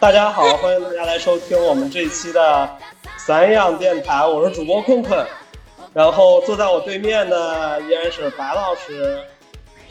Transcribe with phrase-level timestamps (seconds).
[0.00, 2.70] 大家好， 欢迎大家来收听我们这一期的
[3.16, 5.26] 散养电台，我是主播困困，
[5.92, 9.20] 然后坐在我对面的依然是白老师。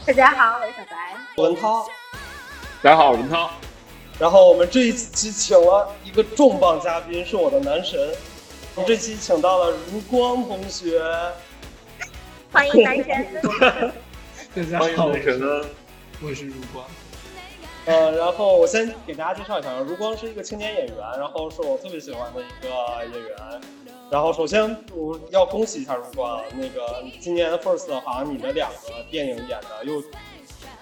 [0.06, 1.44] 大家好，我是小白。
[1.44, 1.86] 文涛。
[2.82, 3.50] 大家好，我是文涛。
[4.18, 8.00] 然后我们这一期请了一个重磅嘉宾，是我的男神。
[8.76, 11.02] 我们这期请到了如光同学，
[12.54, 13.42] 欢迎男神。
[14.56, 15.66] 大家好，我是
[16.22, 16.86] 我是如光。
[17.88, 23.38] 呃，然后我先给大家介绍一下，如光是一个青年演员，然后是我特别喜欢的一个演员。
[24.12, 24.64] 然后首先
[24.94, 28.78] 我要恭喜一下如光，那个今年 First 好像你的两个
[29.10, 30.04] 电影演的又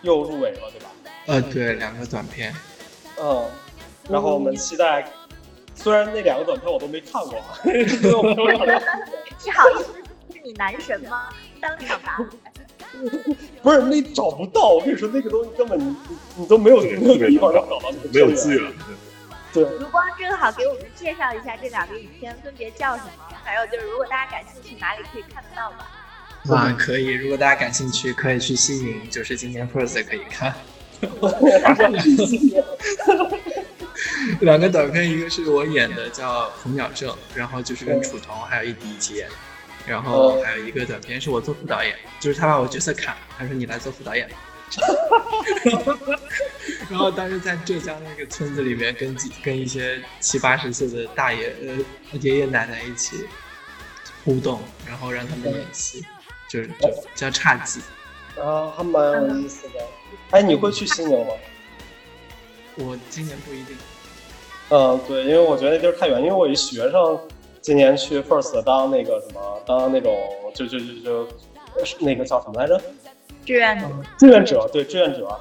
[0.01, 0.89] 又入围了，对吧？
[1.27, 2.53] 呃，对，两个短片。
[3.19, 3.45] 嗯，
[4.09, 5.07] 然后我们期待，
[5.75, 7.71] 虽然那两个短片我都没看过， 你
[9.51, 9.93] 好意思
[10.33, 11.29] 是你男神吗？
[11.61, 12.19] 当场答。
[13.61, 15.95] 不是那找不到，我跟你说那个东西根本你
[16.37, 17.79] 你都没有没有地方找到，
[18.11, 18.71] 没有资源。
[19.53, 19.63] 对。
[19.79, 23.09] 如光正好给我们介绍一下这两个影片分别叫什么，
[23.43, 25.77] 还有就是如果大家感兴趣，哪里可以看得到吗？
[26.55, 30.53] 啊，可以，如果大家感兴趣，可以去西宁，就是今天 First 可以看。
[34.41, 39.27] 两个短片，一个是我演的叫《红鸟症》，然后就是跟楚童还有一迪一起演。
[39.87, 44.29] 然后还有一个短片是我做副导演，就是他把我角色砍了，他说你来做副导演。
[46.89, 51.77] 然后当时在浙江那个村子里面，跟几跟一些七八十岁的大爷呃
[52.19, 53.27] 爷爷奶奶一起
[54.23, 56.03] 互动，然后让他们演戏，
[56.49, 57.79] 就是就叫差技。
[58.39, 59.75] 啊，还蛮有意思的。
[60.31, 61.33] 哎，你会去西宁吗？
[62.77, 63.77] 我今年不一定。
[64.69, 67.19] 嗯，对，因为我觉得那地儿太远，因为我一学生。
[67.65, 70.15] 今年去 First 当那个什么，当那种
[70.53, 71.27] 就就就就
[71.99, 72.79] 那个叫什么来着？
[73.43, 73.87] 志愿者。
[74.19, 75.35] 志愿者，对志愿者。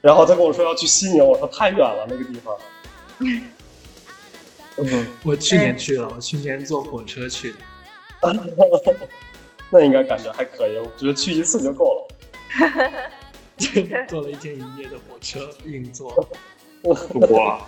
[0.00, 2.56] 然后他跟我说要去西宁，我说太远了那个地方。
[4.78, 7.58] 嗯， 我去年去了，我去年坐火车去的。
[9.68, 12.08] 那应该感觉还可以，我觉得去一次就够了。
[14.08, 16.26] 坐了一天一夜的火车，硬座。
[16.84, 17.60] 哇。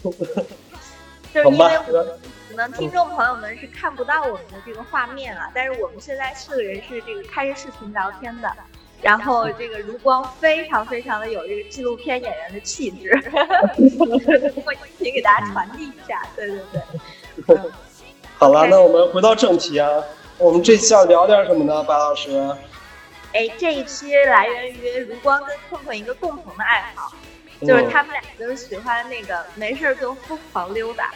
[0.00, 2.16] 就是因为可
[2.60, 8.52] 能听众朋友们是看不到我们的这个画面啊，但是我们现在四个人是这个开着视频聊天的，
[9.00, 13.18] 然后这个如光非常非常的有这个纪录片演员的气质，
[14.52, 16.60] 通过音频给大家传递一下，对对
[17.46, 17.56] 对。
[18.36, 19.88] 好了，那我们回到正题啊，
[20.36, 22.30] 我们这期要聊点什么呢，白老师？
[23.32, 27.10] 哎，这一期来源于如光跟困困一个共同的爱好。
[27.60, 31.12] 就是他们俩都是喜欢那个没事就疯狂溜达，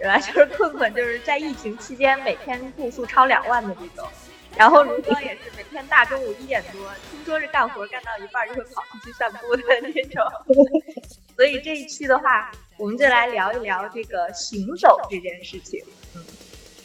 [0.00, 0.18] 对吧？
[0.18, 4.08] 就是困困就是在疫情期间每天步数超两万的这种，
[4.56, 6.80] 然后如光也是每天大中午一点多，
[7.10, 10.24] 听说是干活干到一半就会跑出去散步的那种。
[11.36, 15.84] 所以这一期的话，我们就来聊一聊这个行走这件事情。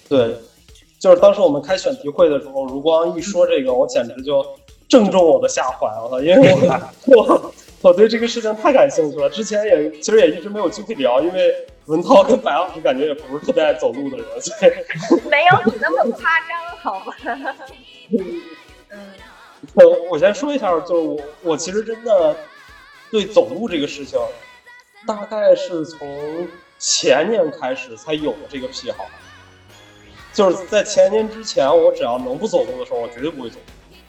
[0.09, 0.36] 对，
[1.00, 4.46] 就是当时我们开选题会的时候，如光一说这个，我简直就
[4.90, 6.53] 正中我的下怀了，因为
[7.06, 7.53] 我。
[7.82, 11.53] 我对这个事情太感兴趣了，之前也其实也一直没有机会聊，因为
[11.85, 14.72] 文涛跟白老师感觉也不是特别爱走路的人，所以
[15.29, 17.13] 没有你那么夸张，好吗？
[18.90, 19.13] 嗯，
[19.75, 22.35] 我我先说一下，就是我我其实真的
[23.12, 24.19] 对走路这个事情，
[25.06, 26.47] 大概是从
[26.79, 29.06] 前年开始才有的这个癖好，
[30.34, 33.59] 就是在前年之前，我只要能不走路的时候，我绝对不会走。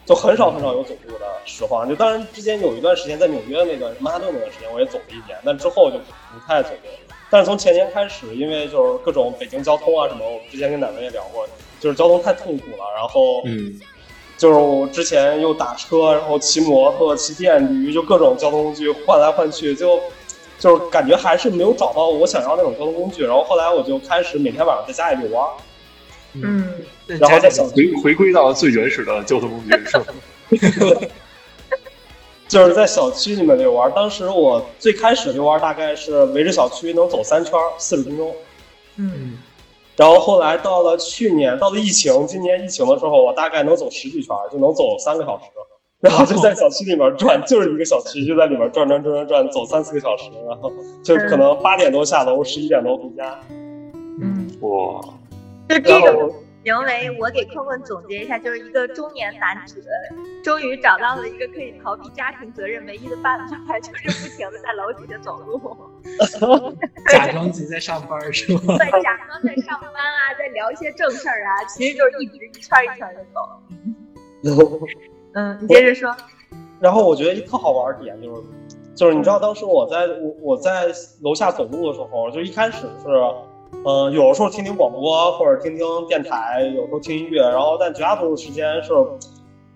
[0.07, 6.79] 就很少很少有走路的时候，就当然之前有一段时间在纽约那段曼哈顿那段时间我也走了一年，但之后就不太走路。
[7.31, 11.47] 但是从前年开始，因为就是各种北京交通啊什么，我之前跟奶奶也聊过，
[11.81, 12.85] 就是交通太痛苦了。
[12.97, 13.81] 然后，嗯，
[14.37, 20.01] 就是我之前又打车，然后骑摩托、骑电驴，就各种交通工具换来换去，就
[20.59, 23.25] 就是感觉还是没有找到我想要那种交通工具。
[23.25, 25.49] 然后后来我就开始每天晚上在家里遛弯。
[26.35, 26.75] 嗯，
[27.07, 30.07] 然后再想回回归到最原始的交通工具是吧？
[32.49, 33.91] 就是在小区里面遛弯。
[33.95, 38.33] 当时我最开始遛弯大概是围着小区能走三圈，四十分钟。
[38.97, 39.39] 嗯，
[39.97, 45.45] 然后后来到了去年，到了疫情，今年疫情的时候，我大概能走十几圈，就能走三个小时。
[45.99, 50.31] 然后就在小区里面转，就是一个小区，就在里面转转转转转，走三四个小时。
[50.47, 50.71] 然后
[51.03, 53.41] 就可能八点多下楼，十一点多回家。
[54.21, 55.01] 嗯，哇。
[55.69, 56.31] 就这个
[56.67, 59.81] 行为，我给困困总结一下，就是一个中年男子
[60.43, 65.61] 终于找到了一个可以逃避家庭责任唯一的办法， 就是不停的在楼底下走路，
[67.09, 68.77] 假装自己在上班是吗？
[68.79, 73.41] 对，假装在上班啊，在聊一些正事儿啊，其实就是一直一圈一圈的走。
[75.35, 76.17] 嗯，你接着说。
[76.81, 78.43] 然后我觉得一特好玩的点就是，
[78.97, 80.87] 就是你知道当时我在我我在
[81.23, 83.07] 楼下走路的时候，就一开始是，
[83.85, 88.89] 呃，有的时候听听广播或者听听电台，有时候听音乐，然后但绝大多数时间是，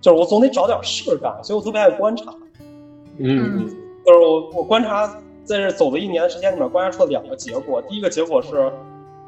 [0.01, 2.35] 就是我总得找点事干，所以我特别爱观察。
[3.19, 3.69] 嗯
[4.05, 5.07] 就是我我观察
[5.45, 7.83] 在这走了一年的时间里面，观察出了两个结果。
[7.83, 8.73] 第一个结果是，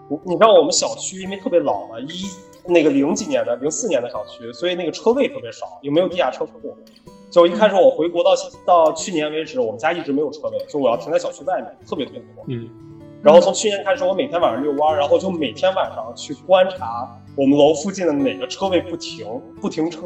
[0.09, 2.27] 你你知道我们小区因为特别老嘛，一
[2.67, 6.75] 那个零几年的零四年的小区，所以那个车位特别少，也没有地下车库。
[7.31, 8.31] 就一开始我回国到
[8.65, 12.45] 到去年为止，我们家一直没有车位，就我要停在小区外面，特别特别多。
[12.47, 12.69] 嗯
[13.23, 19.27] 然后从去年开始，我每天晚上遛弯儿，然后就每天晚上去观察我们楼附近的哪个车位不停
[19.61, 20.01] 不停车。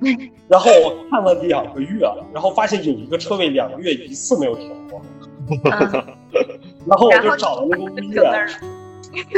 [0.48, 5.00] 然后我看了两个月，然后发现有一个车位两个月一次没有停过，
[5.48, 6.04] 嗯
[6.86, 8.20] 然后我就找了那个物业。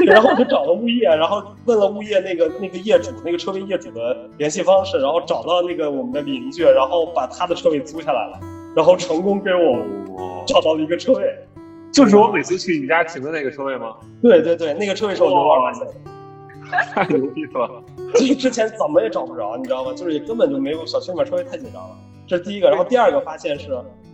[0.04, 8.38] 然后我就找了物业，然后问了物业那个那个业主那个车位业主的联系方式，然后找到那个我们的邻居，然后把他的车位租下来了，
[8.76, 9.78] 然后成功给我
[10.18, 11.24] 哦，找到了一个车位。
[11.92, 13.96] 就是我每次去你家停的那个车位吗？
[14.22, 15.94] 对对对，那个车位是我遛弯儿发现的。
[16.94, 17.84] 太牛逼了！
[18.14, 19.92] 就是之前怎么也找不着，你知道吗？
[19.94, 21.94] 就是也根本就没有小区里面车位太紧张了，
[22.26, 22.70] 这是第一个。
[22.70, 23.68] 然后第二个发现是，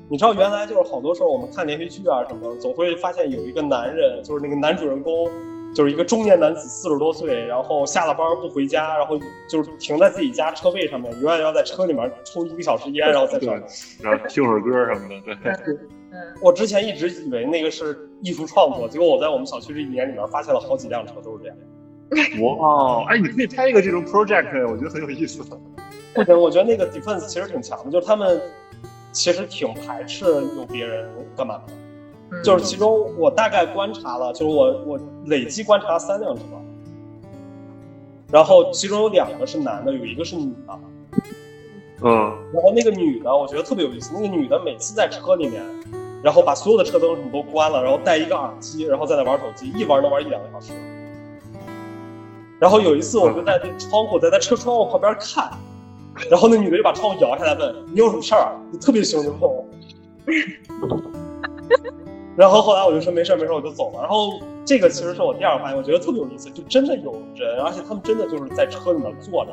[0.08, 5.30] 你知道原来就是好多时候我们看连续剧啊什么，总会发现有一个男人，就是那个男主人公，
[5.74, 9.18] 就是一个中年男子，四十多岁，然后下了班不回家，然后
[9.48, 13.54] 就是停在自己家车位上面，永远要在车里面抽一个小时烟，然后再上。
[14.02, 15.74] 然后听会儿歌什么的，对，
[16.10, 21.56] 嗯，我之前一直以为那个是艺术创作，结果我在我们小区这一年里面发现了好几辆车都是这样。
[22.40, 25.42] 哇，哎，你可以拍一个这种 project，我觉得很有意思。
[26.14, 28.40] 不行，我觉得那个 defense 其实挺强的，就是他们
[29.12, 30.24] 其实挺排斥
[30.56, 31.72] 有别人干嘛的。
[32.30, 36.42] 嗯就是其中我大概观察了，就是我我累计观察了三辆车，
[38.30, 40.78] 然后其中有两个是男的，有一个是女的。
[42.00, 42.10] 嗯，
[42.52, 44.12] 然后那个女的，我觉得特别有意思。
[44.14, 45.62] 那个女的每次在车里面，
[46.22, 50.72] 然后把所有的车灯什么都关了，然后戴一个耳机，然后在那玩手机，一玩能玩一两个小时。
[52.60, 55.50] 然后有一次，我就在那窗户，在她车窗户旁边看，
[56.30, 59.64] 然后那女的就把窗户摇下来问：“你有什么事儿啊？”就特别凶就问我。
[62.38, 63.98] 然后后来我就说没事没事，我就走了。
[63.98, 69.50] 然后这个其实是我第二个发现，我觉得特别有意思，就真的有人，而且他们真的就是在车里面坐着，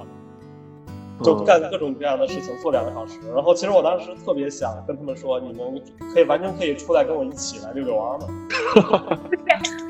[1.23, 3.19] 就干各种各样的事情，做两个小时。
[3.33, 5.81] 然后其实我当时特别想跟他们说，你们
[6.13, 8.27] 可以完全可以出来跟我一起来遛遛弯嘛。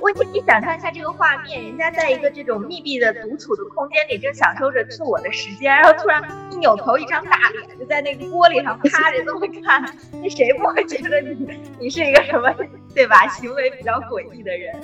[0.02, 9.84] 问题你想象一下这个画面，人家在一个这种密闭的独处的空间里，正享受着自我的时间，然后突然一扭头，一张大脸就在那个玻璃上趴着这么看，
[10.22, 12.54] 那谁不会觉得你你是一个什么
[12.94, 13.28] 对吧？
[13.30, 14.80] 行为比较诡异的人。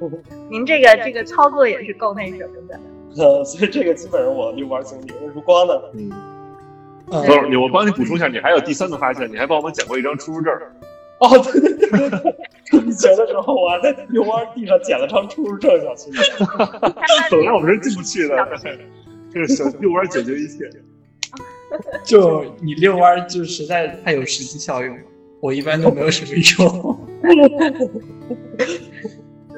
[0.50, 2.78] 您这个这个操作也是够那什么的。
[3.16, 5.06] 呃，所以这个基本上我遛弯经历。
[5.34, 5.74] 如光呢？
[5.94, 6.10] 嗯，
[7.10, 10.52] 嗯不是你，我帮你补充一下，你还有第三个发现，你还帮我们捡过一张出入证。
[11.18, 12.34] 哦，对对对对对，
[12.80, 16.16] 疫情的时候我还在遛弯地上捡了张出入证，小区里。
[17.30, 18.48] 本来我们是进不去的，
[19.32, 20.70] 这个小遛弯解决一切。
[22.04, 25.02] 就你遛弯儿就实在太有实际效用了，
[25.40, 26.98] 我一般都没有什么用。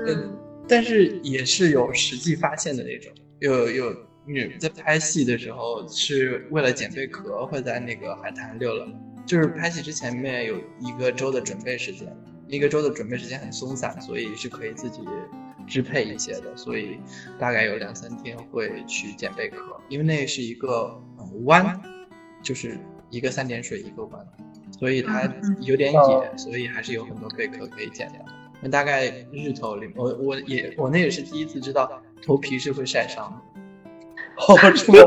[0.06, 0.32] 嗯
[0.68, 8.86] 但是也是有实际发现的那种，有有女在拍戏的时候是为了捡贝壳，会在那个海滩溜了。
[9.26, 15.00] 就是拍戏之前面有一个周的准备时间，一个周的准备时间很松散，所以是可以自己
[15.66, 16.56] 支配一些的。
[16.56, 16.98] 所以
[17.36, 21.80] 大概有两三天会去捡贝壳，因为那是一个嗯湾，
[22.44, 22.78] 就是
[23.10, 24.24] 一个三点水一个湾，
[24.78, 28.24] 所以它有点野，所以还是有很多贝壳可以捡的。
[28.60, 33.60] 那大概日头里，我我也我那也是第一次知道头皮是会晒伤的。
[34.34, 35.04] 好出 了，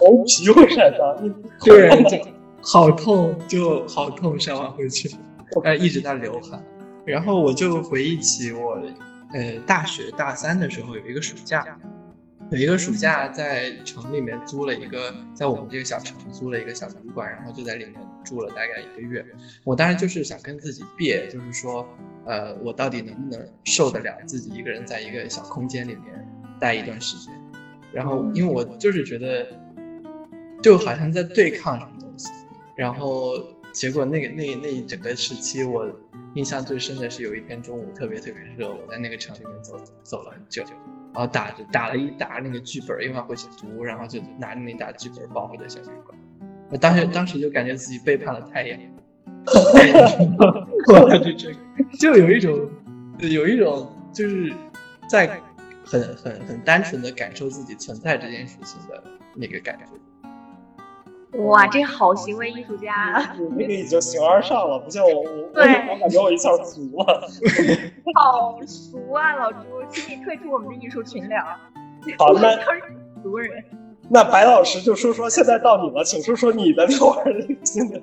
[0.00, 1.30] 头皮会晒伤，你
[1.64, 2.18] 对，就
[2.62, 5.10] 好痛，就好痛，晒完回去，
[5.62, 6.62] 呃，一直在流汗。
[7.04, 8.78] 然后我就回忆起我，
[9.32, 11.78] 呃，大学大三的时候有一个暑假，
[12.50, 19.24] 有一个暑假在城里面租了一个，在我们这个小城租了一个小旅馆，然后就在里面住了大概一个月。
[19.64, 21.84] 我当时就是想跟自己憋，就是说，
[22.24, 26.28] 呃，我到底能不能受得了自己一个人在一个小空间里面
[26.60, 27.34] 待一段时间？
[27.92, 29.46] 然后，因为我就是觉得，
[30.62, 32.30] 就好像在对抗什么东西。
[32.76, 33.32] 然后
[33.72, 35.84] 结果那个那那一整个时期，我
[36.34, 40.62] 印象最深的是有一天中午特别特别热，我在那个城里面走走了很久，
[41.16, 46.18] 然后打着打了一沓那个剧本，因为要回去读，然后就拿着那沓剧本抱回了小旅馆。
[46.68, 48.78] 我当时当时就感觉自己背叛了太阳，
[50.92, 51.56] 我就这个
[51.98, 52.68] 就有一种
[53.18, 54.52] 有一种就是
[55.08, 55.40] 在
[55.86, 59.02] 很很很单纯的感受自己存在这件事情的
[59.34, 59.84] 那个感觉。
[61.38, 63.34] 哇，这好行为艺术家啊！
[63.38, 67.28] 你那个已经形而上了，不像我，我我感觉我一下俗了。
[68.14, 69.58] 好俗啊，老朱，
[69.90, 71.44] 请你退出我们的艺术群聊。
[72.18, 72.82] 好，那都是
[73.22, 73.64] 俗人。
[74.08, 78.00] 那白老师就说说，现在到你了，请说说你的遛弯儿的心得。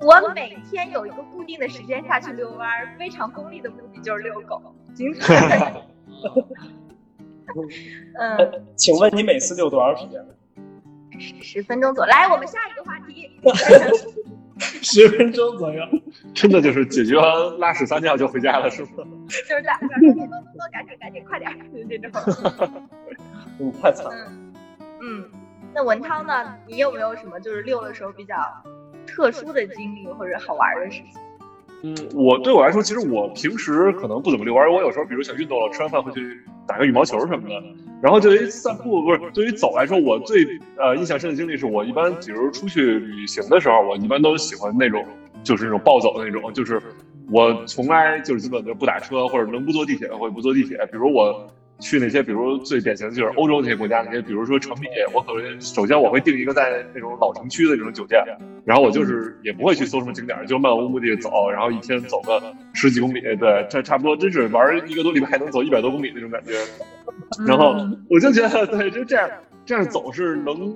[0.00, 4.60] 我每天有一个固定的时间下去遛弯儿，非常功利的目的就是遛狗，
[4.94, 5.62] 仅此而已。
[8.18, 10.20] 嗯，请问你每次遛多长时间？
[11.18, 12.10] 十分钟左右。
[12.10, 13.30] 来，我们下一个话题。
[14.58, 15.84] 十分钟左右，
[16.32, 19.04] 真的就是解决完拉屎撒尿就回家了，是吗？
[19.28, 22.10] 就是这样，多多多多，赶紧赶紧，快点儿，就是这种。
[23.58, 24.06] 你太惨
[25.02, 25.28] 嗯，
[25.74, 26.56] 那文涛呢？
[26.66, 28.34] 你有没有什么就是遛的时候比较
[29.06, 31.20] 特殊的经历或者好玩的事情？
[31.82, 37.62] 嗯，我对我来说，其实我平时可能不怎么遛弯，我有时候比如想运动了，吃完饭会去打个羽毛球什么的。
[38.02, 45.04] 然后对于散步不是对于走来说，我最呃印象深的经历是我一般比如出去旅行的时候，我一般都喜欢那种
[45.42, 46.80] 就是那种暴走的那种，就是
[47.30, 50.76] 我从来就是基本就不打车或者能不坐地铁我也不坐地铁。
[50.90, 51.46] 比如我
[51.78, 58.22] 去那些，比如最典型的就是欧洲那些国家那些，比如说城里，我可能首先我会定一个在那种老城区的那种酒店，
[58.64, 62.42] 然后我就是也不会去搜什么景点，就漫无目的走，然后一天走个
[62.72, 66.52] 十几公里，对，这差不多真是玩一个多礼拜能走一百多公里那种感觉。
[67.46, 67.74] 然后
[68.08, 69.28] 我就觉得，对，就这样
[69.64, 70.74] 这样走是能，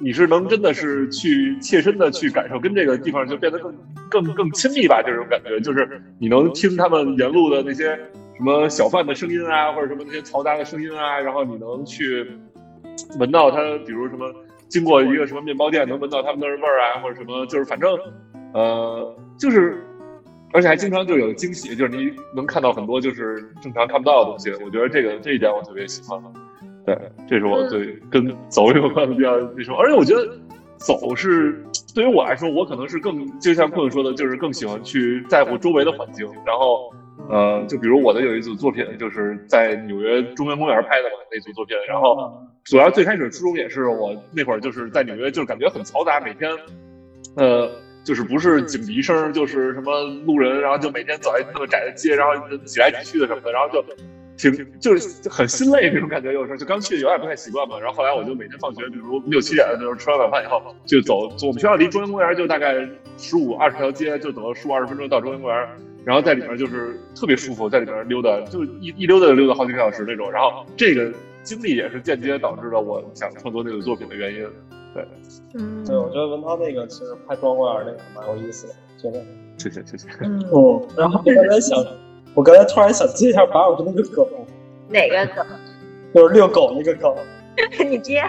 [0.00, 3.74] 你是能真的是去切身的去感受，跟这个地方就变得更
[4.10, 7.98] 更更亲密吧，这种感觉，就是你能听他们沿路的那些
[8.36, 12.26] 什么小贩的声音啊，或者什么那些嘈杂的声音啊，然后你能去
[13.18, 14.32] 闻到它，比如什么
[14.68, 17.98] 经过一个什么面包店，能闻到他们那儿味儿啊，或者什么，就是反正
[18.52, 19.82] 呃，就是。
[20.52, 24.52] 而且还经常就有惊喜，就是你能看到很多就是正常看不到的东西。
[24.64, 26.22] 我觉得这个这一点我特别喜欢。
[26.86, 29.76] 对，这是我对跟走有关的比较那什么。
[29.78, 30.24] 而且我觉得
[30.76, 31.60] 走是
[31.92, 36.24] 对于我来说，我可能是更就像困说的，就是更喜欢去在乎周围的环境。
[36.46, 36.94] 然后
[37.28, 41.76] 呃，就比如我的有一组作品，就是在纽约中央公园拍的嘛，那组作品。
[41.88, 42.32] 然后
[42.64, 46.50] 主要最开始初衷也是我那会儿就是在纽约，就是感觉很嘈杂，每天
[47.36, 47.70] 呃。
[48.04, 53.82] 就是不是警笛声，就是什么路人，然后就每天走在那么窄的街，然后挤来挤去的什么的，然后就
[54.36, 56.30] 挺就是很心累那种感觉。
[56.30, 57.80] 有时候就刚去有点不太习惯嘛。
[57.80, 61.20] 然后后来我就每天放学，比如六七点的时候吃完晚饭以后，就走。
[61.46, 65.66] 我们学校离中央公园就大概十五二十条街，就走了十五二十分钟到中央公园。
[66.04, 70.30] 然后在里面就是特别舒服，在里面溜达，就一一溜达就溜达好几个小时那种。
[70.30, 71.10] 然后这个
[71.42, 74.46] 经历也是间接导致了我想创作这个作品的原因。
[74.92, 75.04] 对，
[75.54, 79.20] 嗯，对，我觉得文涛那个其实拍中央公园那个蛮有意思的，真的。
[79.56, 80.08] 谢谢谢谢。
[80.20, 81.84] 嗯，嗯，然后我刚才想，
[82.34, 84.26] 我刚才突然想接一下白老师那个梗，
[84.88, 85.46] 哪个梗？
[86.14, 87.12] 就是遛狗那个梗，
[87.90, 88.22] 你接。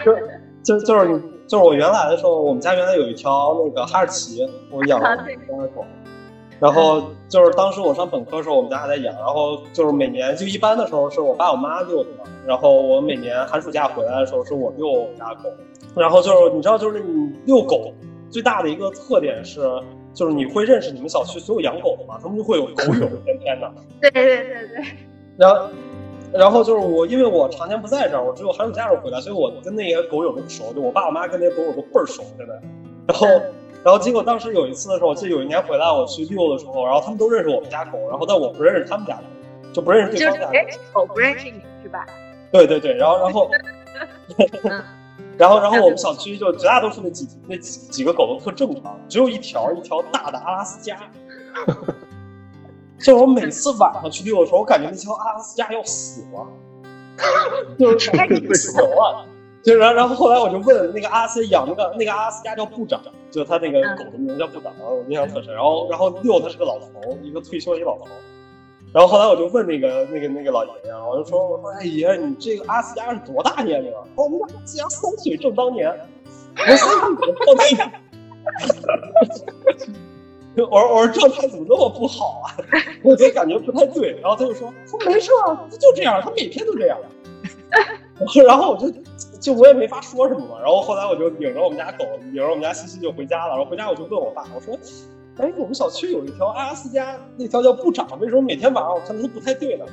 [0.63, 5.17] 就就是你就是我原来的时候，我们家原来有一条那个哈士奇，我养了。
[6.59, 9.13] 然后就是当时我上本科的时候，我们家还在养。
[9.15, 12.09] 然后就是每年就一般的时候是我爸我妈遛它，
[12.45, 15.49] 然后我每年寒暑假回来的时候是我遛我们家狗。
[15.95, 17.93] 然后就是你知道，就是你遛狗
[18.29, 19.61] 最大的一个特点是，
[20.13, 23.71] 就是你会认识你们小区所有养狗的嘛，他们就会有狗友天天的。
[24.01, 24.85] 对对对对，
[25.37, 25.69] 然后，
[26.33, 32.53] 然后就是我，因为我常年不在这儿，我只有寒暑假时候回来，所以我跟那些狗友都不熟，就我爸我妈跟那些狗友都倍儿熟，现在。
[33.07, 33.27] 然后，
[33.85, 39.21] 然后结果当时有一次的时候，我记得有一年回来我去遛的时候，然后他们都认识我们家狗，然后但我不认识他们家狗，
[39.71, 40.51] 就不认识对方家狗。
[40.53, 42.03] 认识狗不认识你是吧？
[42.51, 43.51] 对对对，然后然后，
[45.37, 50.97] 然后 然后我们小区就绝大多数那几那几几个狗都特正常，只有一条一条大的阿拉斯加。
[52.97, 56.47] 就我每次晚上去遛的时候，我感觉那条阿拉斯加要死了，
[57.77, 59.27] 就 是开始不行了。
[59.65, 65.51] 就然然后后来我就问那个阿拉斯养那个那个阿拉斯加叫部长，就他那个狗的名字叫部长，然后我印象特深。
[65.51, 68.05] 然后然后六他是个老头，一个退休的一个老头。
[68.93, 74.01] 然后后来我就问那个那个那个老爷爷啊，我就说我说哎爷，你这个阿拉斯加是多大年龄啊？
[74.15, 75.91] 哦我们家阿拉斯加三岁正当年。
[76.55, 77.91] 我说三岁正当年。
[80.57, 82.53] 我说我说状态怎么那么不好啊？
[83.01, 84.11] 我就感觉不太对。
[84.21, 86.99] 然后他就说说没事啊，他就这样，他每天都这样。
[88.47, 88.87] 然后我就
[89.45, 90.59] 就我也没法说什么嘛。
[90.59, 93.49] 然后后来我就领着我们家狗，领着我们家西西就回家了。
[93.49, 94.75] 然后回家我就问我爸，我说，
[95.37, 99.85] 哎，我们小区有一条阿拉斯加，那条叫部长，为什么每天晚上我看它都不太对呢？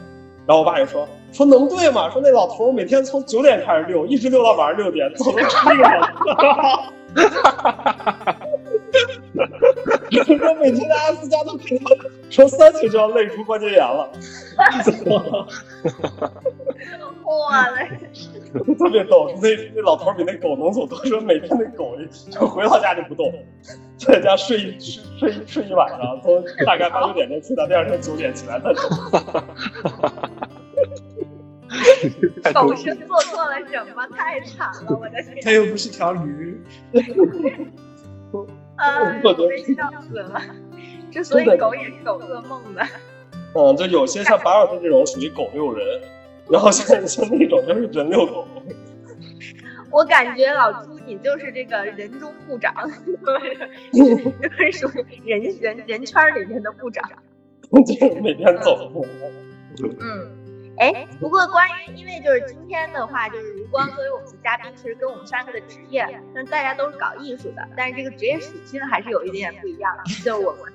[0.47, 2.09] 然后我爸就说说能对吗？
[2.09, 6.01] 说那老头每天从九点开始遛，一直遛到晚上六点，走了十一个小
[10.25, 10.39] 时。
[10.39, 11.91] 说 每天的阿拉斯加都看到，
[12.31, 14.11] 说三岁就要累出关节炎了。
[14.57, 14.65] 哈
[15.11, 15.47] 哈
[16.19, 16.33] 哈
[17.41, 17.77] 哇，了，
[18.79, 19.31] 特别逗。
[19.41, 21.97] 那那老头比那狗能走多，说每天那狗
[22.31, 23.33] 就回到家就不动，
[23.97, 28.89] 在家睡一睡睡一睡一晚上，从大概八九点钟睡到第二天九点起来再走。
[32.53, 34.07] 狗是做错了什么？
[34.09, 35.39] 太惨了，我的天！
[35.43, 36.61] 它又不是条驴。
[38.77, 40.41] 啊，被笑死了。
[41.11, 42.83] 之所以狗也是狗做梦的。
[43.55, 46.01] 嗯，就有些像巴尔特这种属于狗遛人，
[46.51, 48.47] 然后像像那种就是人遛狗。
[49.91, 52.75] 我感觉老朱你就是这个人中部长，
[53.93, 57.09] 就是属于人人人圈里面的部长。
[57.87, 58.91] 就是每天走。
[60.01, 60.39] 嗯。
[60.79, 70.03] 哎，不过关于，因为就是今天的话，就是如光作为我们的嘉宾，其实跟我们三个的职业，那大家都是搞艺术的，但是这个职业属性还是有一点点不一样的。
[70.25, 70.73] 就我们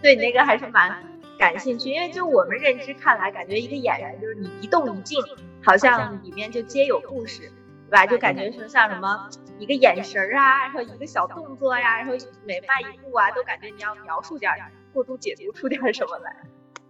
[0.00, 1.02] 对那个还是蛮
[1.40, 5.18] 感兴趣，因为就我们认知看来，感觉一个演员就是你一动一静，
[5.64, 7.50] 好像里面就皆有故事，
[7.88, 8.06] 对吧？
[8.06, 12.12] 就感觉是像什么一个眼神啊，然后一个小动作呀，然后
[12.44, 14.52] 每迈一步啊，都感觉你要描述点
[14.92, 16.36] 过度解读出点什么来。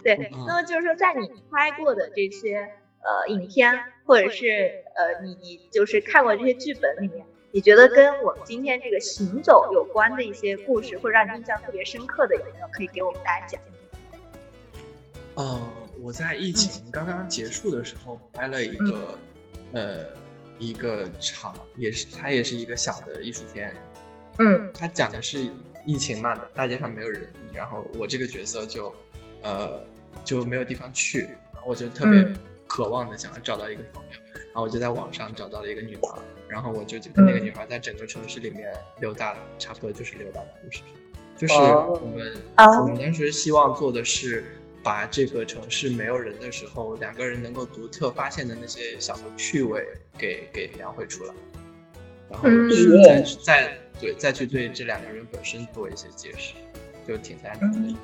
[0.02, 2.68] 对，那么就是说，在你拍过的这些
[3.02, 13.60] 呃影片，或者是呃你你就是看过这些剧本里面，你觉得跟我们今天这个行走有关的一些故事，或者让你印象特别深刻的，有没有可以给我们大家讲？
[15.40, 19.18] 呃，我在疫情刚刚结束的时候拍了一个
[19.72, 20.04] 呃
[20.58, 23.74] 一个场，也是它也是一个小的艺术片，
[24.38, 25.48] 嗯，它讲的是
[25.86, 28.94] 疫情嘛，大街上没有人，然后我这个角色就。
[29.42, 29.82] 呃，
[30.22, 31.20] 就没有地方去，
[31.54, 32.30] 然后我就特别
[32.66, 38.70] 渴望的想要找到一个朋友，然后我就在网上找到了一个女孩，然后我就跟那个女孩在整个城市里面
[39.00, 40.82] 溜达，差不多就是溜达的故事，
[41.38, 42.36] 就是我们
[42.82, 44.44] 我们当时希望做的是
[44.82, 51.34] 把这个城市没有人的时候，两个人能够独特发现的那些小的趣味给给描绘出来，
[52.30, 52.48] 然后
[53.04, 56.54] 再再对再去对这两个人本身做一些解释，
[57.06, 57.98] 就挺单纯的一个。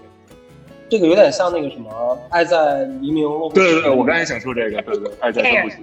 [0.89, 1.91] 这个有点像那个什么
[2.31, 5.77] 《爱在黎明落对对对，我刚才想说这个，对对，爱在落不起。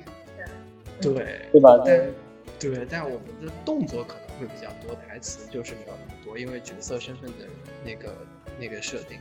[1.02, 1.14] 对
[1.52, 1.78] 对吧？
[1.80, 2.14] 对
[2.58, 7.46] 对，但我们的动作可能会比较多，台词就是没有那么多，因为角色身份的
[7.84, 8.16] 那个
[8.58, 9.18] 那个设定。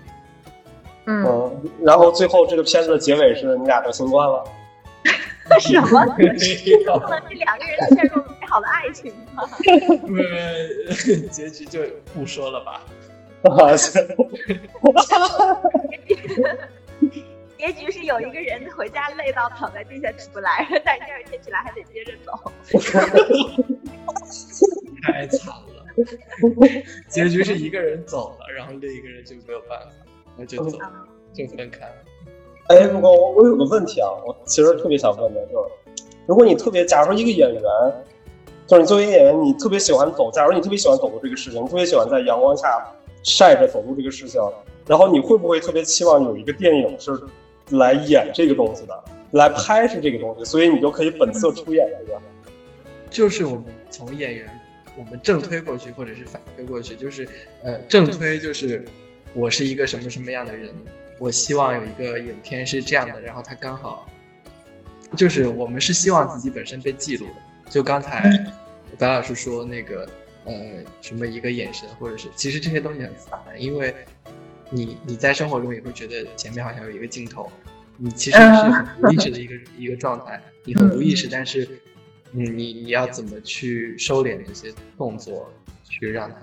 [1.07, 4.45] 嗯，然后最后这个片子的结尾是你俩得新冠了。
[5.61, 6.07] 什么？
[6.17, 9.43] 这两个人陷入美好的爱情吗？
[11.31, 11.81] 结局就
[12.15, 12.81] 不说了吧。
[13.43, 13.77] 啊！
[17.59, 22.33] 结局是有一个人回家累到躺在地下起不来，但是第二天起来还得接着走。
[25.03, 25.85] 太惨了！
[27.09, 29.89] 结局是一个人走了，然后另一个人就没有办法，
[30.37, 30.79] 那就走，
[31.33, 31.95] 就分开了。
[32.69, 37.63] 哎，不过我我有个问题啊，我其实特别想问的就是，如果你特别，假如说一个演员，
[38.67, 42.83] 就是你作为演员，你特别喜欢走，假如你特别喜欢走路这个事情，你特别喜欢在阳光下。
[43.25, 44.43] 晒着走路这个事情，
[44.85, 47.13] 然后你会不会特别期望有一个电影是
[47.69, 52.21] 来演这个东西的，来拍是这个东西，所以你就可以本色出演这个。
[53.09, 54.51] 就是我们从演员，
[54.99, 57.29] 我们正推过去，或者是反推过去，就是
[57.63, 58.85] 呃正推就是
[59.35, 60.71] 我是一个什么什么样的人，
[61.19, 64.09] 我希望有一个影片是这样的，然后他刚好
[65.17, 67.71] 就是我们是希望自己本身被记录的。
[67.71, 68.31] 就刚才
[68.99, 70.09] 白老师说那个。
[70.45, 70.53] 呃，
[71.01, 73.95] 什么一个眼神，或者是，其实这些东西很烦，因为
[74.71, 77.49] 你你在生活中也会觉得前面好像有一个镜头，
[77.97, 81.69] 你其实是很无意识的一个一个状态，你很无意识，但是
[82.33, 85.49] 你你你要怎么去收敛这些动作，
[85.89, 86.35] 去让它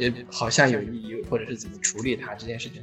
[0.00, 2.82] 也好像有意义，或者是怎么处理它这件事情，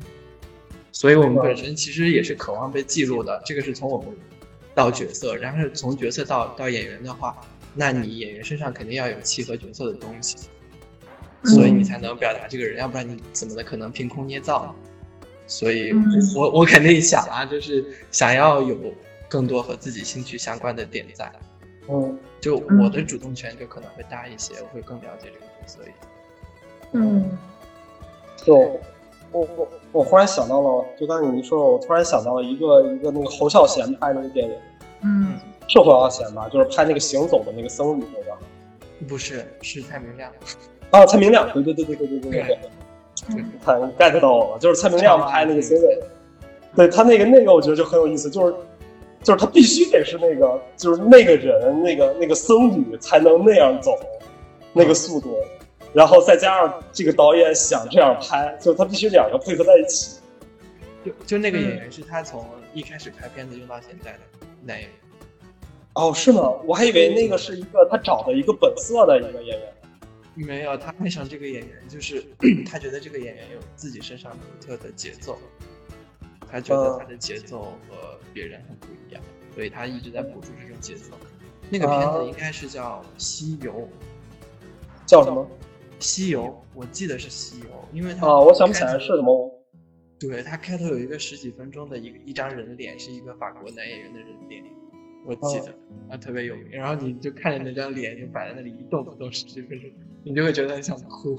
[0.94, 4.08] 所以我们本身其实也是渴望被记录的，这个是从我们
[4.74, 7.36] 到角色，然后从角色到到演员的话。
[7.80, 10.36] 那你演员身上肯定要有契合角色的东西，
[11.44, 14.76] 所以你才能表达这个人，要不然你怎么的可能凭空捏造？
[15.46, 15.94] 所以，
[16.36, 18.76] 我我肯定想啊，就是想要有
[19.30, 21.32] 更多和自己兴趣相关的点在。
[21.88, 25.96] 嗯，就我的主动权就可能会大一些，我会更了解这个角色一点。
[26.92, 27.30] 嗯，
[28.38, 28.56] 就
[29.32, 34.56] 我我我忽然想到了，就刚才你一说，我突然想到了一个一个那个侯孝贤拍那个电影。
[35.02, 35.38] 嗯。
[35.70, 36.48] 是侯孝贤吧？
[36.48, 38.38] 就是拍那个行走的那个僧侣那个，
[39.06, 40.32] 不是，是蔡明亮。
[40.92, 42.60] 啊，蔡明亮，对对对对对对对对
[43.36, 45.88] 对，他 get 到我了，就是蔡明亮拍那个行走，
[46.74, 48.56] 对他那个那个，我觉得就很有意思，就是
[49.22, 53.92] 就是他必须得是那个，就是那个人，那个那个僧侣才能那样走，
[54.72, 55.36] 那个速度，
[55.98, 60.20] 然后再加上这个导演想这样拍，就他必须两个配合在一起。
[61.04, 64.20] 就就那个演员是他从一开始拍片子用到现在的
[64.62, 64.76] 那。
[65.96, 66.42] 哦，是吗？
[66.66, 69.74] 我还以为那个是一个他找的一个本色的一个演员。
[70.36, 72.24] 没有，他爱上这个演员，就是
[72.70, 75.36] 他觉得这个演员有自己身上独特的节奏，
[76.52, 79.24] 他觉得他的节奏和别人很不一样，
[79.56, 81.16] 所以他一直在捕捉这种节奏。
[81.72, 83.72] 那个片子应该是叫《西游》，
[85.08, 85.50] 叫什么？
[86.00, 89.54] 西游，我记得是西游，因为他啊，我想不起来是什么。
[90.20, 94.64] 对他开头有一个十几分钟的一个一张人脸，是一个法国男演员的人脸。
[95.26, 95.74] 我记得
[96.10, 96.70] 啊，特别有名。
[96.72, 99.90] 然后你就看着那张脸，就摆在那里一动不动十几分钟，
[100.24, 101.38] 你就会觉得很想哭。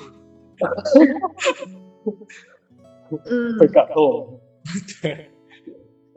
[3.26, 4.40] 嗯， 会感动。
[5.02, 5.30] 对。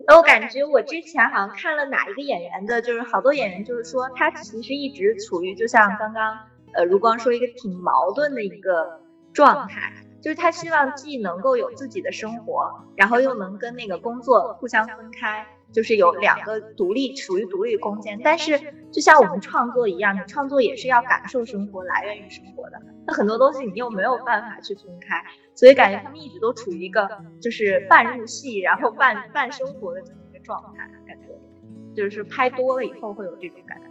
[0.07, 6.37] 我感觉我之前好像看了哪一个演员的，就是好多演员就是说他其实一直处于就像刚刚
[6.73, 9.01] 呃如光说一个挺矛盾的一个
[9.33, 15.45] 状态，就是他希望既能够有自己的生活，然后又能跟那个工作互相分开。
[15.73, 18.59] 就是有两个独立属于独立空间，但是
[18.91, 22.77] 就像我们创作一样，你创作也是要感受生活，来源于生活的。
[23.07, 25.23] 那很多东西你又没有办法去分开，
[25.55, 27.09] 所以感觉他们一直都处于一个
[27.41, 31.27] 就是半入戏，然后半半生活的这么一个状态，感觉
[31.95, 33.87] 就是拍多了以后会有这种感觉。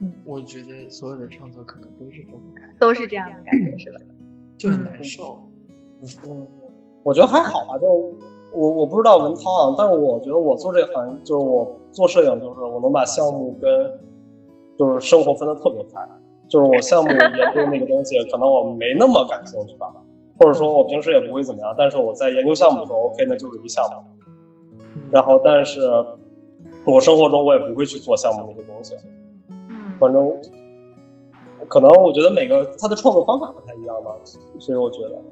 [0.00, 4.00] 嗯，我觉得所有的创作可能都是分开，都是这样的感觉，是吧？
[4.56, 5.38] 就很难受。
[6.26, 6.46] 嗯，
[7.02, 8.14] 我觉得还好吧，就。
[8.50, 13.70] 我我不知道文涛啊，但是我觉得我做这行就是我做摄影，就是我能把项目跟
[14.78, 16.00] 就是生活分得特别开。
[16.48, 17.18] 就是我项目研
[17.54, 19.92] 究那个东西，可能我没那么感兴趣吧，
[20.38, 21.74] 或者说我平时也不会怎么样。
[21.76, 24.02] 但是我在研究项目的时候，OK，那就是一项目。
[25.12, 25.82] 然后，但是
[26.86, 28.94] 我生活中我也不会去做项目那些东西。
[29.98, 30.32] 反正
[31.68, 34.14] 可能我觉得每个他的创作方法不太一样吧，
[34.58, 35.22] 所以我觉得。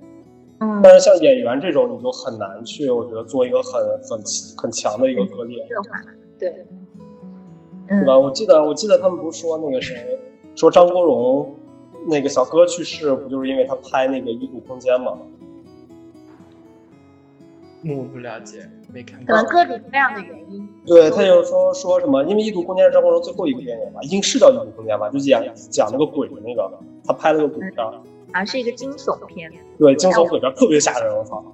[0.59, 4.19] 嗯，但是像演员这种，你就很难去，我觉得做一个很很
[4.57, 5.67] 很强的一个割裂。
[6.39, 6.65] 对，
[7.87, 8.19] 对吧？
[8.19, 10.19] 我记得我记得他们不是说那个谁，
[10.55, 11.55] 说张国荣
[12.07, 15.19] 那个小哥去世，不就是因为他拍那个《异度空间》吗？
[17.95, 19.23] 我不了解，没看。
[19.25, 20.69] 可能各种各样的原因。
[20.87, 25.09] 对他就是说说什么，因为《异度空间》是张国荣最后一部电影嘛，应是叫《异度空间》吧？
[25.11, 26.71] 就讲讲那个鬼的那个，
[27.05, 27.73] 他拍了个鬼片。
[28.33, 29.51] 啊，是一个惊悚片。
[29.79, 31.45] 对，惊悚鬼片特别吓人，我操！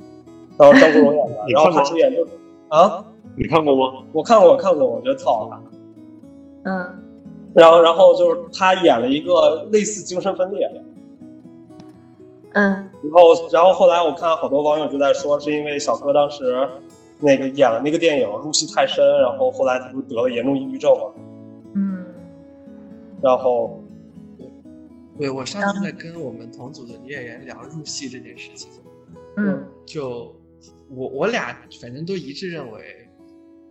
[0.58, 2.26] 然后张国荣演的，然后他主演就
[2.68, 3.04] 啊，
[3.36, 4.04] 你看过吗？
[4.12, 5.62] 我看过，我看过，我觉得特好看。
[6.64, 6.98] 嗯。
[7.54, 10.70] 然后，然后就是他演了一个类似精神分裂。
[12.54, 12.64] 嗯。
[12.72, 16.68] 然后，然后后来我看好多网友就在说，是因为小哥当时
[17.20, 21.12] 那个演了那个电影入戏太深，然后后来他不得了严重抑郁症嘛。
[21.74, 22.06] 嗯。
[23.22, 23.78] 然后。
[25.18, 28.70] 对，我上次在跟我们同组的女演员聊入戏这件事情，
[29.36, 30.34] 嗯，就
[30.88, 33.08] 我我俩反正都一致认为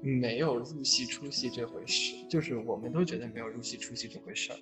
[0.02, 4.58] 没有入戏出戏这回事，就是我们都觉得没有入戏出戏这回事儿，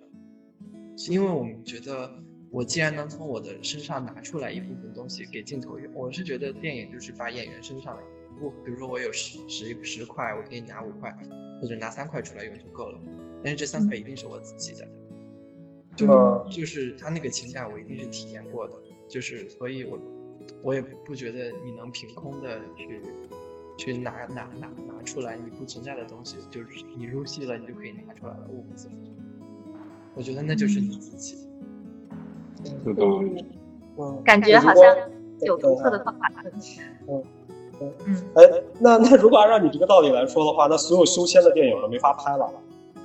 [1.09, 2.09] 因为我们觉得
[2.51, 8.03] 我既然能从我的身上拿出来一部分东西给镜头用，我是觉得电影就是把演员身上的，
[8.41, 11.15] 我比如说我有十十十块，我可以拿五块
[11.61, 12.99] 或者拿三块出来用就够了，
[13.43, 14.87] 但是这三块一定是我自己的。
[15.95, 16.07] 就
[16.49, 18.73] 就是他那个情感，我一定是体验过的，
[19.09, 19.99] 就是所以，我
[20.63, 23.01] 我也不觉得你能凭空的去
[23.77, 28.89] 去拿拿拿拿出来你不存在的东西，就是你入戏了，你就可以拿出来了，我不自
[30.15, 31.48] 我觉得那就是你自己。
[32.85, 34.83] 嗯，感觉好像
[35.41, 36.31] 有独特的方法
[37.07, 37.23] 嗯
[37.81, 37.89] 嗯，
[38.35, 38.43] 哎，
[38.79, 42.49] 那那如果按照你这个道理来说的话，那所有修仙的电影都没法拍了。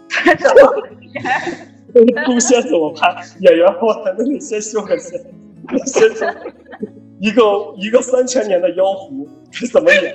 [0.39, 2.25] 怎么？
[2.27, 3.15] 修仙怎么拍？
[3.41, 5.21] 演员后来那你先修个仙，
[5.87, 6.27] 先修
[7.21, 7.43] 一个
[7.77, 10.15] 一个三千年的妖狐是怎么演？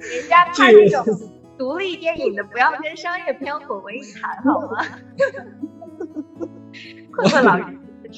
[0.00, 1.04] 人家拍这种
[1.56, 4.84] 独立电影的，不要跟商业片混为一谈，好吗？
[7.20, 7.64] 困困老师，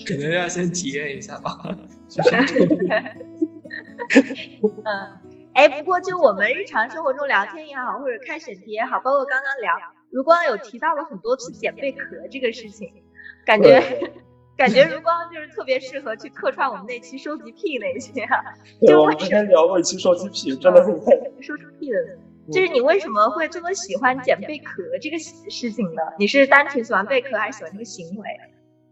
[0.07, 1.59] 可能要先体验一下吧。
[4.85, 5.19] 嗯，
[5.55, 9.73] 哎，不过就我们日常生活中聊天也好，或者看审题也好，包括刚刚聊。
[10.11, 12.93] 如光有提到了很多次捡贝壳这个事情，
[13.47, 13.83] 感觉
[14.57, 18.45] 感觉如光就是特别适合去客串我们那期收集癖那期啊。
[18.87, 20.91] 对，我们之前聊过一期收集癖，真的是
[21.41, 21.99] 收集癖的。
[22.53, 26.03] 就是你为什么会这么喜欢捡贝壳这个事情呢？
[26.19, 28.27] 你是单纯喜欢贝壳，还是喜欢这个行为？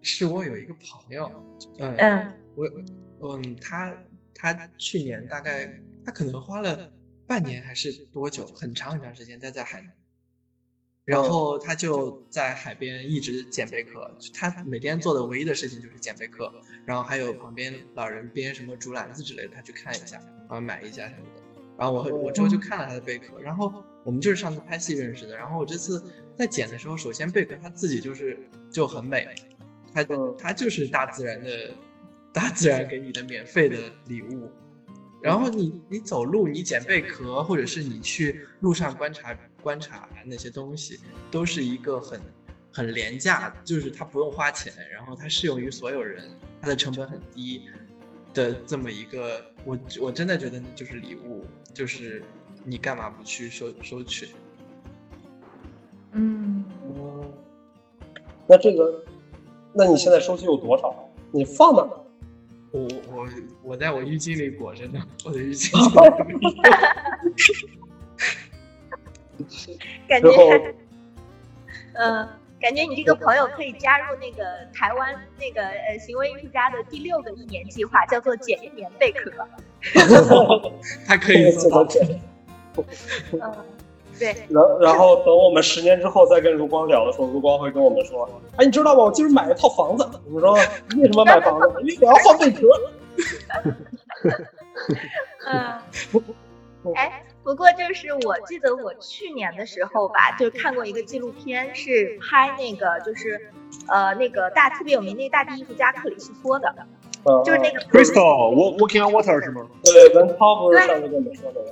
[0.03, 1.31] 是我有一个朋友，
[1.79, 3.95] 嗯嗯，我嗯他
[4.35, 6.93] 他去年大概他可能花了
[7.27, 9.93] 半年还是多久，很长很长时间待在海南。
[11.07, 16.53] 然后他就在海边一直捡贝壳，他每天做的唯一的事情就是捡贝壳，
[16.85, 21.43] 然后还有旁边老人编什么竹篮子之类的，他去看一下，然后买一下什么的。
[21.77, 25.35] 然后我我之后就看了他的贝壳，然后我们就是上次拍戏认识的。
[25.37, 26.01] 然后我这次
[26.37, 28.39] 在剪的时候，首先贝壳它自己就是
[28.71, 29.35] 就很美，
[29.93, 31.71] 他嗯他就是大自然的，
[32.33, 33.77] 大自然给你的免费的
[34.07, 34.51] 礼物。
[35.23, 40.99] 然后你你走路，你捡贝壳，或者是你去路上观察观察那些东西，
[41.31, 42.19] 都是一个很
[42.73, 46.25] 很廉价，就是它不用花钱，然后它适用于所有人，
[46.63, 47.69] 它的成本很低
[48.33, 52.23] 的这么一个，我我真的觉得那就是礼物，就是
[52.65, 54.29] 你干嘛不去收收取？
[56.13, 57.33] 嗯，嗯，
[58.49, 59.05] 那这个，
[59.73, 60.95] 那你现在收集有多少？
[61.33, 61.89] 你放哪？
[62.73, 63.29] 我我
[63.63, 66.61] 我在我浴巾里裹着呢，我的浴巾里。
[70.07, 70.75] 感觉，
[71.95, 72.29] 嗯，
[72.61, 79.31] 感觉你这个朋友可以加入那个台湾那个呃行为艺术家的第六个一年计划，叫做捡一年贝壳。
[81.07, 81.89] 他可以做到。
[83.33, 83.41] 嗯，
[84.21, 88.29] 对，然然后等我们十年之后再跟如光聊的时候，如光会跟我们说
[88.59, 89.05] ：“哎，你知道吗？
[89.05, 90.53] 我今儿买了一套房子。”我们说
[90.99, 91.67] ：“为什么买房子？
[91.83, 92.69] 因为我要换贝壳。
[95.51, 103.51] 嗯，哎，不过就是我记得我去年的时候吧，就看过一个纪录片，是拍那个就是
[103.89, 106.71] 呃那个大特别有名那个大地艺术家克里斯托的，”
[107.25, 109.67] 嗯，就是那个 Crystal Walk Walking on Water 是吗？
[109.83, 111.67] 对，文涛不是上次跟我们说的吗？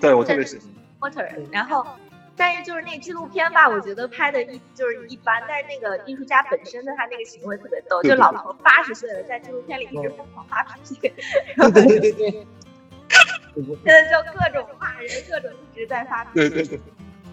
[0.00, 0.64] 对我特别喜欢。
[1.00, 1.86] Water，然后。
[2.40, 11.12] 但是就是那纪录片吧，我觉得拍的一就是一般，但是那个艺术家本身的他那个行为特别逗，就老头八十岁了，在纪录片里一直疯狂发脾气， 对
[11.72, 12.30] 对对对，
[13.82, 16.48] 现在就各种骂人，各种一直在发脾气。
[16.48, 16.80] 对对对，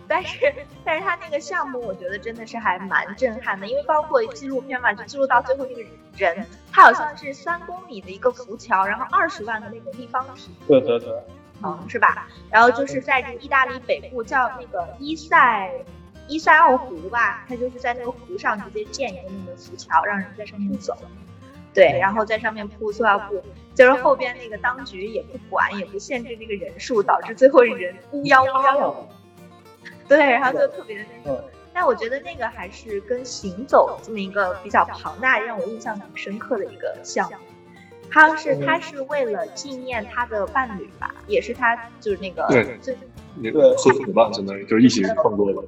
[0.08, 11.14] 但是但是他那个项目，我觉得真的是还蛮震撼的，因为包括纪录片嘛，就记录到最后那个人，他好像是三公里的一个浮桥，然后二十万个那个立方体对对对，
[11.62, 12.28] 层是吧？
[12.50, 15.72] 然后就是在这个意大利北部叫那个伊塞
[16.28, 20.98] 伊塞奥湖吧，它就是在那个湖上直接建一个那个浮桥，让人在上面走。
[21.74, 28.96] 对，然后在上面铺塑料布，就是后边那个当局也不管，也不限制这个人数，导致最后人乌泱乌泱。
[30.08, 31.44] 对，然后就特别的那嗯种。
[31.74, 37.38] 但我觉得那个还是跟行走这么一个比较庞大，让我印象挺深刻的一个项目。
[38.12, 42.98] 好像是他是为了纪念他的伴侣吧，也是他就是那个对最
[43.36, 45.62] 那对个合伙伴相当于就是一起创作的。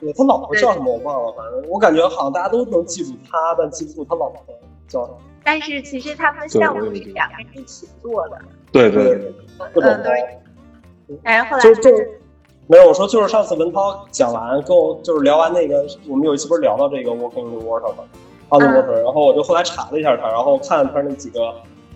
[0.00, 4.44] 对他老婆叫什么我忘了，反正我感觉好像大家都能记住他，但记不住他老婆
[4.86, 5.18] 叫什么。
[5.42, 8.38] 但是其实他们的项目是两个人一起做的，
[8.72, 9.32] 对对，
[9.74, 12.20] 各种嗯，都是，但是后来就就是
[12.66, 18.04] 没有，我说就是上次文涛讲完，跟我就是聊完那个，我们有一期不是聊到这个 Walking the Water 吗
[18.48, 21.54] ？On the 嗯 Water，、然后我就后来查了一下他，然后看了他那几个，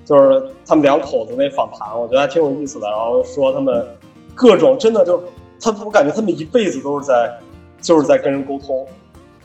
[0.09, 2.89] 就是他们两口子那访谈，我觉得还挺有意思的。
[2.89, 3.87] 然后说他们
[4.35, 5.23] 各种真的就，
[5.61, 7.39] 他我感觉他们一辈子都是在
[7.83, 8.87] 就是在跟人沟通。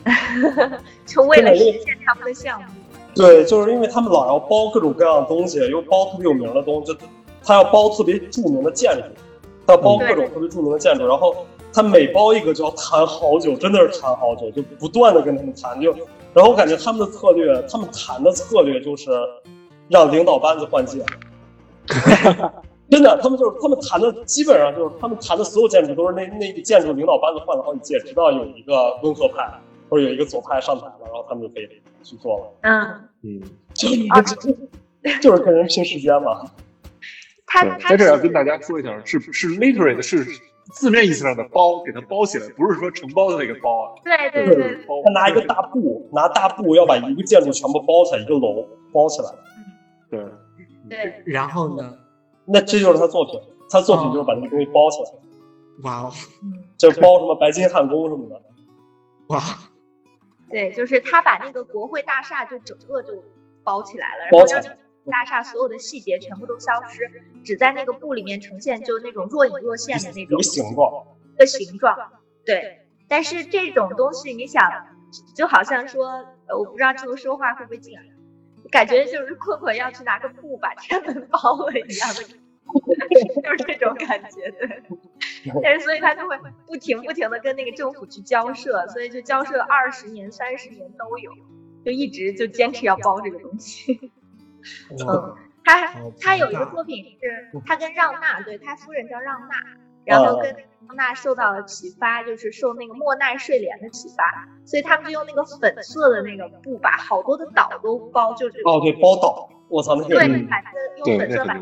[1.04, 2.68] 就为了实现他们的项目。
[3.14, 6.98] 对，就是因为他们老要包各种各样的东西，又包特别有名的东西，就
[7.44, 9.02] 他要包特别著名的建筑，
[9.66, 11.36] 他要包各种特别著名的建筑，然后
[11.74, 15.94] 他每包一个就要谈好久，真的是谈好久，就不断的跟他们谈，就
[16.32, 19.10] 然后我感觉他们的策略，他们谈的策略就是
[19.88, 21.04] 让领导班子换届，
[22.90, 29.48] 真的，他们就是他们谈的基本上就是他们谈的所有建筑都是那那个建筑领导班子换了好几届，直到有一个温和派
[29.88, 31.68] 或者有一个左派上台了，然后他们就可以
[32.02, 32.52] 去做了。
[32.62, 33.42] 嗯，嗯，
[33.74, 33.88] 就
[35.20, 36.44] 就是跟人拼时间嘛。
[37.46, 40.24] 他他在这儿要跟大家说一下，是是 literally 的是
[40.72, 49.28] 字面意思上的包，给它包起来，不是说承包的那个包啊，对对对他拿一个大布，拿大布要把一个建筑全部包起来，一个楼包起来。
[50.88, 51.98] 对，对，然后呢？
[52.46, 55.10] 那这就是他作品，他作品就是把这个东西包起来，
[55.82, 58.42] 哇哦嗯，就包什么白金汉宫什么的。
[59.28, 59.40] 哇！
[60.50, 63.24] 对，就是他把那个国会大厦就整个就
[63.64, 64.76] 包起来了，然包起来后让
[65.10, 67.10] 大厦所有的细节全部都消失，
[67.42, 71.96] 只在那个布里面呈现就那种若隐若现的那种一个形状，一个形状。
[72.44, 74.62] 对，但是这种东西你想，
[75.34, 76.06] 就好像说，
[76.46, 78.02] 呃，我不知道这个说话会不会进来，
[78.74, 82.22] 感觉就是困困要去拿个布把天门 包了一样的。
[83.44, 84.82] 就是这种感觉，对。
[85.62, 91.30] 但是所以他就会不停不停的跟那个政府去交涉，所以就交涉二十年、三十年都有，
[91.84, 94.10] 就一直就坚持要包这个东西。
[94.90, 99.54] 嗯，他好他有一个作品是他跟让娜，对他夫人叫让娜，
[100.04, 100.54] 然后跟
[100.86, 104.24] 让娜受到了启发，就是受那个莫奈睡莲的启发，
[104.64, 111.58] 所以他们就用那个粉色的那个布把好多的岛都包，就是哦，对，包岛，我操，那个对，用对，粉色把。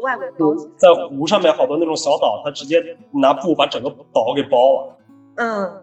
[0.00, 0.72] 外围包起来。
[0.76, 2.80] 在湖上面好多那种小岛，他直接
[3.12, 4.96] 拿布把整个岛给包了。
[5.34, 5.82] 嗯，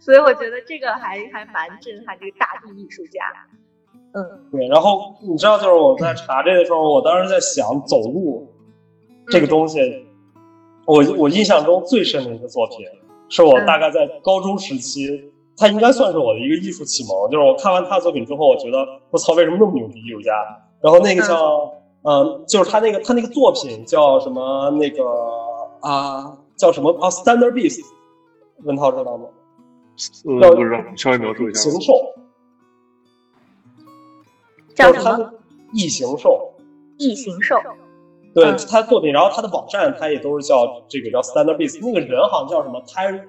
[0.00, 3.22] 所以我觉得这个还还蛮震撼，这个大地艺术家。
[4.12, 4.66] 嗯，对。
[4.66, 8.52] 然后你知道，就是我在查这个时候，我当时在想走路
[9.28, 10.07] 这个东西，
[10.88, 12.78] 我我印象中最深的一个作品，
[13.28, 15.06] 是我大概在高中时期，
[15.54, 17.30] 他应该算是我的一个艺术启蒙。
[17.30, 18.78] 就是我看完他的作品之后，我觉得
[19.10, 20.32] 我操，为什么那么牛逼艺术家？
[20.80, 21.70] 然后那个叫
[22.04, 24.70] 嗯，就是他那个他那个作品叫什么？
[24.70, 25.04] 那个
[25.80, 27.84] 啊，叫什么啊？Standard Beast，
[28.64, 29.26] 文涛知道吗？
[30.40, 31.60] 呃，不知道，稍微描述一下。
[31.60, 31.92] 形兽。
[34.74, 35.34] 叫什么？
[35.74, 36.54] 异形兽。
[36.96, 37.56] 异形兽。
[38.42, 41.78] 对他作品，然后他的网站他也都是叫这个叫 Standard Beast。
[41.82, 43.22] 那个人好像叫什么 Ty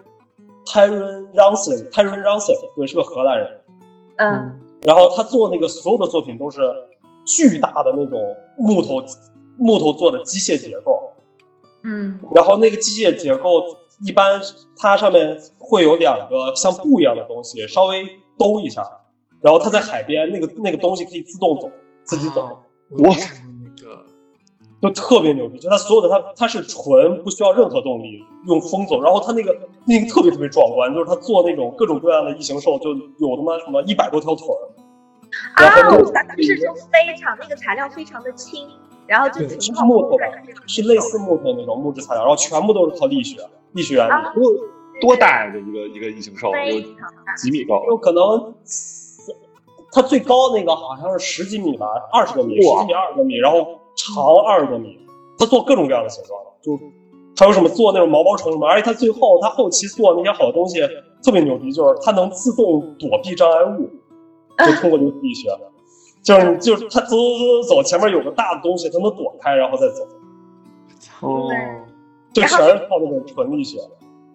[0.65, 3.62] Tyron Ransom，Tyron Ransom，对，是个荷兰人。
[4.17, 4.60] 嗯。
[4.84, 6.62] 然后他做那个所有的作品都是
[7.26, 9.04] 巨大的那种木头
[9.58, 11.00] 木头做的机械结构。
[11.84, 12.19] 嗯。
[12.34, 13.63] 然后那个机械结构
[14.06, 14.41] 一般
[14.78, 18.06] 它上面会有两个像布一样的东西，稍微
[18.38, 18.82] 兜一下。
[19.41, 21.72] 然后它在海边，那个那个东西可以自动走，
[22.04, 22.60] 自己走。
[22.89, 23.22] 我那个
[24.82, 29.02] 就特别牛逼，就它所有的它它是纯不需要任何动力，用风走。
[29.02, 29.54] 然后它那个
[29.86, 34.62] 那个特别特别壮观，就是它做那种各种各样的异形兽，就有他妈什么一百多条腿儿。
[35.56, 35.70] 啊，
[36.38, 38.68] 是就非常那个材料非常的轻，
[39.06, 40.26] 然后就纯靠木头的，
[40.68, 43.38] 是类似木头那种木质材料，然后全部都是靠力学
[43.74, 44.12] 力学原理。
[44.34, 44.52] 多
[45.02, 45.52] 多大呀？
[45.52, 46.80] 这一个一个异形兽有
[47.36, 47.84] 几米高？
[47.88, 48.54] 有可能。
[49.92, 54.98] 它最高那个好像是十几米吧，二十多米，十几米二十多米，然后长二十多米。
[55.38, 56.78] 他做各种各样的形状，就
[57.38, 60.82] 还有什么做那种毛毛虫什么，而且他最后他后期做那些好东西
[61.24, 63.90] 特别牛逼，就是它能自动躲避障碍物，
[64.60, 65.48] 就通过流体力学，
[66.22, 70.06] 就是就是他走走走走，前面有个大的东西，他能躲开然后再走。
[71.22, 71.50] 哦，
[72.34, 72.58] 就全是
[72.90, 73.78] 靠那种纯力学。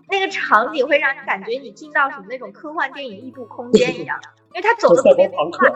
[0.08, 4.18] 那个场景会让你感觉你进到什么那种科幻电影异度空间一样。
[4.54, 5.70] 因为他走的特别快，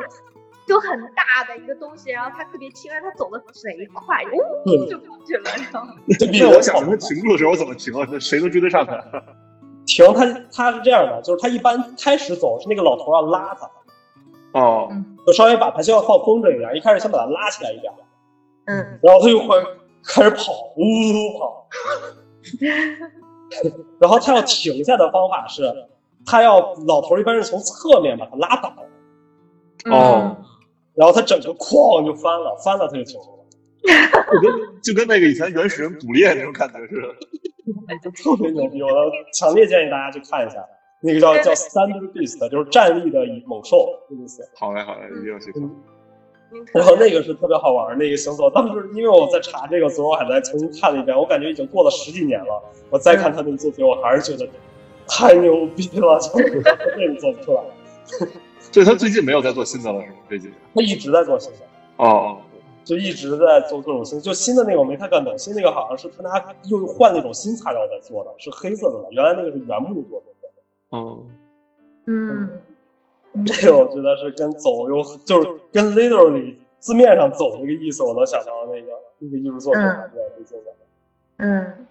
[0.68, 5.50] 就很大的一个东西，然后他特别轻，然后他走的贼快，呜就过去了。
[5.72, 8.06] 然后，那我想它停住的时候怎么停啊？
[8.10, 9.02] 那谁能追得上他？
[9.86, 14.88] 停，他他是这样的，就是他一般开始走是那个老头要拉他，哦，
[15.26, 17.92] 就稍微把他就要放风筝一样，一开始先把他拉起来一点，
[18.66, 19.56] 嗯，然后他就会
[20.04, 21.66] 开始跑，呜呜跑，
[23.98, 25.72] 然后他要停下的方法是。
[26.26, 28.74] 他要老头一般是从侧面把他拉倒，
[29.90, 30.36] 哦，
[30.98, 33.44] 然后他整个哐就翻了，翻了他就停住了，
[34.32, 37.08] 就跟就跟那个以前原始人捕猎那种感觉似的，
[38.02, 38.82] 就特别牛逼。
[38.82, 38.88] 我
[39.32, 40.56] 强烈建议大家去看一下，
[41.00, 44.42] 那个叫叫 Standard Beast，就是站立的猛兽的意思。
[44.56, 45.62] 好嘞，好嘞，一定要去看。
[46.74, 48.50] 然后那个是特别好玩那个星座。
[48.50, 51.16] 当时因为我在查这个，所以我还在重新看了一遍。
[51.16, 54.50] 我感觉已经过了十几年了，我再看他那个作品，我还是觉得。
[55.10, 56.62] 太牛逼了，就是
[56.96, 57.62] 这个做不出来。
[58.70, 60.14] 所以他最近没有在做新的了，是吗？
[60.28, 61.58] 这几年他一直在做新的。
[61.96, 62.40] 哦，
[62.84, 65.36] 就一直在做各种新，就新的那个我没太看懂。
[65.36, 69.08] 新那个好像是他拿又换那种新材料在做的，是黑色的了。
[69.10, 70.26] 原来那个是原木做的。
[70.90, 71.24] 哦，
[72.06, 72.48] 嗯，
[73.44, 80.72] 这个我觉得是跟走有，就是跟 literally 字面上走那个意思，我能想到那个那个艺术作品还是最近的。
[81.38, 81.86] 嗯。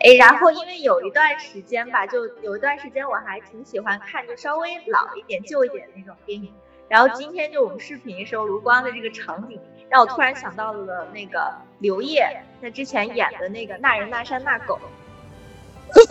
[0.00, 6.52] 哎，然后因为有一段时间吧，就有一段时间我还挺喜欢看，就稍微老一点、旧一点的那种电影。
[6.88, 14.80] 然后今天就我们视频的时候，卢光的这个场景，让我突然想到了那个刘烨在之前演的那个《那人那山那狗》，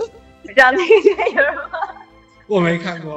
[0.43, 1.69] 你知道那个电影吗？
[2.47, 3.13] 我没看过，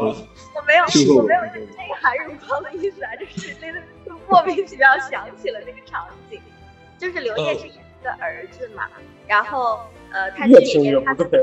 [0.55, 0.85] 我没有，
[1.17, 3.81] 我没有那个还是卢光的意思啊，就是那个
[4.27, 6.41] 莫名其妙想起了那个场景，
[6.99, 8.89] 就是刘烨是演的儿子嘛，
[9.27, 9.81] 然后。
[10.15, 11.41] 呃，他越听越不对，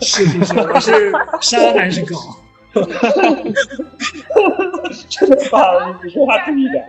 [0.00, 0.54] 是不是？
[0.60, 2.14] 我是山还是狗？
[5.08, 6.00] 真的吧？
[6.04, 6.86] 你说话注意点。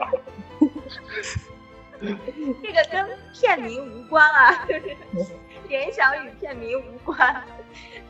[2.62, 4.96] 这个跟片名无关啊，就 是
[5.68, 7.44] 联想与片名无关。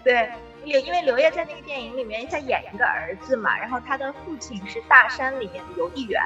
[0.03, 0.30] 对，
[0.66, 6.22] 刘因为刘烨在那个电影里面他演一个儿子嘛，然后他的父亲是大山里面的邮递员，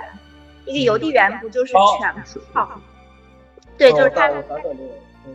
[0.65, 2.81] 一个邮递员不就是全部靠？
[3.77, 4.31] 对，就是他。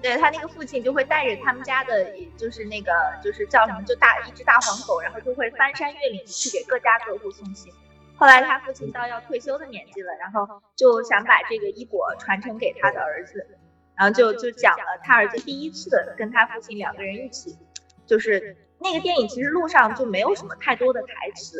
[0.01, 2.91] 对他那个父亲就会带着他们家的，就是那个
[3.23, 7.71] 就是叫什么，就大一只大黄狗，然后就会翻山越岭去给各家各户送信。
[8.17, 13.47] 后来他父亲到要退休的年纪了，然后就想把这个衣钵传承给他的儿子，
[13.95, 17.59] 然后就就讲了他儿子第一次跟他父亲两个人一起，
[18.07, 21.59] 就是那个电影其实路上就没有什么太多的台词，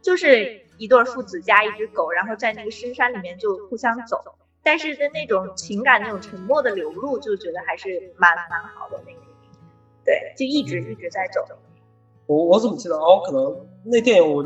[0.00, 4.22] 就是一对父子加一只狗，然后在那个深山里面就互相走。
[4.62, 9.20] 但是的那种情感那种沉默的流露，就觉得还是蛮蛮好的那个，
[10.04, 11.44] 对，就一直一直在走。
[12.26, 13.20] 我我怎么记得哦？
[13.26, 13.54] 可能
[13.84, 14.44] 那电影我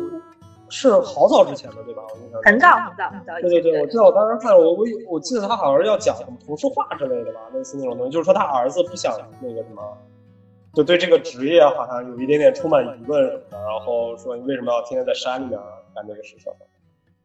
[0.68, 2.02] 是好早之前的，对吧？
[2.10, 3.34] 我印象很早很早很早。
[3.40, 9.98] 对对对，我记得我当时看我我我记得他好像是要讲什么童书画之类的吧，类似那种东西，就是说他儿子不想那个什么，
[10.72, 15.60] 就对这个职业好像有一点点充满疑问什么的，然后说你为什么要天天在山里面
[15.94, 16.50] 干这个事情，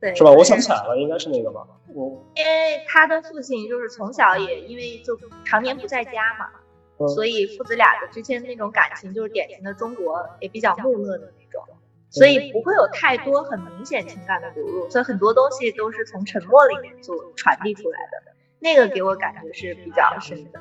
[0.02, 0.32] 对，是吧？
[0.32, 1.66] 我想不起来了，应该是那个吧。
[1.94, 6.50] 我因为他的父亲就是从小也因为就常年不在家嘛，
[6.98, 11.64] 嗯所以父子俩的之间那种感情就是典型的中国也比较木讷的那种，
[12.10, 20.60] 所以不会有太多很明显情感的流露，所以很多东西都是从沉默里面就传递出来的，那个给我感觉是比较深的。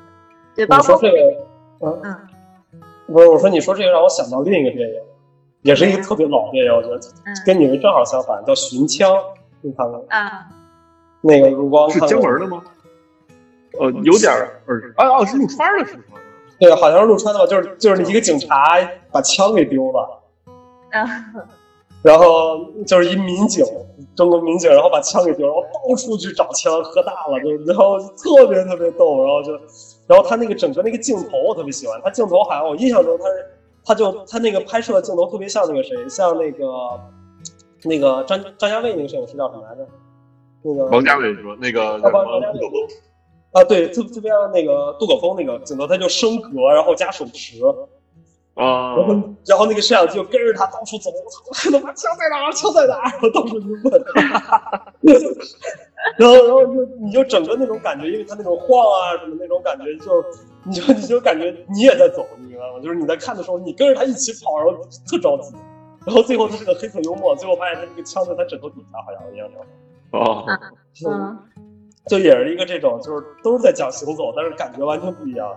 [0.55, 1.47] 对，包括这个，
[1.80, 2.28] 嗯，嗯
[3.07, 5.03] 不是我说你说这个让我想到另一个电影，
[5.62, 9.11] 也是一个特别老的电影，我觉得嗯跟你们正好相反，叫《寻枪》，
[9.61, 10.04] 你看过吗？
[10.08, 10.46] 啊，
[11.20, 12.62] 那个如光是姜文的吗？
[13.78, 16.02] 呃，有点儿耳啊哦，是陆川的是吗？
[16.58, 18.78] 对，好像是陆川的吧，就是就是一个警察
[19.12, 20.22] 把枪给丢了，
[20.92, 21.06] 啊
[22.02, 23.62] 然后就是一民警，
[24.16, 29.52] 中国民警，然后把枪给丢了，然后到处去找枪，喝大了，就然后特别特别逗，然后就，
[30.06, 33.46] 然后他那个整个那个镜头我特别喜欢，他镜头好像我印象中他是，
[33.84, 36.66] 他就他那个拍摄的镜头特别像那个谁，像那个
[37.84, 39.86] 那个张张家卫那个摄影师叫什么来着？
[40.62, 41.56] 那个王家卫是吧？
[41.60, 42.24] 那个叫什么？
[42.52, 42.88] 杜可风。
[43.52, 47.56] 啊，对，特特别像那个杜可风那个镜头，他就升格，然后加手持，
[48.54, 49.14] 啊然后
[49.46, 52.52] 然后那个摄像机就跟着他到处走，我操，他妈枪在哪儿？
[52.52, 53.10] 枪在哪儿？
[53.10, 54.04] 然后到处去问，
[56.18, 60.22] 然后然后就你就整个那种感觉，因为他那种晃啊什么那种感觉就，
[60.64, 62.80] 你就你就感觉你也在走，你明白吗？
[62.82, 65.54] 就是你在看的时候，你跟着他一起跑，然后特着急，
[66.06, 69.58] 然后最后他是个黑色幽默，最后发现他那个枪在他枕头底下，好像一样的，
[70.18, 70.44] 哦，
[71.06, 71.38] 嗯
[72.06, 75.56] 就也是一个这种，就是都是在讲行走，但是感觉完全不一样。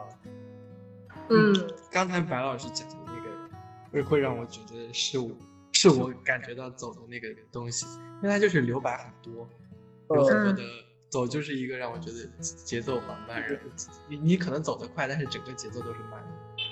[1.29, 1.53] 嗯
[1.89, 3.29] 刚才白老师讲的那个，
[3.91, 5.29] 会会让我觉得是我
[5.71, 7.85] 是我感觉到走的那个东西，
[8.21, 9.47] 因为它就是留白很多，
[10.15, 10.61] 有很多的
[11.13, 13.55] 走就是一个让我觉得节奏缓慢，然后
[14.09, 16.29] 你你可能走得快，但是整个节奏都是慢的，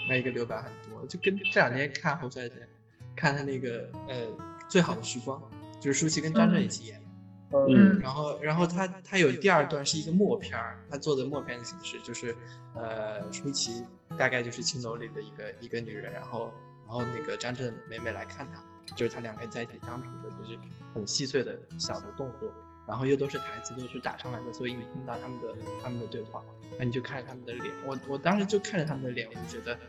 [0.09, 2.67] 那一个留白很多，就跟这两天看侯孝贤，
[3.15, 4.27] 看他那个呃
[4.67, 5.39] 最好的时光，
[5.79, 7.59] 就是舒淇跟张震一起演的。
[7.69, 7.99] 嗯。
[7.99, 12.35] 然后，然后他他有第二段是一个默片儿，他做的默片的形式，就是
[12.73, 13.85] 呃，舒淇
[14.17, 16.51] 大概就是青楼里的一个一个女人，然后
[16.87, 18.63] 然后那个张震每每来看她，
[18.95, 20.57] 就是他两个人在一起相处的，就是
[20.95, 22.51] 很细碎的小的动作，
[22.91, 26.43] 然后又都是台词都是打上来的，所以你听到他们的他们的对话，
[26.77, 29.79] 那你就看着他们的脸，我我当时就看着他们的脸，我就觉得，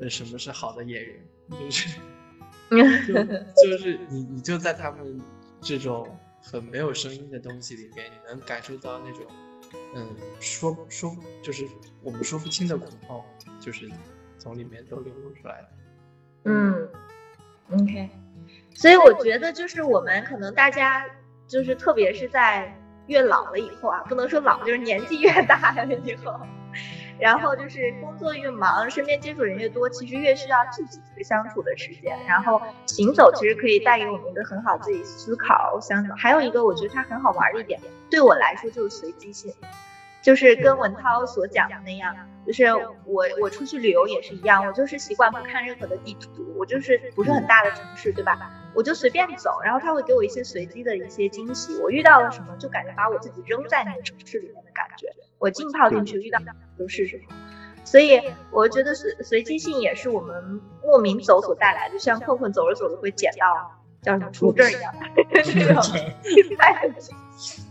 [0.00, 2.00] 呃，什么是好的演员，就是。
[2.68, 3.14] 就
[3.70, 5.20] 就是你，你就在他们
[5.60, 9.24] 这种很没有声音的东西里面，你能感受到那种，
[9.94, 11.68] 嗯，说说就是
[12.02, 13.22] 我们说不清的苦痛，
[13.60, 13.88] 就是
[14.38, 15.68] 从里面都流露出来了。
[16.44, 16.88] 嗯
[17.70, 18.10] ，OK，
[18.74, 21.06] 所以我觉得就是我们可能大家
[21.46, 22.76] 就是特别是在
[23.06, 26.34] 越老了以后啊，不能说老，就是年纪越大了以后，
[27.18, 32.18] 然后就是工作越忙，身边接触人越多，其实越需要自己一个相处的时间。
[32.26, 37.80] 然后行走其实可以带给我们一个很好自己思考相还有一个我觉得它很好玩的一点，
[38.10, 39.54] 对我来说就是随机性。
[40.26, 42.12] 就是跟文涛所讲的那样，
[42.44, 42.64] 就是
[43.04, 48.36] 我我出去旅游也是一样，我就是习惯不看任何的地图，我就是不是很大的城市，对吧？
[48.74, 56.46] 我就随便走，然后他会给我一些随机的一些惊喜，我遇到了什么就感觉把我自己扔在那个城市里面的感觉，我浸泡进去遇到的
[56.76, 57.22] 都是什么。
[57.84, 58.20] 所以
[58.50, 64.92] 我觉得随随机性也是我们莫名走所带来的，就像困困走着走着会捡到叫什么出证一样
[65.32, 65.80] 这种
[66.24, 67.62] 意外的惊喜。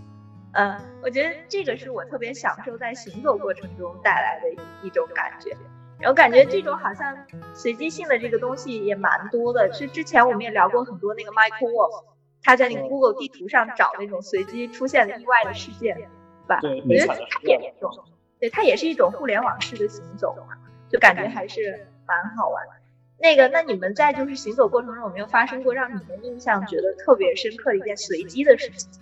[0.56, 5.56] 嗯，我觉得这个是我特别享受在行走过程中带来的一一种感觉。
[6.00, 7.18] 然后感觉这种好像
[7.54, 9.72] 随机性的这个东西也蛮多的。
[9.72, 12.04] 是之前我们也聊过很多那个 Michael Wolff，
[12.44, 16.06] 他在那个 Google 地图上找那种随机出现的意外的事件，对
[16.48, 16.60] 吧？
[16.62, 17.92] 对我觉得它也是一种，
[18.40, 20.58] 对，它也是一种互联网式的行走嘛，
[20.90, 22.74] 就感觉还是蛮好玩的。
[23.18, 29.02] 那个，那你们在就是行走过程中有没有发生过让你们印象觉得特别深刻的一件随机的事情？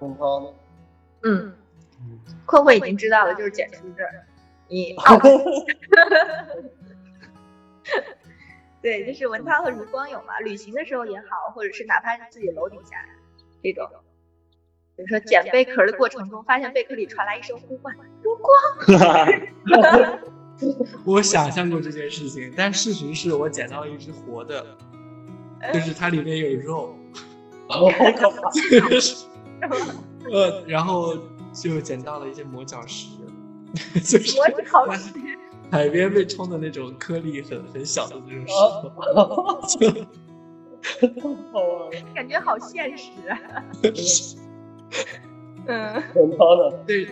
[0.00, 0.54] 文涛，
[1.22, 1.52] 嗯，
[2.46, 4.06] 困困已经知道了，就是捡书证。
[4.68, 5.20] 你 哦，
[8.80, 12.96] 对， 就是文涛和如光有嘛，旅行的时候也好，或者是哪怕是自己楼底下
[13.62, 13.88] 这种，
[14.96, 18.52] 比如说捡贝壳的过程中，发现贝壳里传来一声呼唤：“如光。
[21.04, 24.64] ”我想象过这件事情，但事实是我捡到了一只活的，
[25.72, 26.96] 就是它里面有肉。
[27.68, 28.50] 哦，好可怕！
[30.30, 31.16] 呃，然后
[31.52, 33.08] 就捡到了一些磨脚石，
[34.00, 35.12] 就是磨脚石，
[35.70, 38.88] 海边被冲的那种颗粒很很小的那种石头，
[41.52, 43.38] 好玩了，感觉好现实啊。
[45.66, 47.08] 嗯，很高的， 对，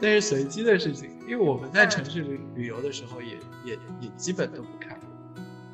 [0.00, 4.98] 但是随机的事情，因为我们在城市里旅游的时候也也也基本都不看，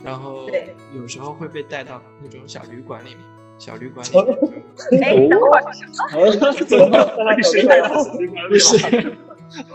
[0.02, 0.48] 然后
[0.94, 3.18] 有时候会被带到那种小旅馆里面，
[3.58, 9.12] 小旅馆里面就哎，等会儿，怎么被谁带到死地管不里是，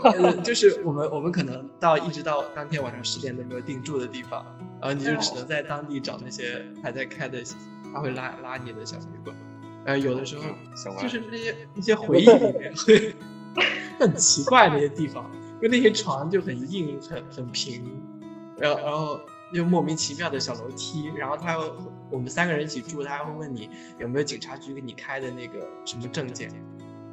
[0.02, 4.44] 呃， 就是我们我们可能到一直到当天晚上十点都没有订住的地方，
[4.80, 7.42] 然后你就只能在当地找那些还在开的，
[7.92, 9.36] 他会拉拉你的小旅馆。
[9.84, 10.44] 呃，有的时候
[10.98, 13.14] 就是那些一些回忆里面会
[14.00, 15.30] 很奇怪那些地方，
[15.60, 18.00] 就那些床就很硬很很平，
[18.56, 19.20] 然后然后
[19.54, 21.76] 又莫名其妙的小楼梯，然后他又
[22.10, 26.50] 我们三个人一起住，他还会问你有没有警察局给你开的那个什么证件。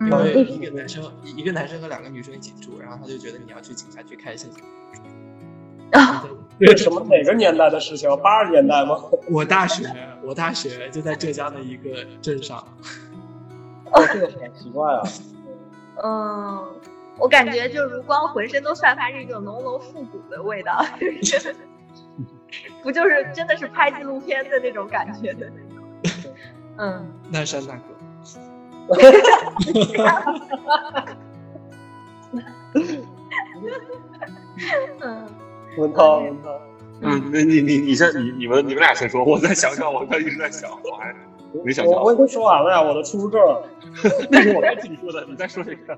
[0.02, 4.48] 因为嗯一个男生一个男生和两个女生一起住，然后他就觉得你要去警察局开一下。
[5.92, 6.26] 啊，
[6.60, 8.10] 这是什么哪个年代的事情？
[8.24, 9.00] 八十年代吗？
[9.30, 9.86] 我大学，
[10.24, 12.58] 我大学就在浙江的一个镇上，
[13.92, 15.04] 哦，这个好奇怪啊！
[16.04, 16.66] 嗯，
[17.20, 20.84] 我感觉就如光浑身都散发着一种浓浓复古的味道，
[21.22, 21.56] 就 是
[22.84, 25.84] 不就是真的是拍纪录片的那种感觉的那种。
[26.78, 27.84] 嗯，那山大哥，
[35.00, 35.28] 嗯，
[35.78, 36.50] 文涛，文涛，
[37.02, 41.14] 嗯，那你你你先你你们你们俩先说，我再想想，我刚一直在想，我还
[41.64, 43.40] 没想到，我我已经说完了呀，我的出入证。
[44.32, 45.98] 那是我该听说的，你再说一个。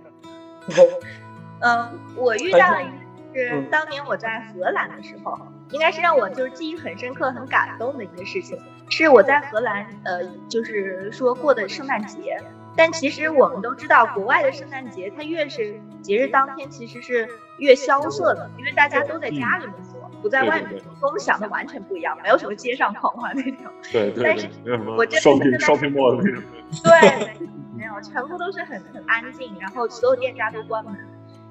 [1.62, 2.92] 嗯，我遇到了一个
[3.36, 5.38] 是嗯当年我在荷兰的时候，
[5.74, 8.58] 应该是让我就是记忆很深刻、很感动的一个事情，
[8.90, 12.42] 是我在荷兰呃，就是说过的圣诞节。
[12.76, 17.28] 但其实我们都知道，国外的圣诞节它越是节日当天，其实是
[17.60, 23.72] 越萧瑟的，因为大家都在家里面过，不在外面跟我们想的完全不一样，没有什么街上狂欢那种。
[23.92, 24.50] 对对对但是，
[24.98, 26.44] 我这次 shopping mall 那种。
[26.84, 30.96] 对，没有，全部都是很很安静，然后所有店家都关门。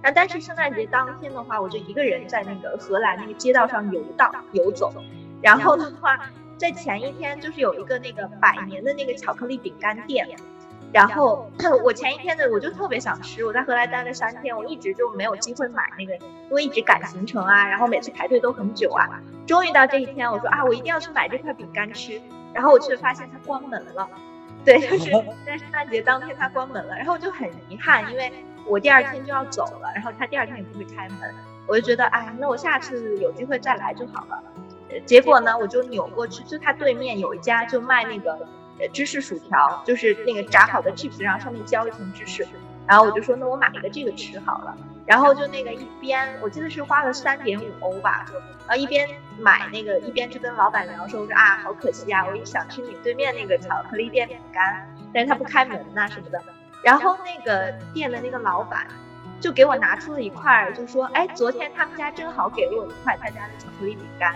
[0.02, 4.92] 那但是圣诞节当天的话，我就一个人在那个荷兰那个街道上游荡游走，
[5.40, 6.18] 然后的话，
[6.58, 10.28] 在前一天就是有一个那个百年的那个巧克力饼干店。
[10.92, 11.50] 然后
[11.82, 19.08] 我前一天的我就特别想吃，我在荷兰待了三天，我一直就没有机会买那个，因为一直赶行程啊，然后每次排队都很久啊。
[19.46, 22.20] 终于到这一天，我说啊，我一定要去买这块饼干吃。
[22.52, 24.06] 然后我却发现它关门了，
[24.64, 25.10] 对，就是
[25.44, 28.32] 在圣诞节当天它关门了，然后我就很遗憾，因为
[28.66, 31.34] 我第二天就要走了，然后它第二天也不会开门，
[31.66, 34.42] 我就觉得哎，那我下次有机会再来就好了。
[34.90, 38.32] 呃结果呢，我就扭过去，就它对面有一家就卖那个
[38.78, 42.46] 呃芝士薯条，就是那个炸好的 chips，然后上面浇一层芝士，
[42.86, 48.24] 然后我就说那我买一个这个吃好了，然后就那个一边我记得是花了三点五欧吧，
[48.66, 56.42] 然后一边买那个一边就跟老板聊说，我说啊好可惜啊，我也想吃你对面那个巧克力店饼干，但是他不开门呐、什么的，
[56.82, 58.86] 然后那个店的那个老板。
[59.40, 64.32] 就给我拿出了一块，就说，哎，昨天他们家正好给了我一块他家的巧克力饼干，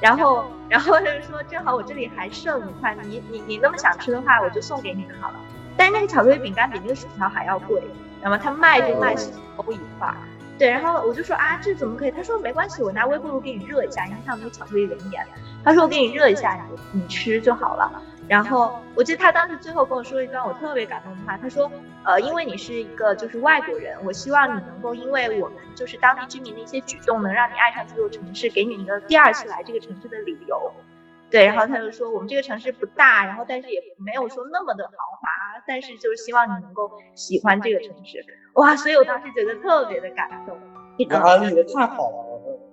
[0.00, 5.34] 然后，然后他就说，正好我这里还剩一块，你你你那么想吃的话，我就送给你好了。
[5.76, 7.82] 但是那个巧克力饼干比那个薯条还要贵，
[8.22, 10.16] 那么他卖就卖十欧一块儿。
[10.58, 12.10] 对，然后我就说啊，这怎么可以？
[12.10, 15.24] 他说没关系，我拿微波炉给你热一下，因为它有那个巧克力熔岩。
[15.64, 16.58] 他说我给你热一下，
[16.92, 18.02] 你你吃就好了。
[18.26, 21.70] 然后我记得他当时最后跟我说了一段我特别感动的话，他说，
[22.02, 30.72] 呃，因为你是一个就是外国人，我希望你能够因为我们就是当地居民的一些举动，能让你爱上这座城市，给你一个第二次来这个城市的理由。
[31.30, 35.28] 对，然后他就说我们这个城市不大，然后但是也没有说那么的豪华，
[35.66, 38.24] 但是就是希望你能够喜欢这个城市。
[38.54, 40.58] 哇，所以我当时觉得特别的感动。
[40.98, 42.24] 这个安利的太好了。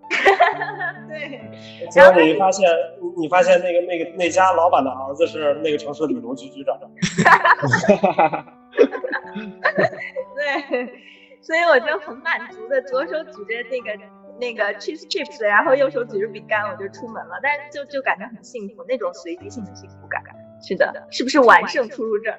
[1.10, 1.42] 对，
[1.90, 2.70] 结果你发现，
[3.02, 6.80] 你你发现那个那个那家老板的儿子是那个城市旅游局局长。
[10.36, 10.88] 对，
[11.42, 13.98] 所以我就很满足的，左手举着那个
[14.40, 17.40] 那个 cheese chips，然后右手举着饼干，我就出门了。
[17.42, 20.22] 但是就就感觉很幸福，那种随机性的幸福感。
[20.62, 22.34] 是的，是不是完胜出入证？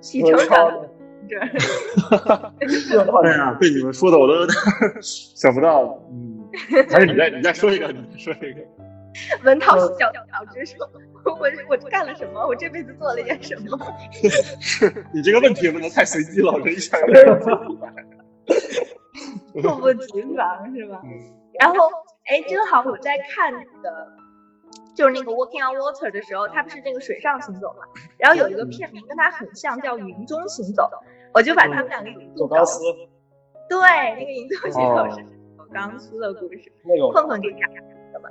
[0.00, 0.86] 喜球奖出入
[1.28, 1.40] 证。
[3.24, 4.46] 哎呀，被你们说的我都
[5.02, 6.48] 想不到，嗯，
[6.90, 8.60] 还是你再你再说一个，你再说一个。
[9.44, 10.86] 文涛小小之说，
[11.24, 12.46] 我我干了什么？
[12.46, 13.78] 我这辈子做了点什么？
[14.60, 17.24] 是你这个问题问的太随机了，我这一下有点
[19.62, 21.02] 猝不及防是吧？
[21.04, 21.10] 嗯
[21.58, 21.88] 然后，
[22.26, 24.06] 哎，正好我在看那个
[24.94, 27.84] 就是那个 Walking on Water 的时候，它不是那个水上行走嘛？
[28.18, 30.90] 然后有一个片名跟它很像，叫云中行走，
[31.32, 32.80] 我就把他们两个引走钢丝，
[33.70, 35.24] 对，那个云中行走是
[35.56, 38.28] 走钢丝的故事，那个困困给讲的吧？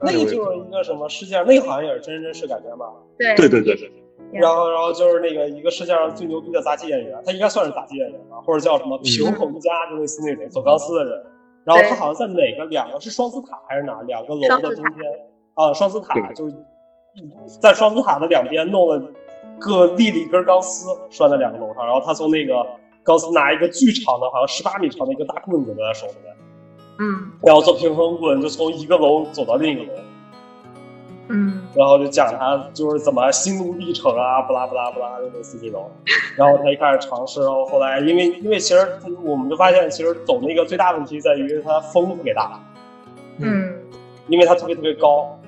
[0.00, 2.86] 那个就是一个什么事件，那个好像也是真人真事改编吧？
[3.18, 3.99] 对对对对对。
[4.32, 11.26] 然后，然后就是那个一个世界上最牛逼的杂技演员，他应该算是杂技演员吧，或者叫什么平衡家，就类似那种走钢丝的人。
[11.64, 15.04] 然后他好像在哪个两个是双子塔还是哪两个楼的中间
[15.54, 15.72] 啊？
[15.74, 16.54] 双子塔就是
[17.60, 19.02] 在双子塔的两边弄了
[19.58, 22.66] 各立了一根钢丝拴在两个楼上，然后他从那个
[23.02, 26.36] 钢丝拿一个巨长的，好像十八米长的一个大棍子在他手里面，
[27.00, 30.00] 嗯，然后做平衡棍就从一个楼走到另一个楼。
[31.30, 35.88] 嗯，然后就讲他就是怎么心路历程啊，不拉不拉不拉，就类似这种。
[36.36, 38.86] 然后他一开始尝试，然后后来因为因为其实
[39.22, 42.60] 我们就发现，其实走那个最大问题在于他风特别大，
[43.38, 43.72] 嗯，
[44.26, 45.38] 因为他特别特别高，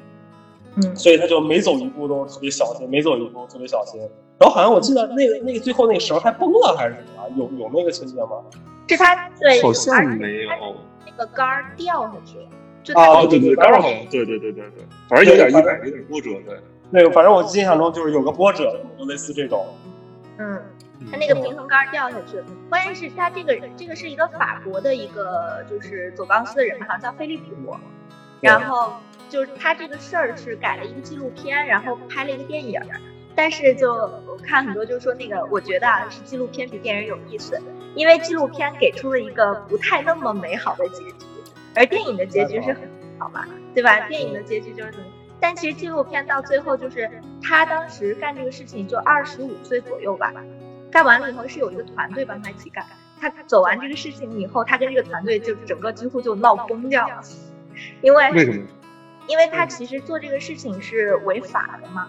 [0.76, 4.00] 嗯，所以他就每走一步都特别小心，每走一步特别小心。
[4.38, 8.42] 然后好像我记得那个那个最后那个绳还崩了还是什么，有有那个情节吗？
[8.88, 10.50] 是他对，好像没有，
[11.06, 12.38] 那个杆儿掉下去
[12.88, 13.00] 了。
[13.00, 16.58] 啊，对对，刚好，对对对对对，反正有点意外，有点波折，对。
[16.90, 19.66] 那个，反正我印象中就是有个波折，就类似这种。
[20.38, 20.60] 嗯，
[21.10, 22.44] 他那个平衡杆掉下去了。
[22.68, 27.74] 关键是他这个这个是一个法国的一个就是走钢丝的人，好像叫菲利普。
[28.40, 28.94] 然后
[29.30, 32.80] 就是他这个事儿是改了一个纪录片，然后拍了一个电影。
[33.34, 37.58] 但是就我看很多就说那个，我觉得啊是纪录片比电影有意思，
[37.94, 41.31] 因为纪录片给出了一个不太那么美好的结局。
[41.74, 42.82] 而电影的结局是很
[43.18, 44.00] 好嘛，对吧？
[44.08, 45.06] 电影的结局就是怎么？
[45.40, 47.10] 但其实纪录片到最后就是
[47.42, 50.32] 他当时干这个事情就二十五岁左右吧，
[50.90, 52.84] 干完了以后是有一个团队帮他一起干。
[53.20, 57.20] 他走完这个事情以后，他跟这个团队就整个几乎就闹崩掉了，
[58.00, 58.66] 因为为什么？
[59.28, 62.08] 因为他其实做这个事情是违法的嘛。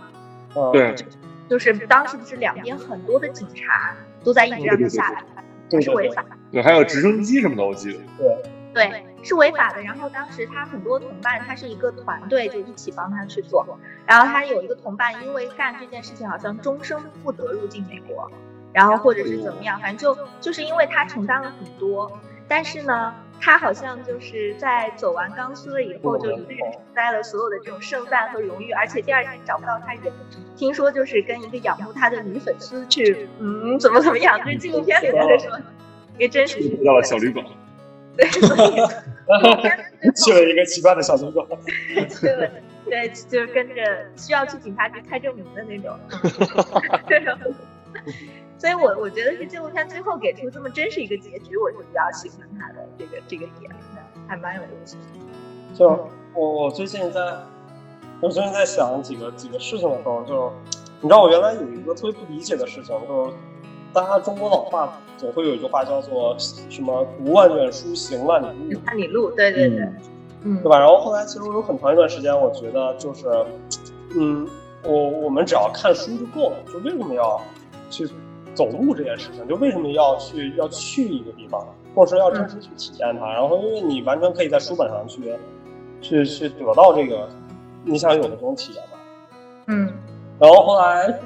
[0.72, 0.96] 对，
[1.48, 5.24] 就是当时不是两边很多的警察都在一直让他下来，
[5.70, 6.26] 这是违法。
[6.52, 8.00] 对，还有直升机什么的，我记得。
[8.18, 8.44] 对。
[8.74, 9.82] 对，是违法的。
[9.82, 13.66] 然后当时他很多同伴，他是一个团队，就一起帮他去做。
[14.06, 18.32] 然后他有一个同伴，因为干这件事情，好像终生不得入境美国，
[18.72, 22.12] 然后或者是怎么样，反正就就是因为他承担了很多。
[22.46, 30.12] 但是呢，他好像就是在走完钢丝了以后，就一个人承担了所有的这种盛赞和荣誉，而且第二天找不到他人。
[30.56, 34.38] 听说就是跟一个仰慕他的女粉丝去，嗯，怎么怎么样？
[34.40, 35.58] 就是纪录片里面的说，
[36.18, 37.44] 一个真实回到了小旅馆。
[38.16, 38.28] 对，
[40.16, 41.48] 去了一个奇怪的小村庄。
[42.22, 42.50] 对
[42.86, 45.98] 对，就是跟着需要去警察局开证明的那种。
[48.58, 55.02] 所以，我我觉得是纪录片最后给出这么真实一个结局，我是比较喜欢他的这个这个点的，还蛮有意思的。
[55.74, 57.20] 就我我最近在，
[58.22, 60.54] 我最近在想几个几个事情的时候，就
[61.02, 63.34] 你知道，我原来有一个特别不理解的事情，就是。
[63.94, 68.82] 大家中国老话总会有一句话叫做什么“读万卷书，行万里路”。
[68.88, 69.88] 万里路，对对对，
[70.44, 70.80] 嗯，对吧？
[70.80, 73.28] 然后后来其实有很长一段时间，我觉得就是，
[74.18, 74.48] 嗯，
[74.84, 76.56] 我我们只要看书就够了。
[76.72, 77.40] 就为什么要
[77.92, 78.10] 去
[78.56, 79.48] 走路这件事情？
[79.48, 81.64] 就为什么要去要去一个地方，
[81.94, 83.32] 或者说要真实去体验它？
[83.32, 85.36] 然后因为你完全可以在书本上去
[86.02, 87.30] 去去得到这个
[87.86, 88.98] 你想有的这种体验嘛。
[89.68, 89.94] 嗯，
[90.40, 91.20] 然后后来。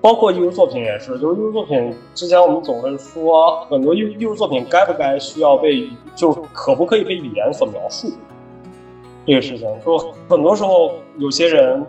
[0.00, 8.10] 包括艺术作品也是，就是艺术作品之前我们总会说，很多艺艺术作品该不该需要被，就可不可以被语言所描述
[9.26, 9.68] 这个事情。
[9.82, 11.84] 说很多时候有些人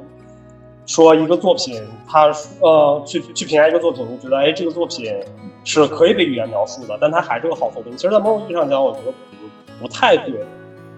[0.85, 2.31] 说一个作品，他
[2.61, 5.13] 呃去去评价一个作品，就觉得哎这个作品
[5.63, 7.95] 是可以被语言描述的，但它还是个好作品。
[7.95, 10.33] 其实，在某种意义上讲，我觉得不不太对。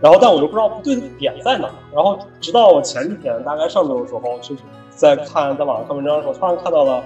[0.02, 1.70] 然后，但我又不知道不对的点在哪。
[1.94, 4.62] 然后，直到我前几天，大概上周的时候，就是
[4.96, 7.04] 在看在网上看文章的时候，突然看到了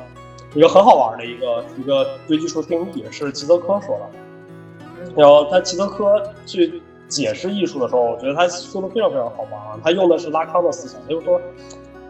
[0.53, 5.11] 一个很好玩的一个一个对艺术定义，是吉泽科说的。
[5.15, 9.79] 然后他吉泽科去解释艺术的时候，我觉得他说的非常非常好玩啊。
[9.83, 11.41] 他用的是拉康的思想，他就说，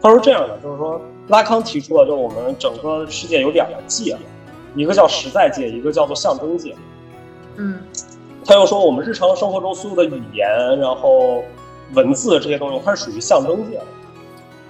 [0.01, 4.17] 他说这样的，就是说拉康提出了，就是我们整个世界有两个界，
[4.75, 6.75] 一个叫实在界，一个叫做象征界。
[7.57, 7.79] 嗯。
[8.45, 10.47] 他又说，我们日常生活中所有的语言，
[10.79, 11.43] 然后
[11.93, 13.83] 文字这些东西，它是属于象征界的。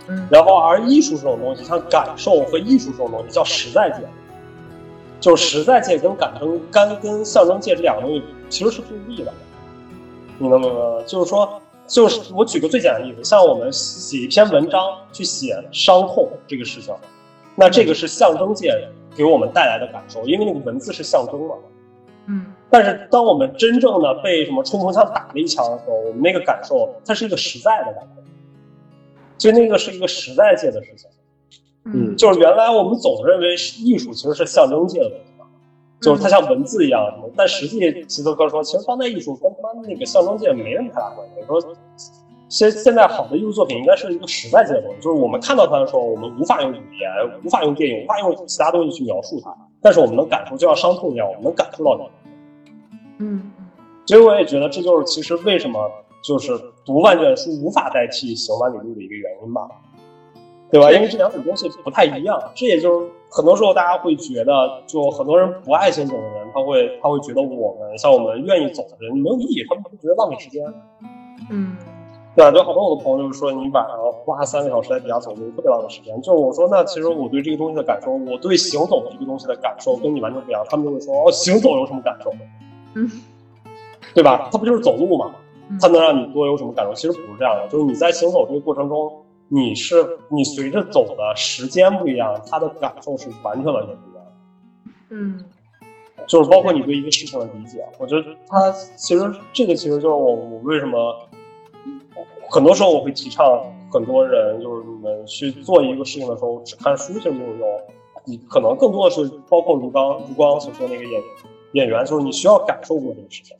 [0.07, 0.27] 嗯。
[0.31, 4.05] 然后，而艺术这种东西，像感受和艺术这种东西，叫实在界。
[5.19, 9.33] 就是实在界跟感征、干跟象征界这两个东西其实是对立的。
[10.37, 11.01] 你能明白吗？
[11.07, 14.79] 就是说，就是我举个最简单的例子，像我们写一篇文章
[15.11, 16.93] 去写伤痛这个事情，
[17.55, 18.71] 那这个是象征界
[19.15, 21.55] 给我们带来的感受，因为那个文字是象征嘛。
[22.27, 22.45] 嗯。
[22.69, 28.16] 但是，当我们真正的被什么冲锋枪打了一枪的时候，我们那个感受，它是一个实在的感受。
[29.37, 31.09] 其实那个是一个时代界的事情。
[31.85, 35.45] 嗯就是原来我们总认为艺术其实是象征界的东西嘛，
[36.01, 41.35] 就是它像文字一样什么，但实际齐泽哥说，其实当代艺术跟他妈那个象征界没什么太大关系。
[41.47, 41.75] 说
[42.49, 47.09] 现现在好的艺术作品应该是一个时代界的东西，就是我们看到它的时候，我们无法用语言、
[47.45, 52.03] 无法用电影、无法用其他东西去描述它，但是我们能感受，就像伤痛一样，我们能感受到你。
[53.19, 53.51] 嗯
[54.05, 55.89] 其实我也觉得这就是其实为什么
[56.21, 56.51] 就是
[56.85, 59.67] 读万卷书无法代替行万里路的一个原因吧，
[60.71, 60.91] 对吧？
[60.91, 62.41] 因为这两种东西不太一样。
[62.55, 70.65] 这也就是很多时候大家会觉得，就很多人不爱行走的人，他会他会觉得我们像我们愿意走的人没有意义，他们会觉得浪费时间，
[71.49, 71.75] 嗯
[72.35, 72.51] 对吧？
[72.51, 76.15] 就好多我的朋友就是说，你晚上花三个小时在底下走路，特别浪费时间。
[76.21, 80.63] 就是我说，那其实我对这个东西的感受，我对行走的这个东西的感受跟你完全不一样。
[80.69, 82.31] 他们就会说，哦，行走有什么感受？
[82.93, 83.09] 嗯
[84.13, 84.49] 对吧？
[84.51, 85.31] 它不就是走路吗？
[85.69, 86.93] 嗯它能让你多有什么感受？
[86.93, 89.11] 其实不是这样的，就是你在行走这个过程中，
[89.49, 89.95] 你是
[90.29, 94.31] 你随着走的时间不一样，它的感受是完全完全不一样的。
[95.09, 95.45] 嗯
[96.27, 101.15] 就是包括你对一个事情的理解，我觉得它其实这个其实就是我我为什么
[102.49, 107.81] 很多时候我会提倡很多人就是你们去做一个事情的时候，只看书其实没有用，
[108.25, 111.21] 你可能更多的是包括如刚如刚所说那个演
[111.73, 113.55] 演员，就是你需要感受过这个事情。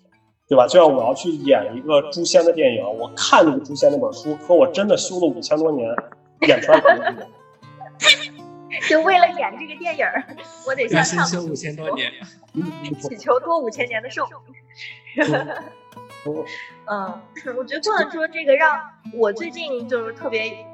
[0.48, 0.66] 对吧？
[0.66, 5.93] 就像我要去演一个诛仙的电影，我看那个诛仙那本书，和我真的修了五千多年
[6.48, 7.28] 演出来肯定不一样。
[8.89, 10.24] 就为了演这个电影儿，
[10.66, 12.12] 我得向上要先修五千多年，
[13.02, 15.28] 祈求多五千年的寿命。
[16.86, 17.22] 嗯，
[17.58, 18.80] 我觉得不能说这个让
[19.14, 20.66] 我最近就是特别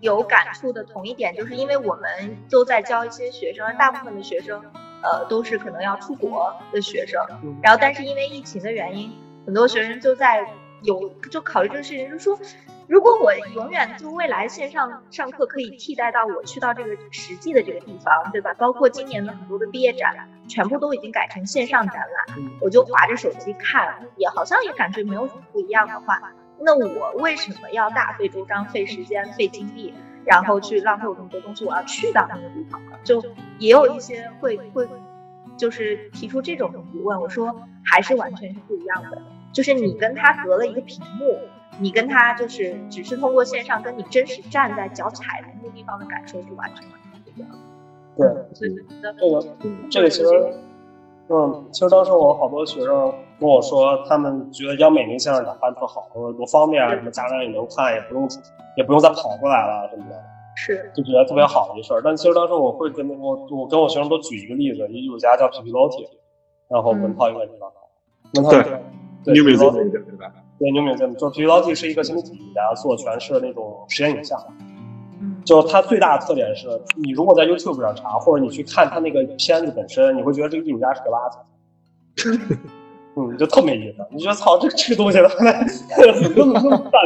[0.00, 4.62] 有感触的同一点，就是因为我们都在教一些学生，大部分的学生，
[5.04, 7.22] 呃，都是可能要出国的学生，
[7.62, 9.12] 然后但是因为疫情的原因，
[9.44, 10.46] 很多学生就在
[10.82, 12.38] 有就考虑这个事情，就是说，
[12.86, 18.54] 如果我永远就未来线上上课可以替代到我去到这个实际的这个地方，对吧？
[18.54, 26.20] 包括今年的很多的毕业展，全部都已经改成线上展览，我就划着手机看，也好像也感觉没有什么不一样的话，
[26.60, 29.92] 那我为什么要大费周章、费时间、费精力，
[30.24, 31.64] 然后去浪费我这么多东西？
[31.64, 32.98] 我要去到那个地方了？
[33.04, 33.22] 就
[33.58, 34.88] 也有一些会会，
[35.56, 37.20] 就是提出这种疑问。
[37.20, 37.54] 我说
[37.84, 39.22] 还是完全是不一样的，
[39.52, 41.38] 就是你跟他隔了一个屏幕，
[41.78, 47.58] 你跟他就是只是通过线上，跟你真实站在脚踩的那个地方的感受是完全完全不一样的。
[48.16, 48.70] 对，所以
[49.30, 50.30] 我觉得这个这个其实，
[51.28, 58.28] 嗯，其实当时我好多学生跟我说，他们觉得央美那个线上打扮特好，说多方便啊，什么家长也能看，也不用
[58.76, 60.22] 也不用再跑过来了什么的，
[60.54, 62.02] 是，就觉得特别好的一事儿。
[62.04, 66.06] 但其实当时我会跟我我跟我学生都举一个例子，一艺术家叫皮皮罗提，
[66.68, 67.72] 然后文涛应该知道，
[68.34, 68.62] 文涛对
[69.24, 70.30] 对你有没有做皮皮罗那个对吧？
[70.58, 71.16] 对，你有没有见过？
[71.18, 74.38] 就是皮皮罗提是一个新媒体艺术家，做全是那种实验影像。
[75.44, 81.36] 嗯就是它最大的特点是，你如果在 YouTube 上查，或者你去看他那个片子本身，你会觉得这个艺术家是个垃圾。
[83.16, 84.04] 嗯，就特没意思。
[84.10, 87.02] 你觉得操，这这个东西 很那么那么淡，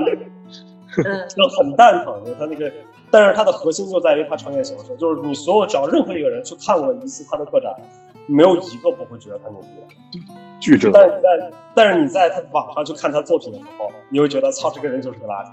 [1.05, 2.35] 嗯就很蛋疼的。
[2.39, 2.73] 它那个，
[3.11, 7.75] 但是它的核心就在于它呈现形式，就是你所有只要任何一个人去看过一次他的个展，
[8.27, 10.25] 没有一个不会觉得他牛逼的。
[10.61, 15.49] 巨正，但是你在但是你在他网上去看他作品的时候，你会觉得操，这个人就是个垃圾。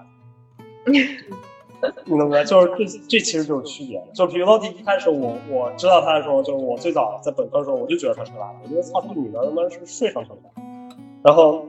[2.06, 2.44] 你懂吗？
[2.44, 4.02] 就是这这其实就是区别。
[4.14, 10.36] 就比如说一开始我我知道他的时候，就是我最早在本科的时候，我就觉得他是个垃圾，我觉得操这个女的他妈是睡上去的。
[11.24, 11.66] 然后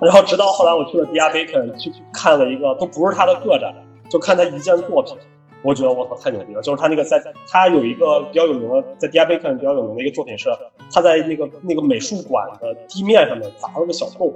[0.00, 3.74] 然后直到后来我去了迪亚贝肯去看了一个都不是他的个展，
[4.08, 5.16] 就看他一件作品，
[5.62, 6.62] 我觉得我操太牛逼了。
[6.62, 10.48] 就是他那个在他有一个比较有名的在迪亚贝肯比较有名的一个作品是
[10.92, 14.32] 他在那个那个美术馆的地面上面砸了个小洞，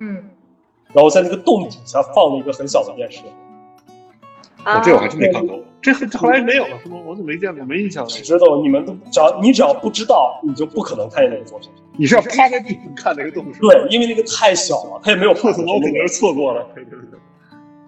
[0.00, 0.30] 嗯
[0.92, 3.22] 然后在那个洞底下放了一个很小的电视。
[4.64, 5.58] 啊，这我还真没看过。
[5.80, 6.96] 这这后来没有了是吗？
[7.04, 7.64] 我怎么没见过？
[7.64, 8.08] 没印象了。
[8.08, 11.68] 知道你们都只要你只要不知道，你就不可能看见那个作品。
[11.96, 13.68] 你是要趴在地上看那个洞是吧？
[13.70, 16.66] 对，因为那个太小了，他也没有破土，我肯定是错过了。
[16.74, 17.18] 对对对。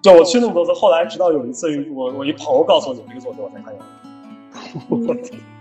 [0.01, 5.31] 就我去那么多次，后来直到有一次，我我一朋友告诉我有这个作品，我才看见。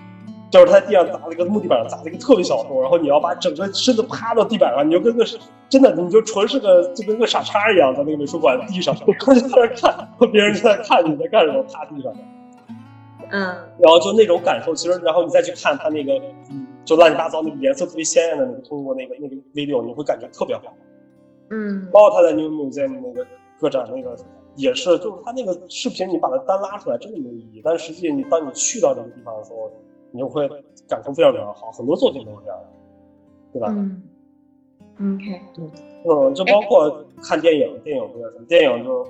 [0.54, 5.24] 就是他在地上砸了一个木地板上砸了一个特别小的洞，然后你要把整个身子趴到地板上，你就跟个
[5.68, 12.12] 真的，你就纯是个就跟个傻叉一样，在那个美术馆地上，然后就在那看，别人就在看你在干什么，趴地上。
[13.30, 13.42] 嗯
[13.78, 16.12] 然后就那种感受，其实然后你再去看他那个，
[16.52, 20.72] 嗯，就乱七八糟那个颜色特别鲜艳的那个，通过那个那个 video，你会感觉特别好。
[21.50, 23.26] 嗯包括他在 New Museum 那个
[23.58, 24.16] 个展那个
[24.54, 29.72] 也是，就是他那个视频你把它单拉出来真的没有意义，但实际你当你去到这个地方的时候，
[30.14, 30.48] 你就会
[30.88, 32.66] 感受非常非常好，很多作品都是这样的，
[33.52, 33.66] 对吧？
[34.96, 35.40] 嗯，OK，
[36.08, 39.04] 嗯，就包括看电影，电影不也是，电影就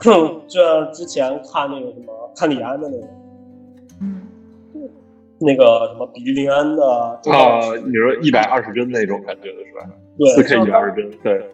[0.48, 3.06] 就像之前看那个什么看李安的那个，
[4.00, 4.22] 嗯，
[5.38, 7.20] 那个什么比利林恩的啊，
[7.84, 9.86] 你说一百二十帧那种感觉的是吧？
[10.16, 11.44] 对，四 K 一百二十帧，对。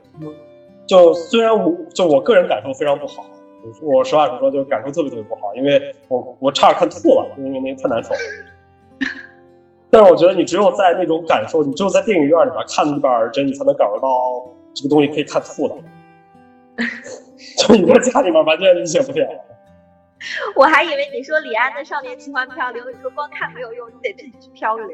[0.86, 3.24] 就虽然我就我个人感受非常不好，
[3.82, 8.20] 我实话实说，就感受特别特别不好，因为我我差点看吐了，因为那太难受了。
[9.92, 14.08] 但是我觉得你只有在那种感受，你只有在电影院里边看一百二十帧，你才能感受到
[14.72, 15.74] 这个东西可以看吐的。
[17.58, 19.28] 就你在家里面完全理解不了。
[20.56, 24.88] 我还以为你说李安的《少年奇幻漂流》，你说光看没有用，你得自己去漂流。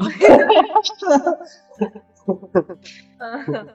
[3.18, 3.68] 嗯。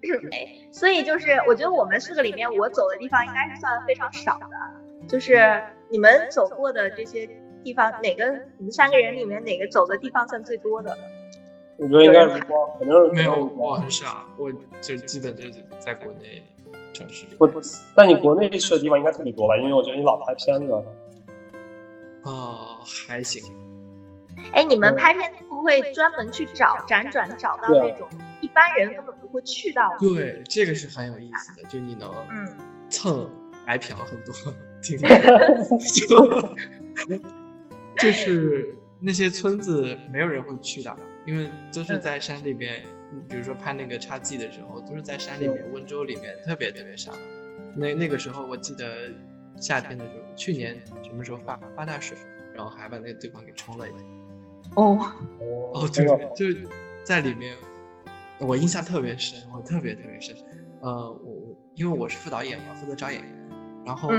[0.30, 4.46] 哎，所以就是我觉得我们四个里面，我走的地方应该是算非常少的。
[5.08, 5.60] 就是
[5.90, 7.28] 你们走过的这些
[7.64, 8.24] 地方，哪个
[8.58, 10.96] 你们三个人里面哪个走的地方算最多的？
[11.76, 14.50] 我觉得应该是光，可能没有我很少，我
[14.80, 16.42] 就基本就是在国内
[16.92, 17.24] 城市。
[17.38, 17.48] 不，
[17.94, 19.56] 但你国内去的地方应该特别多吧？
[19.56, 20.72] 因为我觉得你老拍片子。
[22.24, 23.42] 哦，还行。
[24.52, 28.08] 哎，你们拍片会不会专门去找辗转找到那种
[28.40, 29.94] 一般人根本不会去到？
[30.00, 32.48] 对，这个是很有意思的，就你能嗯
[32.88, 33.30] 蹭
[33.64, 34.34] 白嫖很多，
[34.82, 34.96] 就
[37.98, 40.96] 就 是那些村子没有人会去的，
[41.26, 42.82] 因为都是在山里边。
[43.26, 47.10] 比如说拍那个插记的时候，都是在山里面，温州里面特别特别少。
[47.74, 49.10] 那那个时候我记得
[49.58, 52.18] 夏天的时候，去年什么时候发发大水，
[52.54, 54.04] 然后还把那个地方给冲了一遍。
[54.74, 55.10] 哦
[55.72, 56.04] 哦，对，
[56.36, 56.68] 就
[57.02, 57.56] 在里面，
[58.40, 60.36] 我印象特别深，我特别特别深。
[60.82, 63.48] 呃，我因为我是副导演嘛，负责找演员，
[63.86, 64.10] 然后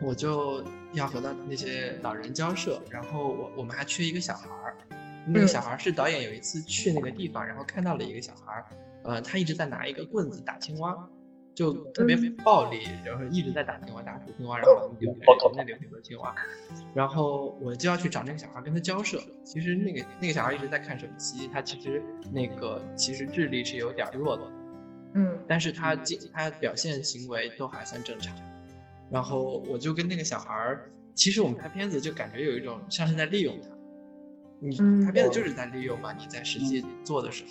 [0.00, 4.76] 我就要和那那些老人交涉，然后我我们还缺一个小孩儿，
[5.26, 8.64] 那个小孩是导演有一次去那个地方，然后看到了一个小孩儿，
[9.04, 10.96] 呃，他一直在拿一个棍子打青蛙。
[11.54, 15.14] 就特别暴力，然后一直在打青蛙，打出青蛙，然后丢
[15.54, 16.34] 那里很多青蛙，
[16.94, 19.22] 然后我就要去找那个小孩跟他交涉。
[19.44, 24.42] 其实那个那个小孩一直在看手机，他其实那个其实智力是有点弱的，
[25.12, 25.94] 嗯，但是他
[26.32, 28.34] 他表现行为都还算正常。
[29.12, 33.68] 然后我就跟那个小孩儿，其实我们拍片子就感觉有一种像是在利用他，
[34.58, 37.50] 你拍片子就是在利用嘛，你在实际做的时候。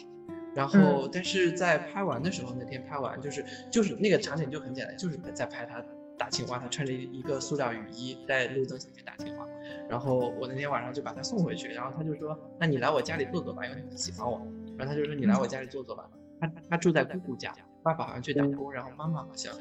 [0.54, 5.82] 然后，但是在拍完的时候，那天拍完就是就是那个场景就很简单，就是在拍他
[6.18, 9.48] 打青蛙，他穿着一个塑料雨衣在路灯下面打青蛙。
[9.88, 14.46] 然后我那天晚上就把他送回去，然后他就说：“那你来我家里坐坐吧，因为他很喜欢我。”
[14.78, 16.10] 然后他就说：“你来我家里坐坐吧。”
[16.42, 19.54] 他他住在姑姑家，爸爸好像去打工，然后妈妈好像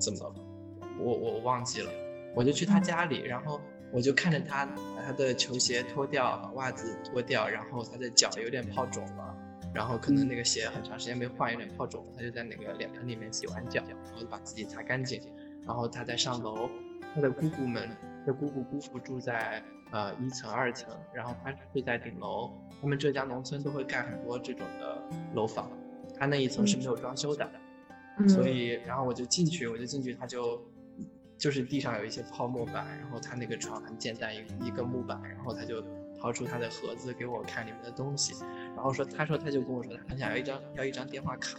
[0.00, 0.34] 怎么了，
[0.98, 1.90] 我我忘记了。
[2.34, 3.60] 我就去他家里，然后
[3.92, 9.36] 我就看着他把他的球鞋脱掉，把袜子脱掉，然后他的脚有点泡肿了。
[9.74, 15.20] 然后可能那个鞋很长时间没换，有点泡肿，他就在那个脸盆里面洗完脚，然后把自己擦干净。
[15.66, 16.68] 然后他再上楼，
[17.14, 17.88] 他的姑姑们，
[18.26, 22.50] 他姑姑姑父住在呃一层二层，然后他睡在顶楼。
[22.80, 25.00] 他们浙江农村都会盖很多这种的
[25.34, 25.70] 楼房，
[26.18, 27.48] 他那一层是没有装修的，
[28.28, 30.60] 所以然后我就进去，我就进去，他就
[31.42, 35.82] 就是地上有一些泡沫板，然后他那个床很简单，一一个木板，然后他就。
[36.20, 38.32] 掏出他的盒子给我看里面的东西，
[38.76, 41.58] 然后说，他说他就跟我说，他想要一张要一张电话卡，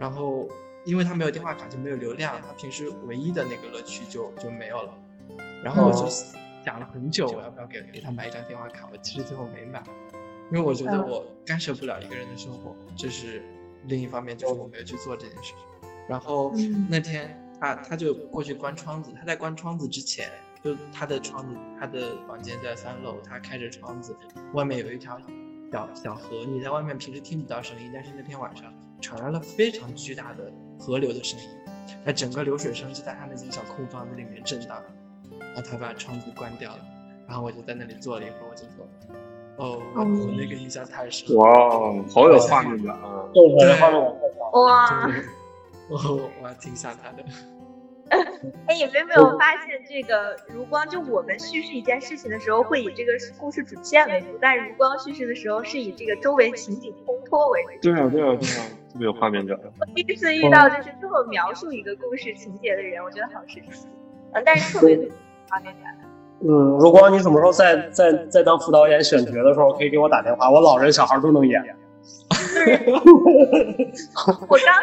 [0.00, 0.48] 然后
[0.84, 4.92] 因为他没有电话卡就没有流量，他平时唯一的那个乐趣就就没有了，
[5.62, 6.08] 然后我就
[6.64, 8.88] 想了很久，我要不要给给他买一张电话卡？
[8.90, 9.80] 我其实最后没买，
[10.50, 13.44] 因为我觉得我干涉不了一个人的生活，这是
[13.84, 15.90] 另一方面，就是我没有去做这件事情。
[16.08, 16.52] 然后
[16.90, 20.28] 那天他他就过去关窗子，他在关窗子之前。
[20.64, 24.16] 就他的窗子，他的房间在三楼，他开着窗子，
[24.52, 25.20] 外面有一条
[25.72, 31.48] 小小河，你在外面平时听不到声音，但是那天晚上传来了非常巨大的河流的声音，
[32.04, 34.80] 那整个流水声就在他那间小空房子里面震荡，
[35.40, 36.80] 然后他把窗子关掉了，
[37.26, 38.86] 然后我就在那里坐了一会儿，我就说，
[39.56, 45.10] 哦，我那个印象太深了，哇，好有画面感啊，对，画面感太强，哇，
[45.92, 47.22] 我我还挺想他的。
[48.66, 50.86] 哎，你们有没有发现这个如光？
[50.88, 57.90] 就我们叙事一件事情的时候，会以这个故事主线为主，但是如光叙事的时候，是以这个周围情景烘托为主。
[57.90, 59.56] 对啊，对啊，对啊，特别有画面感。
[59.80, 63.86] 我第一次遇到就是这么描述一个故事情节的人，我觉得好神奇。
[64.32, 64.96] 嗯，但是特别
[65.48, 65.96] 画面感。
[66.40, 66.48] 嗯，
[66.80, 71.62] 如光，你什么时候在在在当副导演选角的时候，可以给我打电话，我老人小孩都能演。
[74.48, 74.74] 我刚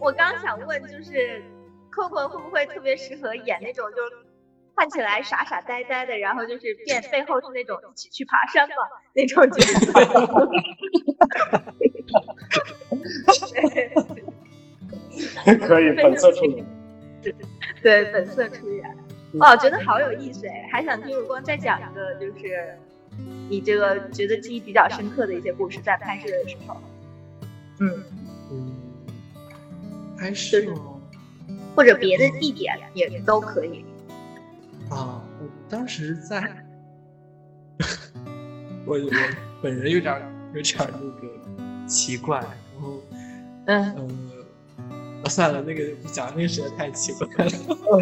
[0.00, 1.42] 我刚想问就是。
[1.90, 3.96] Coco 会不会特别适合演那种就
[4.76, 8.74] 看起来傻傻呆呆的，然后就是变背后是那种一起去爬山嘛
[9.14, 9.92] 那种角色？
[15.66, 16.64] 可以本色出演。
[17.24, 17.34] 对
[17.82, 18.96] 对，本色出演。
[19.40, 22.78] 哦，觉得好有意思哎，还想听如光再讲一个，就是
[23.48, 26.76] 你这个觉得记忆比较深刻的一些故事，在拍摄的时候。
[27.80, 28.04] 嗯
[30.18, 30.60] 嗯，拍摄
[31.74, 33.84] 或者别的地点也都可以。
[34.90, 36.66] 啊，我当时在，
[38.84, 39.10] 我我
[39.62, 40.14] 本人有点
[40.54, 43.00] 有点那个奇怪，然后
[43.66, 47.50] 嗯嗯，算了，那个不讲，那个实在太奇怪了。
[47.90, 48.00] 勾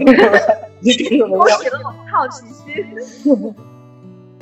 [0.89, 2.65] 起了我好奇心。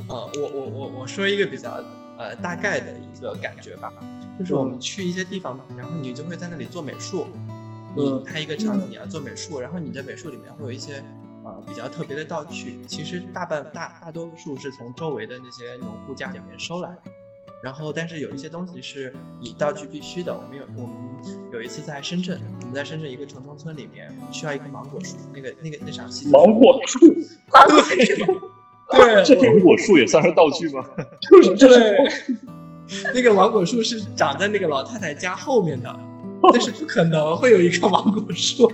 [0.06, 1.82] 呃，我我我我说一个比较
[2.18, 3.90] 呃大概的一个感觉吧，
[4.38, 7.26] 就是我们去一些地方嘛，然后你就会在那里做美术。
[7.96, 11.02] 你拍一个场景，你要做美术，然后你的美术里面会有一些。
[11.46, 17.12] 呃，比较特别的道具，其实大半大大多数是从周围的那些农户家里面收来的，
[17.62, 20.34] 然后但是有一些东西是以道具必须的。
[20.34, 20.96] 我们有我们
[21.52, 26.28] 有一次在深圳，我们在深圳一个城中村里面需要一棵芒果树，那个那个那场戏。
[26.32, 26.98] 芒果树，
[28.90, 30.82] 对， 这芒果树也算是道具吗？
[31.20, 32.08] 就是对，
[33.12, 35.94] 那个芒果树是长在那个老太太家后面的。
[36.52, 38.70] 但是不可能会有一棵芒果树，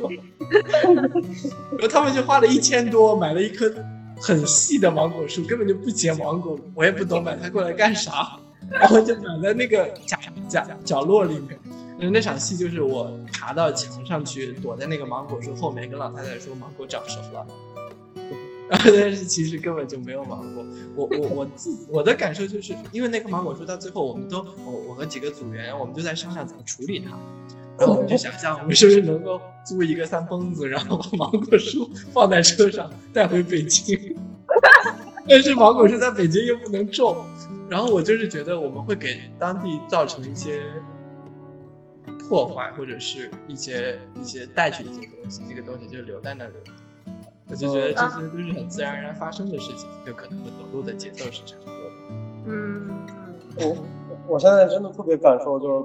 [0.51, 3.73] 然后他们就花了一千多买了一棵
[4.21, 8.39] 很细的芒果树，根本就不结芒果，我也不懂买它过来干啥，
[8.71, 10.19] 然后就长在那个角
[10.49, 11.59] 角角落里面。
[12.13, 17.47] 那场戏就是我爬到墙上去，躲在那个芒果树后面，跟老太太说芒果长熟了，
[18.71, 20.65] 但是其实根本就没有芒果。
[20.97, 27.19] 我我我自我的感受就是，因为那棵芒果树到最后，我们都我我和几个组员，我们就在商量怎么处理它。
[27.81, 33.99] 然后我们就想象，我们是不是能够租一个三蹦子，然后把芒果树放在车上带回北京？
[35.27, 37.17] 但是芒果树在北京又不能种。
[37.71, 40.61] 然后我就是觉得我们会给当地造成一些
[42.29, 46.53] 破坏，或者是一些一些带去一些东西，这个东西就留在那里。
[47.49, 51.91] 我就觉得这些都是很自然而然发生的事情，就可能和走路的节奏是差不多的。
[52.47, 52.91] 嗯，
[53.57, 53.77] 我
[54.29, 55.85] 我现在真的特别感受就是。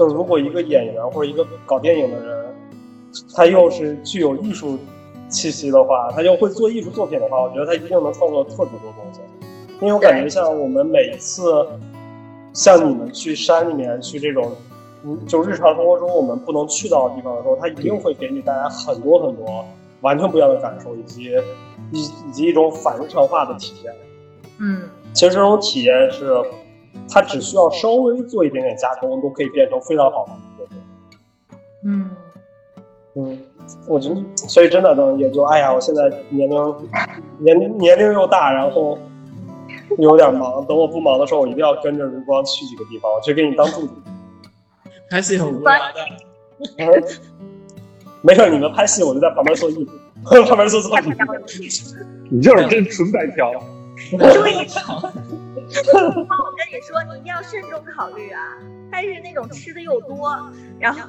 [0.00, 2.54] 就是如果一个演员或者一个搞电影的人，
[3.34, 4.78] 他又是具有艺术
[5.28, 9.20] 气息的话，他又会做艺术作品的话，我觉得他一定能创作特别多东西。
[9.78, 11.68] 因为我感觉像我们每一次，
[12.54, 14.50] 像你们去山里面去这种，
[15.04, 19.62] 嗯，就日常生活中我们不能去到的地方的时候，他一定会给你带来很多很多
[20.00, 21.24] 完全不一样的感受，以及
[21.92, 23.94] 以以及一种反日常化的体验。
[24.60, 26.42] 嗯，其实这种体验是。
[27.10, 30.78] 它只需要稍微做一点点加工，都可以变成非常好的作品。
[31.84, 32.10] 嗯
[33.16, 33.38] 嗯，
[33.88, 36.76] 我觉得，所以真的呢，也就哎呀，我现在年龄
[37.38, 38.96] 年年龄又大，然后
[39.98, 40.64] 有点忙。
[40.66, 43.90] 等我不忙的时候，我一定要跟着如光去几个地方，我去给你当助理。
[45.10, 46.06] 拍戏很无聊的。
[48.22, 49.90] 没事，你们拍戏，我就在旁边做衣服，
[50.46, 51.12] 旁边做作品。
[52.30, 53.50] 你就是真纯白嫖。
[54.08, 54.18] 注意。
[54.18, 54.32] 我
[56.56, 58.40] 跟你说，你一定要慎重考虑啊！
[58.90, 61.00] 他是那种吃的又多，然后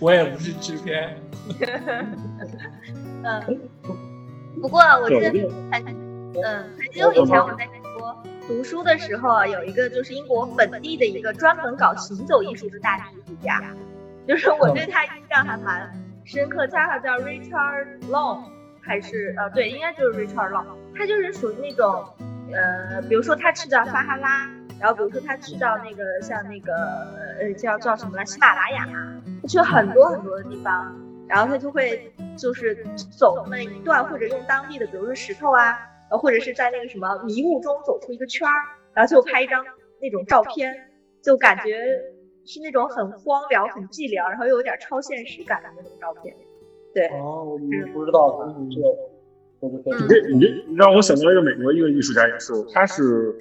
[0.00, 1.16] 我也不是制片。
[3.24, 3.60] 嗯，
[4.60, 5.30] 不过我记得
[5.72, 5.84] 很
[6.34, 8.16] 嗯很久以前我在英国
[8.46, 13.60] 读书的时候啊，有一个就是英国本地的一个专门搞行走艺术的大艺术家，
[14.28, 15.92] 就是我对他印象还蛮
[16.24, 16.64] 深刻。
[16.68, 18.44] 他叫 Richard Long，
[18.82, 20.66] 还是呃对，应该就是 Richard Long，
[20.96, 22.04] 他就是属于那种。
[22.54, 24.46] 呃，比如说他去到撒哈拉，
[24.78, 26.74] 然后比如说他去到那个像那个
[27.40, 28.86] 呃叫叫什么来喜马拉雅，
[29.40, 30.94] 他去了很多很多的地方，
[31.26, 32.84] 然后他就会就是
[33.18, 35.78] 走那么一段，或者用当地的比如说石头啊，
[36.10, 38.52] 呃或者是在那个什么迷雾中走出一个圈儿，
[38.92, 39.64] 然后就拍一张
[40.02, 40.74] 那种照片，
[41.22, 41.72] 就感觉
[42.44, 46.36] 是那种很荒凉、很寂寥，然后又有点超现实感的那种照片。
[46.94, 48.88] 对，哦，我不知道，这个。
[49.62, 53.32] 你这你这让我想到一个美国一个艺术家也是，他是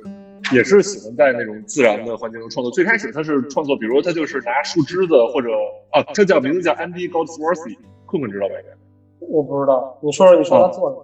[0.54, 2.72] 也是喜欢在那种自然的环境中创作。
[2.72, 5.50] 最开始他是创作，比如他就是拿树枝子或者
[5.92, 7.76] 啊，他叫名字叫 Andy Goldsworthy，
[8.06, 8.56] 困困知道吧？
[9.20, 10.98] 我不知道，你说说你说他做的。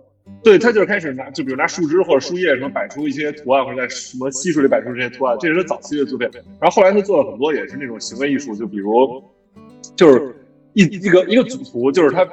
[0.43, 6.29] 对他就是开始拿，就比如拿树枝或者树叶什么摆出一些图案，或者在什么溪水里摆出这些图案，这是他早期的作品。
[6.59, 9.23] 然后后来他做了很多也是那种行为艺术，就比如
[9.95, 10.35] 就是
[10.77, 12.25] 一一个一个组图，就是他。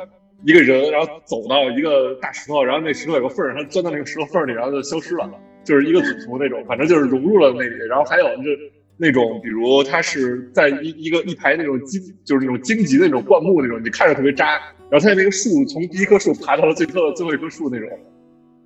[0.46, 5.26] 一个人，然后走到一个大石头，然后那石头有个缝儿，他钻到那个石头缝儿里，然后就消失了，
[5.64, 7.74] 就是一个组图那种，反正就是融入了那里。
[7.88, 8.50] 然后还有就
[8.98, 14.60] 那种，比如他是在一一个一排那种荆，就是那种荆棘的那种灌木那种，你看着特别扎。
[14.90, 17.88] 然后他那个树从第一棵树爬到了最后最后一棵树那种。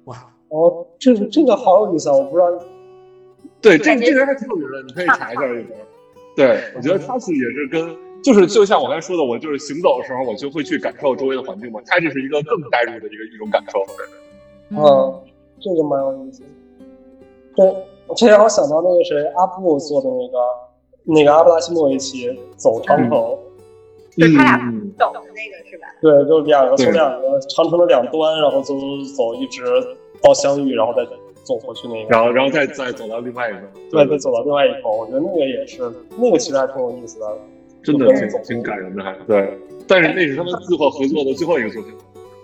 [0.06, 0.16] 哇，
[0.48, 2.16] 哦，这个这个好有意思啊！
[2.16, 2.50] 我不知道。
[3.60, 5.64] 对，这这人还挺有名的，你可以查一下这个。
[6.34, 11.80] 对，我觉得他是也是跟就是就像我刚才说的，我就是行走的时候，我就会去感受周围的环境嘛。
[11.86, 13.80] 它这是一个更代入的一个一种感受。
[14.70, 15.20] 嗯，
[15.60, 16.42] 这个蛮有意思。
[17.56, 17.74] 对，
[18.16, 20.38] 这让我想到那个谁，阿布做的那个
[21.04, 23.10] 那个阿布拉西莫维奇走长城，
[24.16, 24.58] 就是他俩
[24.98, 25.86] 走的那个是吧？
[26.02, 29.62] 对，就两个从两个长城的两端，然后走走走，一直
[30.22, 31.04] 到相遇，然后再
[31.44, 33.60] 走回去那个，然后然后再再走到另外一个，
[33.90, 34.90] 对，再走到另外一头。
[34.98, 37.26] 我觉得那个也是，那个其实还挺有意思的。
[37.82, 41.92] 真的挺挺感人的，还对，但是那是他们最后合作的最后一个作品。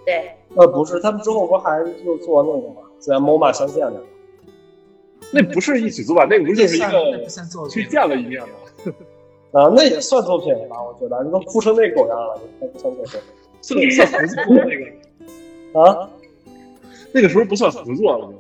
[0.07, 2.77] 对，呃，不是，他们之后不还又做那个吗？
[2.99, 4.03] 在 MoMA 相见的。
[5.33, 6.27] 那不是一起做吧？
[6.29, 8.49] 那个不就是一个去见了一面吗？
[9.53, 10.77] 啊，那也算作品了吧？
[10.83, 13.21] 我觉得，你都哭成那狗样了，那不算作品。
[13.65, 16.11] 算算合作那个啊？
[17.13, 18.35] 那个时候不算合作了吗？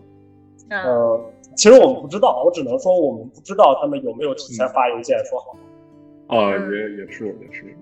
[0.68, 1.24] 嗯，
[1.56, 5.56] 其实我们不知道，我只能说我们不知道他们有没有提前发邮件说好。
[6.26, 7.76] 啊，也也是也是，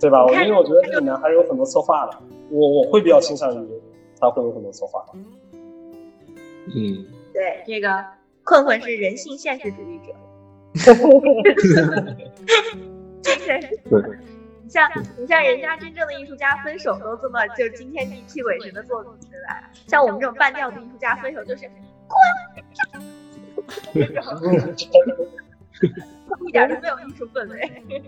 [0.00, 0.24] 对吧？
[0.24, 2.18] 我因为我觉得这里面还是有很多策划的，
[2.50, 3.68] 我我会比较倾向于
[4.20, 5.04] 他会有很多策划。
[6.66, 8.04] 嗯，对，这个
[8.42, 10.14] 困困是人性现实主义者。
[14.62, 19.70] 你像你像人家真正的艺术家分手都这么就惊天地泣鬼神的作品，对吧？
[19.86, 21.68] 像我们这种半吊子艺术家分手就是
[22.08, 22.16] 滚，
[23.94, 24.22] 这种。
[26.46, 28.02] 一点都没有艺术氛围。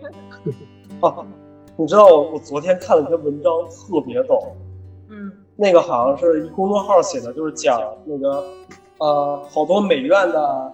[1.01, 1.27] 哦，
[1.77, 4.57] 你知道我我昨天看了一篇文章，特别逗。
[5.09, 8.45] 嗯，那个好像是一公众号写的，就是讲那个
[8.99, 10.73] 呃，好多美院的，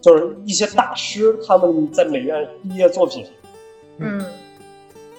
[0.00, 3.26] 就是一些大师他们在美院毕业作品。
[3.98, 4.24] 嗯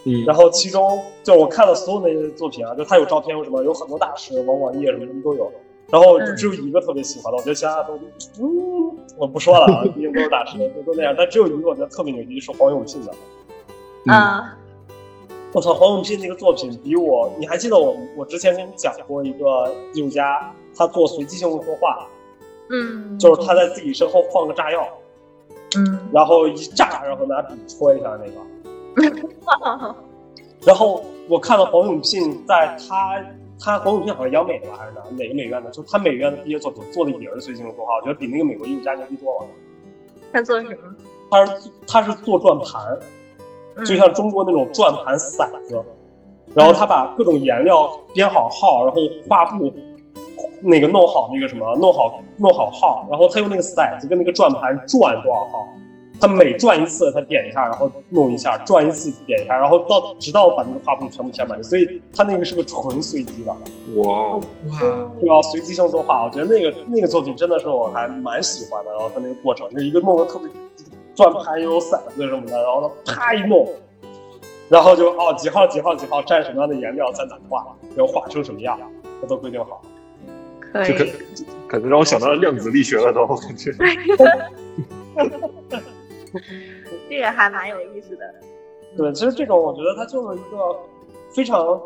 [0.06, 0.26] 嗯。
[0.26, 5.52] 然后其中就我看了所有那些作品啊，就他有照片，有什么有很多大师，王广义什么什么都有。
[5.92, 8.00] 然后就只有一个特别喜欢的，我觉得其他都，
[8.40, 11.14] 嗯，我不说了啊，毕竟都是大师，都都那样。
[11.18, 13.14] 但只有一个我觉得特别牛逼，是黄永信的。
[14.08, 14.58] 啊！
[15.52, 22.08] 我操，黄永信那个作品比我，你还记得我我之前跟你讲过一个艺术家，他做随机性绘画，
[22.70, 24.88] 嗯，就是他在自己身后放个炸药，
[25.76, 29.96] 嗯，然后一炸，然后拿笔戳一下那个。
[30.66, 33.22] 然后我看到黄永信在他。
[33.64, 35.70] 他黄永信好像央美的吧，还是哪哪个美院的？
[35.70, 39.48] 就他美院的毕业作品做的也是随机的作画，我觉得比那个美国艺术家牛逼多了。
[40.34, 40.76] 他做什么？
[41.30, 45.84] 他是他是做转盘，就像中国那种转盘骰子，
[46.56, 49.72] 然后他把各种颜料编好号，然后画布
[50.62, 55.68] 那个弄好那个什么，弄好弄好号，然后他用那个骰子跟那个转盘转多少号。
[56.22, 61.62] 他每转一次，他点一下，然后弄一下，转一次点一下，然后到直到把那个画布全部填满。
[61.64, 63.52] 所以他那个是个纯随机的。
[63.96, 64.42] 哇哇！
[65.20, 68.92] 对啊，随机性作画，我觉得那个那个作品真的是我还蛮喜欢的。
[68.92, 70.48] 然后他那个过程，就一个弄的特别
[71.16, 73.68] 转盘有骰子什么的，然后他啪一弄，
[74.70, 77.66] 然后就哦几号几号几号蘸什么样的颜料在哪画，
[77.98, 78.80] 要画成什么样，
[79.20, 79.82] 他都规定好。
[80.72, 81.12] 可以。
[81.68, 83.74] 可能让我想到了量子力学了，都感觉。
[87.10, 88.34] 这个还蛮有意思的。
[88.98, 90.76] 对，其实这种我觉得它就是一个
[91.34, 91.82] 非常，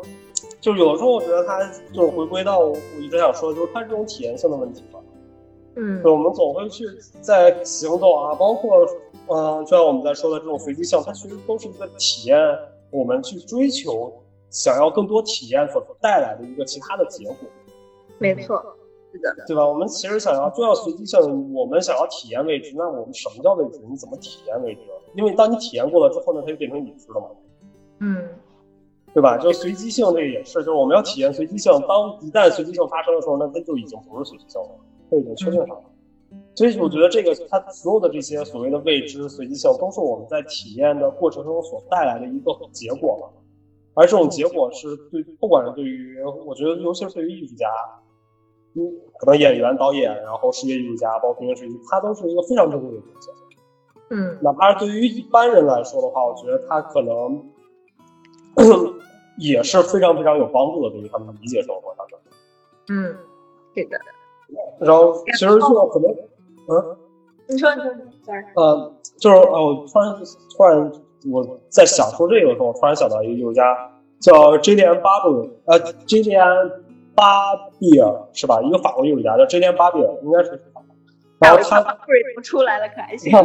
[0.60, 4.98] 就有的时候我觉得它就是回归到我一直想说，就是它这种体验性的问题吧。
[5.76, 6.84] 嗯，对我们总会去
[7.20, 8.86] 在行动啊，包括
[9.28, 12.38] 嗯，就像我们在说的这种随机性，它其实都是一个体验，
[12.90, 14.12] 我们去追求
[14.50, 17.36] 想要更多体验所带来的一个其他的结果。
[18.18, 18.75] 没错。
[19.46, 19.66] 对吧？
[19.66, 23.80] 我们其实想要就要随机性，我们想要体验未知，那我们什么叫未知？
[23.88, 24.80] 你怎么体验未知？
[25.14, 27.28] 因为当你体验过了之后呢，它就变成已知了嘛。
[28.00, 28.28] 嗯，
[29.14, 29.38] 对吧？
[29.38, 31.72] 就随机性这个也是，就是我们要体验随机性。
[31.88, 34.68] 当一旦随机性发生的时候，那它就已经不是随机性了，
[35.10, 35.82] 它已经确定上了。
[36.54, 43.28] 所以我觉得这个它所有的这些所谓的未知、随机性，都是我们在体验的过程中所带来的一个结果嘛。
[43.94, 47.66] 而这种结果是对，不管是对于我觉得，尤其是对于艺术家。
[48.76, 53.30] 嗯，可能演员、导演，然后视觉艺术家，包括平面设计，它都是一个非常珍贵的东西。
[54.10, 57.42] 嗯，哪怕是对于一般人来说的话，我觉得他可能
[59.38, 62.18] 也是非常非常有帮助的，对于他们理解生活上的。
[62.90, 63.16] 嗯，
[63.74, 63.98] 对的。
[64.78, 66.10] 然后其实就可能，
[66.68, 66.96] 嗯，
[67.48, 67.92] 你说，你说
[68.24, 68.44] ，sorry。
[68.54, 70.14] 呃，就是呃，我突然
[70.56, 70.92] 突然
[71.32, 73.64] 我在想说这个的时候，我突然想到一个艺术家
[74.20, 76.68] 叫 J D M 巴布，呃，J D M。
[77.16, 78.60] 巴比尔是吧？
[78.62, 79.58] 一个法国艺术家叫 J.
[79.58, 80.62] 连巴比尔，应该是。
[81.38, 81.82] 然后他
[82.34, 83.36] 不出来了，可还行。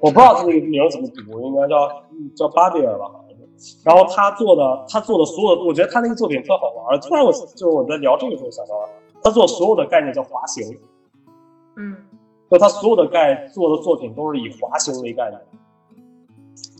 [0.00, 1.88] 我不知道他那个名怎么读，应该叫
[2.36, 3.78] 叫巴比尔吧，好像是。
[3.84, 7.00] 然后他做的，他做的所有的，我觉得他那个作品特好玩。
[7.00, 8.88] 突然我就是我在聊这个时候想到了，
[9.22, 10.78] 他做所有的概念叫滑行。
[11.76, 11.96] 嗯。
[12.50, 15.40] 就他所有的概做的作品都是以滑行为概念，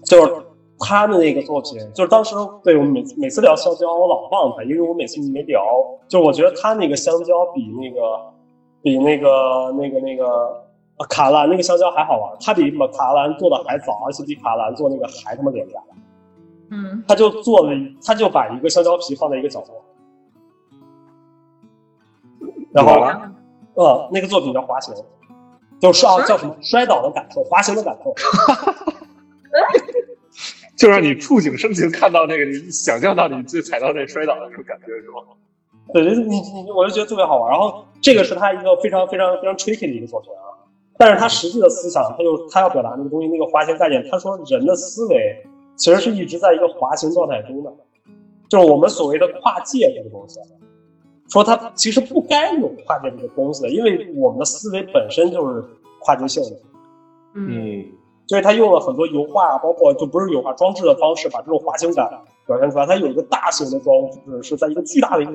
[0.04, 0.42] 就是
[0.80, 5.62] 他的那个作品，就是当时对我们每每次聊香蕉，我老忘他，因为我每次没聊。
[6.06, 8.00] 就我觉得他那个香蕉比那个
[8.80, 10.64] 比那个那个那个
[11.08, 15.78] 卡兰那个香蕉还好玩，他比卡兰做的还早，而且比卡兰做那个还他妈廉价。
[16.70, 17.72] 嗯，他就做了，
[18.04, 19.82] 他就把一个香蕉皮放在一个角落，
[22.72, 22.92] 然后
[23.74, 24.94] 呃，那个作品叫滑行，
[25.80, 28.14] 就是啊叫什么摔倒的感受，滑行的感受。
[30.78, 35.22] 就让你触景生情，看到那个，你想象到你自己踩到那摔倒的那种感觉，是吗？
[35.92, 37.50] 对，你你，我就觉得特别好玩。
[37.50, 40.54] 然后这个是他一个非常非常非常 tricky 的一个作品啊，
[40.96, 45.44] 但是他实际的思想，他就他要表达那个东西，那个滑行概念，他说人的思维
[45.74, 47.72] 其实是一直在一个滑行状态中的，
[48.48, 50.38] 就是我们所谓的跨界这个东西，
[51.28, 55.64] 说他其实不该有跨界这个东西的，因为我们的思维本身就是
[56.02, 56.50] 跨界性的。
[57.34, 57.84] 嗯。
[58.28, 62.06] 所以他用了很多油画，包括就不是油画装置的方式，把这种滑行感
[62.46, 62.84] 表现出来。
[62.84, 65.32] 它有一个大型的装置，是在一个巨大的一个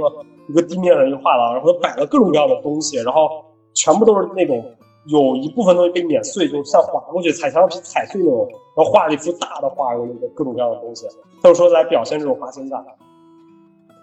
[0.47, 3.27] 一个地面上一个画廊，然后摆了各种各样的东西，然后
[3.73, 4.63] 全部都是那种
[5.07, 8.47] 有一部分东西被碾碎，就像滑过去踩墙皮踩碎那种，
[8.77, 11.07] 然后画了一幅大的画，有那个各种各样的东西，
[11.41, 12.85] 就是说来表现这种滑行感。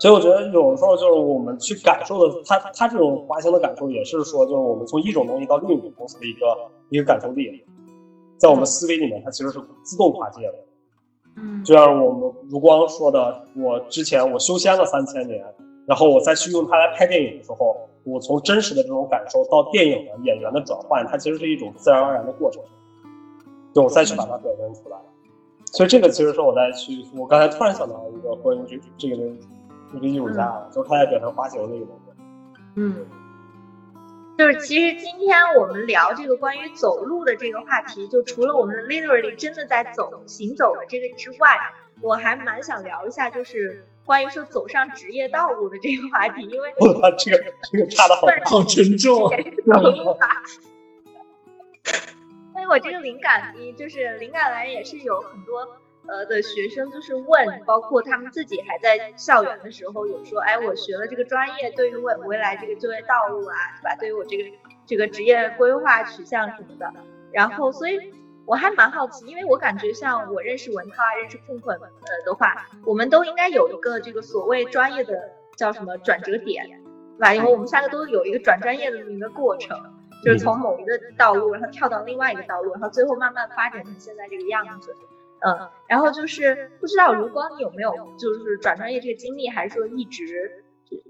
[0.01, 6.57] 所以我觉得有的时候就是我们去感受的，它它这种滑行的感受，也是说就是我们从一种东西到另一种东西的一个
[6.89, 7.63] 一个感受力。
[8.41, 10.55] 在我们思维里面，它其实是自动跨界的。
[11.37, 15.45] 嗯，就像我们如光说的，我之前我修仙了三千年，
[15.87, 22.63] 然后我再去用它来拍电影的时候，我从真实的这种感受到电影的演员的转换，它其实是一种自然而然的过程。
[23.75, 24.97] 就我再去把它表现出来。
[25.67, 29.17] 所以这个其实是我在去，我刚才突然想到一个关于这这个
[29.95, 32.23] 一个艺术家，就是他在表现滑行的一个东西。
[32.77, 33.07] 嗯。
[34.41, 41.59] 就是其实今天我们聊这个关于走路的这个话题，就除了我们 literally 真的在走行走的这个之外，
[42.01, 49.37] 我还蛮想聊一下，就是关于说走上职业道路的这个话题，因为哇，这个这个差的好好沉重啊。
[52.55, 55.69] 所以我这个灵感，就是灵感来源也是有很多。
[56.07, 63.95] 呃的学生就是问，包括他们自己还在校园的时候，有说，哎，我学了这个专业，对于未未来这个就业道路啊，是吧？
[63.99, 64.45] 对于我这个
[64.87, 66.93] 这个职业规划取向什么的，
[67.33, 68.13] 然后，所以
[68.45, 76.67] 我还蛮好奇，因为我感觉像我认识文涛啊，认识困困呃的话，我们都应该有一个这个所谓专业的叫什么转折点，
[77.19, 77.35] 对吧？
[77.35, 79.79] 因为我们三个都有一个转专业的这么一个过程，
[80.25, 84.97] 就是从某一个道路，然后跳到另外一个道路，然后最后慢慢发展成现在这个样子。
[85.41, 90.65] 嗯，然后就是不知道如光你有没有就是转专业这个经历，还是说一直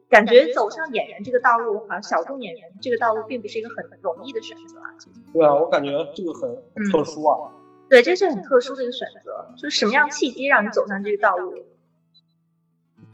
[0.09, 4.94] 感觉走上演员这个道路，好像小众演员这个道路并不是一个很容易的选择啊。
[5.32, 7.52] 对啊，我感觉这个很特殊啊。
[7.89, 11.52] 对，这是很特殊的一个选择，就是什么样契机让你走上这个道路？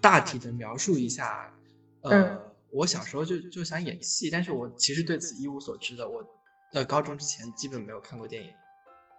[0.02, 1.51] 大体的描述一下，
[2.02, 2.38] 呃，
[2.70, 6.06] 我小时候就就想演戏，但是我其实对此一无所知的。
[6.06, 6.22] 我
[6.70, 8.51] 在高中之前基本没有看过电影。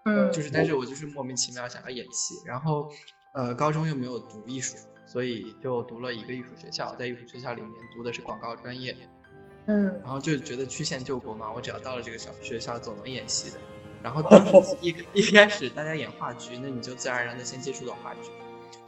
[0.06, 2.90] 嗯，就是，但是我就是莫名其妙想要演戏，然后，
[3.34, 8.96] 呃，高中又没有读艺术，所以就读了一个艺术学校，在艺术学校里面读的是广告专业，
[9.66, 13.58] 嗯，然后就觉得曲线救国嘛，我只要到了这个小学校，总能演戏的。
[14.02, 18.30] 然后 当时一一开始大家演话剧，那你就自然而然的先接触到话剧，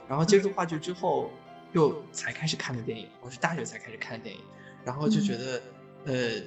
[0.07, 1.29] 然后接触话剧之后，
[1.73, 4.41] 又才开始看的电影，我是大学才开始看的电影，
[4.85, 5.61] 然后就觉得，
[6.05, 6.41] 呃。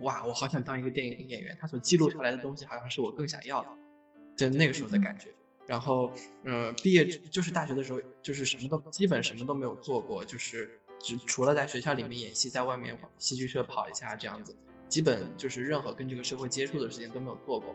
[0.00, 3.68] 哇，我好想当一个电影演员，他所记录下来的东西好像是我更想要的，
[4.36, 5.28] 就那个时候的感觉。
[5.66, 6.12] 然后，
[6.42, 14.54] 嗯，毕业就是大学的时候，就是什么都基本什么都没有做过，就是只除了在学校里面演戏，在外面戏剧社跑一下这样子，
[14.88, 17.74] 基本就是任何跟这个社会接触的事情都没有做过。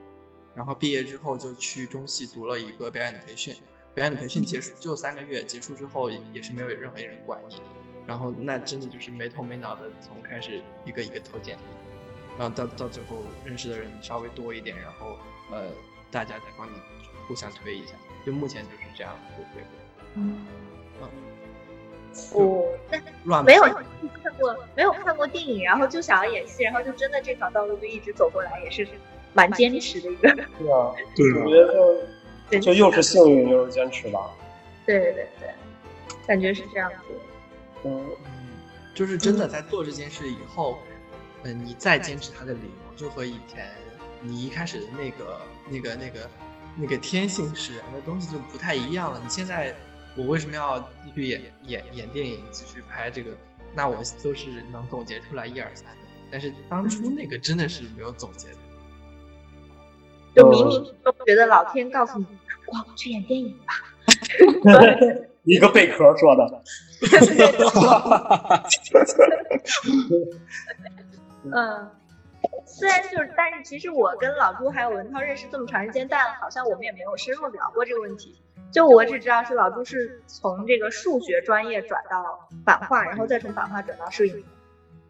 [0.53, 3.56] 然后毕业之后就去中戏读了一个表演的培训，
[3.95, 7.56] 表演的培训结束就三个月，结束之后也是没有任何人管你，
[8.06, 11.61] 然后那真的就是没头没脑的从开始一个一个投简历。
[12.38, 15.18] 然后到到最后认识的人稍微多一点，然后
[15.52, 15.64] 呃，
[16.12, 16.74] 大家再帮你
[17.28, 17.94] 互相推一下，
[18.26, 19.64] 就目前就是这样对对
[20.14, 20.46] 嗯
[21.02, 21.10] 嗯，
[22.34, 22.68] 我
[23.28, 28.88] 那没有看过没有看过电影，然后就想要演戏，然后就真的这条道路就一直走过来，也是
[29.34, 30.30] 蛮坚持的一个。
[30.34, 32.08] 对啊，对，我觉得
[32.52, 34.30] 就就又是幸运又是坚持吧。
[34.86, 35.50] 对对对对，
[36.28, 36.98] 感觉是这样子。
[37.84, 38.06] 嗯，
[38.94, 40.78] 就是真的在做这件事以后。
[41.48, 43.69] 嗯，你再坚持他的理由，就和以前
[44.22, 46.30] 你一开始的那个、那个、那个、
[46.76, 49.22] 那个天性使然的东西就不太一样了。
[49.24, 49.74] 你现在，
[50.18, 53.32] 我为什么要继续演演演电影，继续拍这个？
[53.74, 56.02] 那我都是能总结出来一二三的。
[56.30, 58.57] 但是当初那个真的是没有总结的，
[60.36, 62.26] 就明明都觉得老天告诉你
[62.65, 63.74] 光去演电影吧。
[65.45, 66.64] 一个贝壳说的。
[71.53, 71.90] 嗯，
[72.65, 78.41] 虽然就是，但是其实我跟老朱还有文涛认识这么长时间，但好像我们也没有深入聊过这个问题。
[78.72, 84.44] 就我只知道是老朱是从这个数学专业转到版画，然后再从版画转到摄影。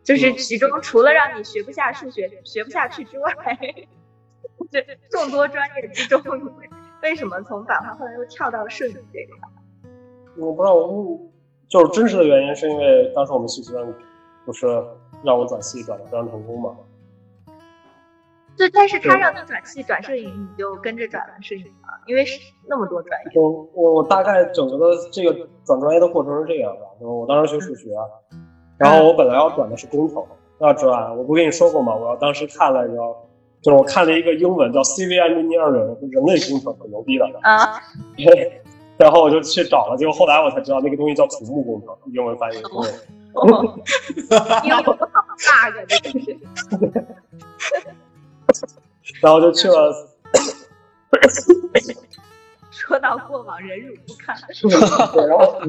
[0.04, 3.34] 就是其中除了让你学不下数学、学不下去之外，
[4.72, 6.22] 这众多专业之中，
[7.02, 9.50] 为什么从版画后来又跳到了摄影这块？
[10.38, 11.20] 我不知道，我
[11.68, 13.94] 就是真实的原因，是因为当时我们系主任
[14.46, 14.68] 不是
[15.24, 16.76] 让我转系转的非常成功嘛。
[18.58, 23.40] 对，但是他让你转系转摄影，你就跟着转了摄影了，因为是那么多专业。
[23.40, 27.90] 我我大概整个的这个转专业的过程是这样的，就是我当时学数学。
[28.80, 30.24] 然后我本来要转的是工程，
[30.60, 31.96] 要转，我不跟你说过吗？
[31.96, 32.98] 我要当时看了一个，
[33.62, 37.80] 就是我看了一个英文叫 Civil Engineering，人类工程，很牛逼的啊。
[38.98, 42.58] 然后我就去找了，结果后来我才知道那个东西叫土木工程，英文翻译。
[43.42, 43.80] 哦，
[44.64, 46.38] 英文好 bug，这真是。
[49.22, 49.94] 然后就去了。
[52.72, 54.36] 说到过往，忍辱不堪。
[55.14, 55.62] 对，然后。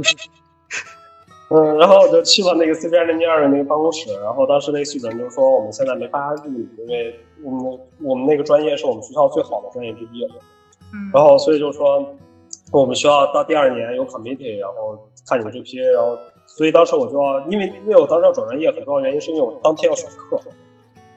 [1.51, 10.29] 嗯，然后我就去了那个 C B 零二的那个办公室，然后当时那个系主任就说我们现在没法录，因为我们我们那个专业是我们学校最好的专业之一，
[10.93, 12.07] 嗯，然后所以就说
[12.71, 16.19] 我们学校到第二年有 committee，然后看你们这批，然后
[16.49, 20.41] 所以当时我就要，因为因为我当时要转专业，很重要原因是因为我当天要选课，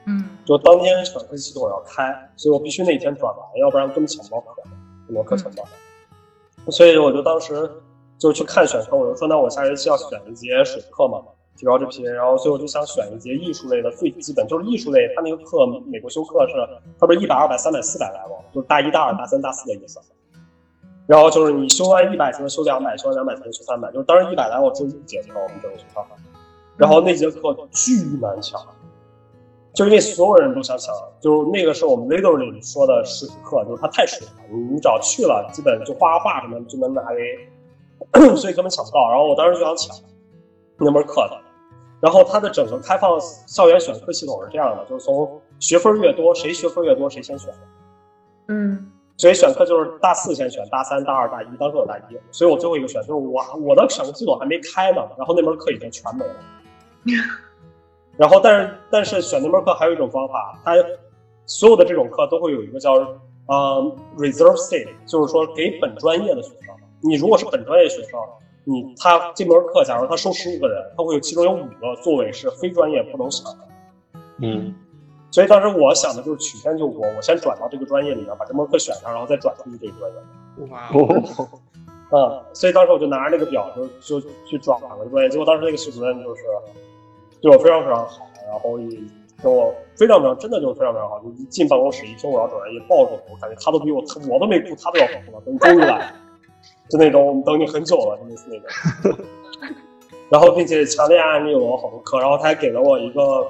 [0.06, 4.62] 嗯，就当天选课系统要开，所以我必须那天转完，要不然根本抢不到课，
[5.06, 5.64] 很多课抢不到，
[6.70, 7.68] 所以我就当时。
[8.18, 11.20] 就去看选课，我就说那我下学期要选一节水课嘛，
[11.56, 16.54] 提高这批，然后所以我就想选一节艺术类的，最基本就是艺术类，他那个课美国修课是，
[17.00, 18.36] 他不是一百、二百、三百、四百来吗？
[18.54, 19.98] 就是大一、大二、大三、大四的意思。
[21.12, 26.02] 然后就是你修完一百才能修两百，修完两百才能修三百，就是当时一百来我只有一节课，我们这个学校。
[26.78, 28.58] 然后那节课巨难抢，
[29.74, 37.48] 就因为所有人都想抢，就那个是我们 literally 说的水课，就是它太水了，你你只要去了，基本就画画什么就能拿 A。
[38.34, 39.94] 所以根本抢不到，然后我当时就想抢
[40.78, 41.38] 那门课的。
[42.00, 47.52] 然后它的整个开放校园选课系统是这样的，就是从学分越多，谁学分越多谁先选。
[48.48, 48.90] 嗯，
[49.22, 56.34] 所以选课就是大四先选，大三、大二、大一，当时我大一，所以我最后一个选，就是我我的选课系统还没开呢，然后那门课已经全没了。
[58.18, 60.74] 然后但是但是选那门课还有一种方法，它
[61.46, 62.94] 所有的这种课都会有一个叫
[63.46, 66.74] 呃 reserve seat，就是说给本专业的学生。
[67.00, 68.18] 你如果是本专业学生，
[68.64, 74.18] 你他这门课，假如他收十五个人，他会有其中有五个座位是非专业不能选的。
[74.38, 74.74] 嗯，
[75.32, 80.18] 所以当时我想的就是曲线救国，我先转到这个专业里面，把这门课选上，然后再转出去这个专业。
[80.70, 81.48] 哇哦，
[82.12, 85.30] 嗯， 所以当时我就拿着那个表，就就去转了专业。
[85.30, 86.42] 结果当时那个系主任就是
[87.40, 89.00] 对我非常非常好，然后也
[89.42, 91.18] 跟我非常非常真的就是非常非常好。
[91.20, 96.12] 就一进办公室一听我要转专业，抱着我，我感觉他都比我我都没哭，他都要哭了，等终于来。
[96.90, 99.18] 就那种我们等你很久了，就类似那种。
[100.28, 103.46] 然后，并且强烈安利了我好多课，然后他还给了我一个，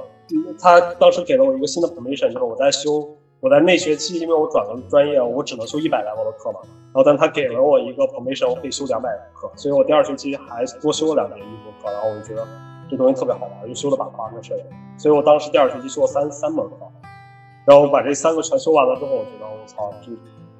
[0.61, 3.09] 他当时给了我一个新的 permission，就是我在修，
[3.41, 6.61] 我在那学期，因为我转了专业，我只能修一百来的课嘛。
[6.95, 11.91] 然后，但他给了我一个 permission，我可以修两百课，所以我第二学期还多修了两节艺术课。
[11.93, 12.47] 然后我就觉得
[12.91, 14.65] 这东西特别好玩，就修了版画跟摄影。
[14.99, 16.77] 所以我当时第二学期修了三三门课，
[17.67, 20.13] 然后把这三个全修完了之后，我觉得我操，这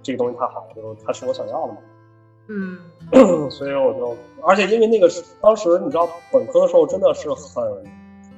[0.03, 1.79] 这个东西太好了，就是它是我想要的嘛。
[2.49, 2.79] 嗯，
[3.51, 7.85] 所以我就，而且因为那个是当时你知道本科的时候真的是很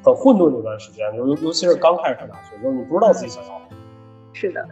[0.05, 3.77] 很混沌的一段时间，尤尤其是刚开始上大学，就是你不知道自己想要什么。
[4.33, 4.65] 是的。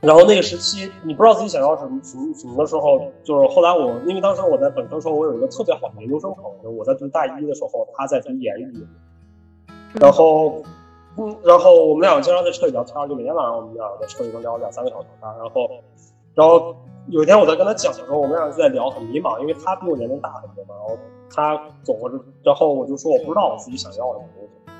[0.00, 8.86] 然后那个时期你不知道自己想要什么什么什么的时候，就是后来我因为当时我在本科时候我有一个特别好的研究生朋友，我在读大一的时候他在读研一，
[10.00, 10.62] 然后
[11.16, 15.70] 嗯，然后我们俩经常在车里聊天，就每天晚上我们俩在车里能聊两三个小时吧，然后
[16.34, 16.76] 然后。
[17.08, 20.74] 有一天我在跟他讲的时候，我们俩就在聊，很迷茫，因为他比我年龄大很多嘛。
[20.78, 20.96] 然后
[21.32, 24.72] 他走过这，然后我就说我不知道我自己想要什么东西。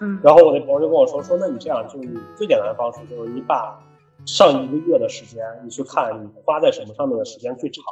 [0.00, 0.20] 嗯。
[0.22, 3.78] 然后我那朋友就跟我说说，那你这样，就是最简单的方式，就是你把
[4.24, 7.82] 上一个月的时间，你去看你花在什么上面的时间最长，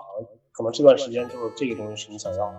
[0.53, 2.55] 可能这段时间就是这个东西是你想要的。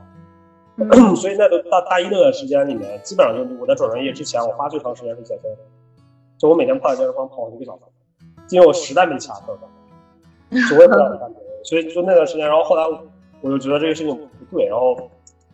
[1.16, 5.50] 所以那个大大一那段时间里面，基本上就是我在转专业之前，我花最长时间是减肥，
[6.38, 7.82] 就我每天泡在健身房泡一个小时，
[8.50, 9.58] 因为我实在没其他课。
[10.52, 12.84] 我也不知道干别的，所以就那段时间，然后后来
[13.42, 14.16] 我就觉得这个事情
[14.50, 14.96] 不对，然后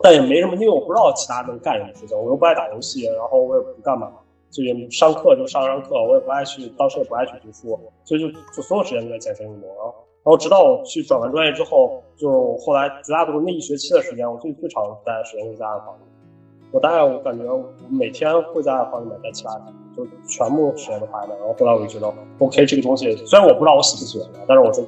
[0.03, 4.11] 但也没什么，因为我不知道其他能干什么事情，我又不爱打游戏，然后我也不干嘛，
[4.49, 9.69] 就也上课就上上课，我也不爱去，当时也不爱去读书，所以就就所有时间都在健身运动。
[9.69, 15.98] 然后然后直到我去转完专业之后，就后来绝大多数那一学期的时间，我最最长待的时间是在二房。
[16.72, 21.36] 我大概我感觉我每天会在二房里面待七八天，就全部时间都花在那。
[21.36, 24.82] 然后后来我就觉得，OK，这个东西虽然我不知道我喜不喜欢，但是我在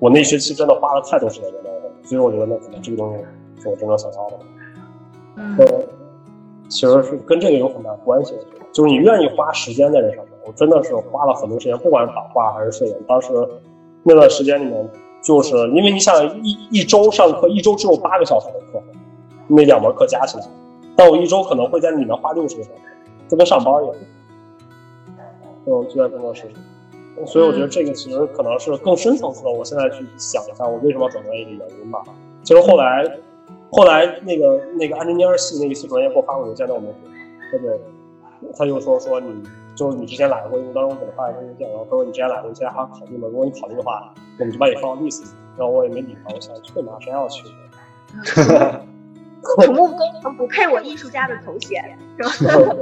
[0.00, 3.22] 我那学期真的花了太多时间在那个，所以我觉得那可能这个东西
[3.62, 4.38] 是我真正想要的。
[5.38, 5.56] 嗯，
[6.68, 10.34] 其实是跟这个有很大关系，我觉得就是你愿意花时间在这上面。
[10.44, 13.32] 我真的是花了很多时间，不管是版画还是摄影，当时
[14.02, 14.90] 那段时间里面，
[15.22, 18.82] 就是因为你想一一周上课，一周只有八个小时的课，
[19.46, 20.44] 那两门课加起来，
[20.96, 22.80] 但我一周可能会在里面花六十个小时，
[23.28, 23.96] 就跟上班一样，
[25.66, 26.54] 就就在工作室里。
[27.26, 29.50] 所以我觉得这个其实可能是更深层次的。
[29.50, 32.02] 我现在去想一下，我为什么要转专业的原因吧。
[32.42, 33.04] 其实后来，
[33.70, 36.94] 后来那个那个安吉尼尔系那个系主任给我发过邮件，让我没回，
[37.52, 39.42] 他就他就说说你
[39.74, 43.28] 就是你之前来过，因为当时我给他发了封邮件，然后他说你之前来过，你现在还要考虑吗？
[43.30, 45.28] 如果你考虑的话，我们就把你放到 list 里。
[45.56, 47.44] 然后我也没理他，我想去哪谁要去？
[49.64, 51.82] 土木工程不配我艺术家的头衔，
[52.38, 52.52] 是吧？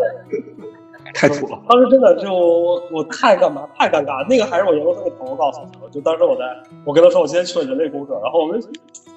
[1.15, 1.59] 太土了。
[1.69, 2.31] 当时真的就
[2.91, 5.91] 我太干嘛太尴尬，那个还是我研究生的朋友告诉我的。
[5.91, 6.45] 就当时我在
[6.85, 8.61] 我跟他说我今天去了人类工程，然后我们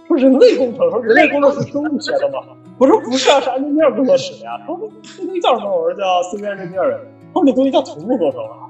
[0.10, 2.40] 说人类工程，说人类工程是生物学的吗？
[2.78, 4.58] 我说不是啊，是安吉尼尔工作室的呀。
[4.62, 5.72] 他说那东西叫什么？
[5.72, 7.00] 我说叫 C V 安吉尼尔。
[7.34, 8.70] 他说那东西叫土木工程啊。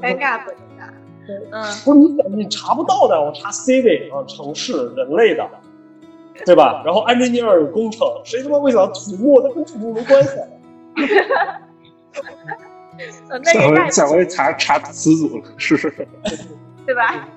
[0.00, 0.90] 尴尬不尴尬？
[1.52, 5.48] 嗯，不是你你查不到的，我查 civil 啊，城市人类的，
[6.44, 6.82] 对吧？
[6.84, 9.40] 然后 engineer 工程，谁他妈会想土木？
[9.42, 10.30] 那跟土木没关系。
[13.44, 15.90] 下回下回查查词组了，是是。
[16.84, 17.28] 对吧？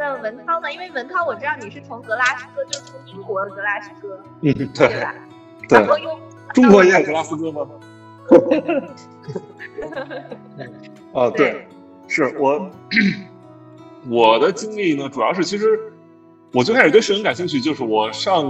[0.00, 0.06] 对。
[0.06, 0.72] 那文涛呢？
[0.72, 5.14] 因为文涛我知道你是从格拉斯哥，就是从英国的格拉斯哥，嗯，对对吧？
[5.68, 6.18] 对然，后又
[6.54, 7.68] 中国也有格拉斯哥吗？
[11.12, 11.66] 啊，对，
[12.08, 12.70] 是我
[14.08, 15.78] 我的经历呢，主要是其实
[16.52, 18.44] 我最开始对摄影感兴趣，就是我上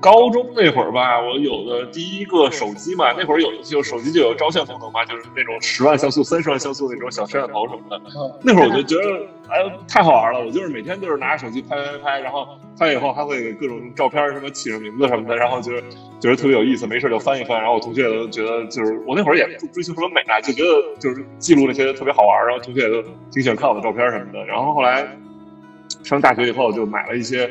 [0.00, 8.00] 高中那会儿吧，我有的第一个手机嘛，那会儿有就手机就有照相功能嘛，就是那种十万像素、三十万像素那种小摄像头什么的。
[8.42, 10.40] 那会儿我就觉得，哎，太好玩了！
[10.44, 12.46] 我就是每天就是拿着手机拍拍拍，然后
[12.78, 15.82] 拍以后还会给各种照片什么起上名字什么的，然后就是
[16.20, 17.58] 觉得特别有意思，没事就翻一翻。
[17.58, 24.44] 然后我同学也都觉得，就是我那会儿也不追求什么美啊，就觉得就是记录那些特别好玩，然后同学也都挺喜欢看我的照片什么的。
[24.44, 25.06] 然后后来
[26.02, 27.48] 上大学以后就买了一些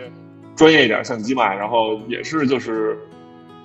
[0.55, 2.97] 专业一点相机嘛，然后也是就是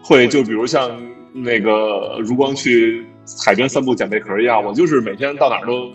[0.03, 0.91] 会就比如像
[1.33, 3.07] 那个如光去
[3.45, 5.91] 海边散步捡贝壳一样，我就是每天到哪儿都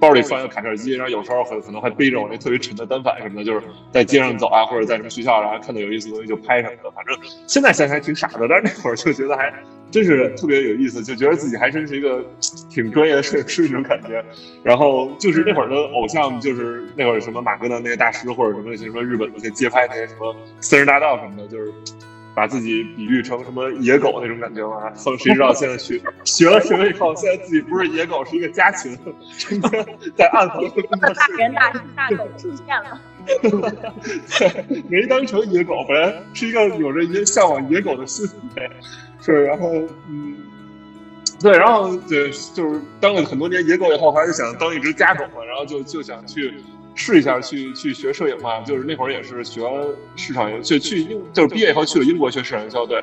[0.00, 3.62] 包里放一个卡片机，然后有时候很可能还背着我那特别沉的单反什么的，就是
[3.92, 6.90] 在街上走啊，或者在什么学校，然后看到有意思的东西就拍什么的。
[6.90, 7.16] 反正
[7.46, 9.52] 现在想想还挺傻的，但是那会儿就觉得还
[9.92, 12.24] 真是特别有意思，就觉得自己还真是一个
[12.68, 14.24] 挺专业的摄影师那种感觉。
[14.64, 21.72] 然后就是那会儿的偶像，就是那会儿什么马哥的那些大师，或者什么那些什么日本的那些街拍那些什么私人大道什么的，就是。
[22.34, 24.90] 把自己比喻成什么野狗那种感觉嘛？
[24.96, 28.98] 后谁知道现在学学了什么以后，现在自己不是野狗，是一个家禽，
[29.36, 29.86] 成天
[30.16, 32.98] 在暗房的工作大室人大大狗出现了，
[34.88, 38.62] 没当成野狗，本来是一个有着一些向往野狗的心理，
[39.22, 39.70] 是，然后
[40.10, 40.36] 嗯，
[41.40, 46.52] 对，然后对，就是当了很多年野狗以后，还是想当一只家狗嘛，然后就就想去
[46.94, 49.62] 试一下，去去学摄影嘛，就是那会儿也是学
[50.16, 53.02] 市场营，就去英，就是毕业以后去了英国学市场营销，对，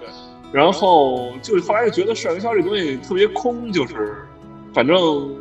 [0.51, 4.17] 然后就后来就觉得市场营销这东西特别空，就是
[4.73, 5.35] 反正。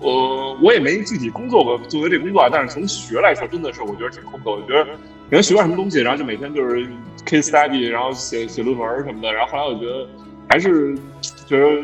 [0.00, 4.50] 我我也没具体工作过，作为这工作啊，但是从学来说，真的是我觉得挺空的。
[4.50, 4.84] 我觉得
[5.30, 6.86] 原来学点什么东西，然后就每天就是
[7.24, 9.32] case study，然后写写论文什么的。
[9.32, 10.06] 然后后来我觉得
[10.48, 10.96] 还是
[11.46, 11.82] 觉得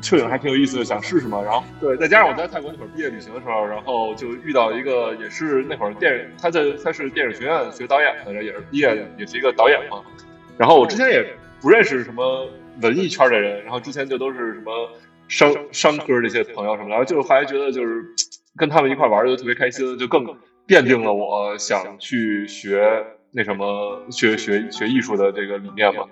[0.00, 1.42] 摄影还挺有意思的，想试试嘛。
[1.42, 10.02] 然后对，再加上我在泰国那会儿毕业旅行的时候，然后就遇到一个也是那会儿电影，他在他是电影学院学导演的，也是毕业也是一个导演嘛。
[10.56, 11.24] 然后我之前也
[11.60, 12.48] 不认识什么
[12.82, 14.90] 文艺圈的人，然后之前就都是什么。
[15.30, 18.04] 商商科这些朋友什么，然后就是后来觉得就是
[18.56, 20.26] 跟他们一块玩的特别开心，就更
[20.66, 23.00] 奠定了我想去学
[23.30, 26.02] 那什么学学学艺术的这个理念嘛。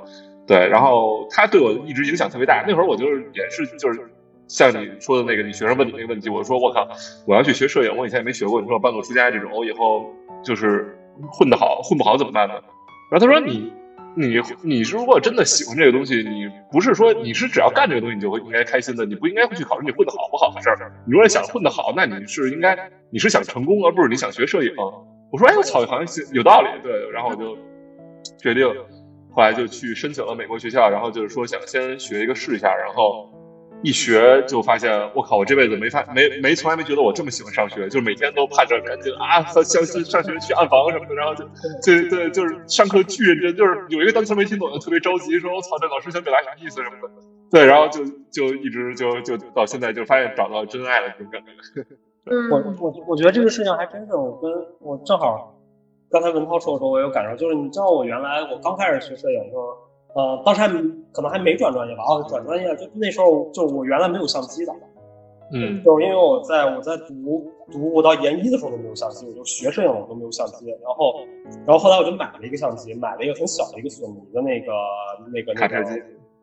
[0.48, 2.64] 对，然后他对我一直影响特别大。
[2.66, 4.00] 那会儿我就是也是就是
[4.48, 6.88] 像你说的那个你学生问你那个问题，我说我靠，
[7.26, 8.60] 我要去学摄影，我以前也没学过。
[8.60, 10.12] 你说我半路出家这种，我以后
[10.42, 10.98] 就是
[11.30, 12.54] 混得好，混不好怎么办呢？
[13.12, 13.72] 然后他说你。
[14.16, 20.92] 你你如果真的喜欢这个东西，你不是说你是只要干这个东西你就会应该开心的，你不应该会去考虑你混得好不好的事儿。
[21.06, 22.76] 你如果想混得好，那你是应该
[23.10, 24.72] 你是想成功，而不是你想学摄影。
[25.30, 26.68] 我说哎，我操，好像有道理。
[26.82, 27.56] 对，然后我就
[28.42, 28.66] 决定，
[29.38, 33.30] 后来就去申请了美国学校，然后就是说想先学一个试一下，然后
[33.84, 41.44] 一学就发现，我靠，我这辈子没发没没从来没觉得我这么喜欢上学，就是每天都盼着赶紧啊，上上上学去暗房什么的，然后就
[41.80, 47.14] 就对，就是上课巨认真，就是有一个单词没听懂就特别着急，说我操，这老师想表达啥意思什么的，
[47.52, 51.86] 对，然后就就一直就就到现在就发现找到真爱了这种感觉。
[52.50, 54.50] 我我我觉得这个事情还真是，我跟
[54.80, 55.54] 我正好
[56.10, 59.62] 刚才文涛说的时候，我有感受，就是你知道我原来我刚开始学摄影的时候。
[60.14, 60.66] 呃，当时还
[61.12, 62.02] 可能还没转专业吧？
[62.02, 64.72] 哦，转专业就那时候，就我原来没有相机的，
[65.52, 70.66] 嗯，就是因为我在我在读读我到研一的时候都没有相机，我就学摄影我都没有相机。
[70.70, 71.14] 然后，
[71.66, 74.72] 然后后来我就买了一个相机，买了一个很小的一个索尼的那个
[75.30, 75.92] 那个卡片机，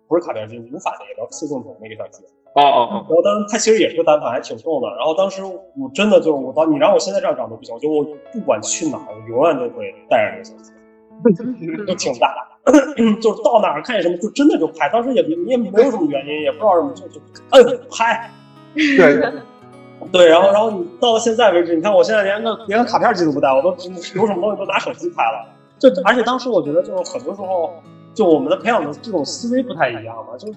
[0.07, 2.23] 不是卡片机，无法的，然后四镜头那个相机。
[2.56, 2.94] 哦哦哦。
[3.10, 4.88] 然后当时它其实也是个单反，还挺重的。
[4.98, 10.72] 然后当时我真的就是我到你让我现在这样长都不行，就我不管去哪儿，我永远都会带着那个相机。
[11.88, 12.36] 就挺大，
[13.22, 17.22] 就是到哪儿看见什么就真的就拍，当时也你也没有什么原因，也不知道什么就就
[17.52, 18.30] 摁拍，
[18.76, 19.32] 对
[20.11, 23.77] 对，然后然后你到了现在为止，你看我现在连个连个卡片机都不带，我都有
[24.27, 25.48] 什么东西都拿手机拍了，
[25.80, 27.73] 就而且当时我觉得就是很多时候
[28.15, 30.51] 就我们的培养的这种思维不太一样嘛，就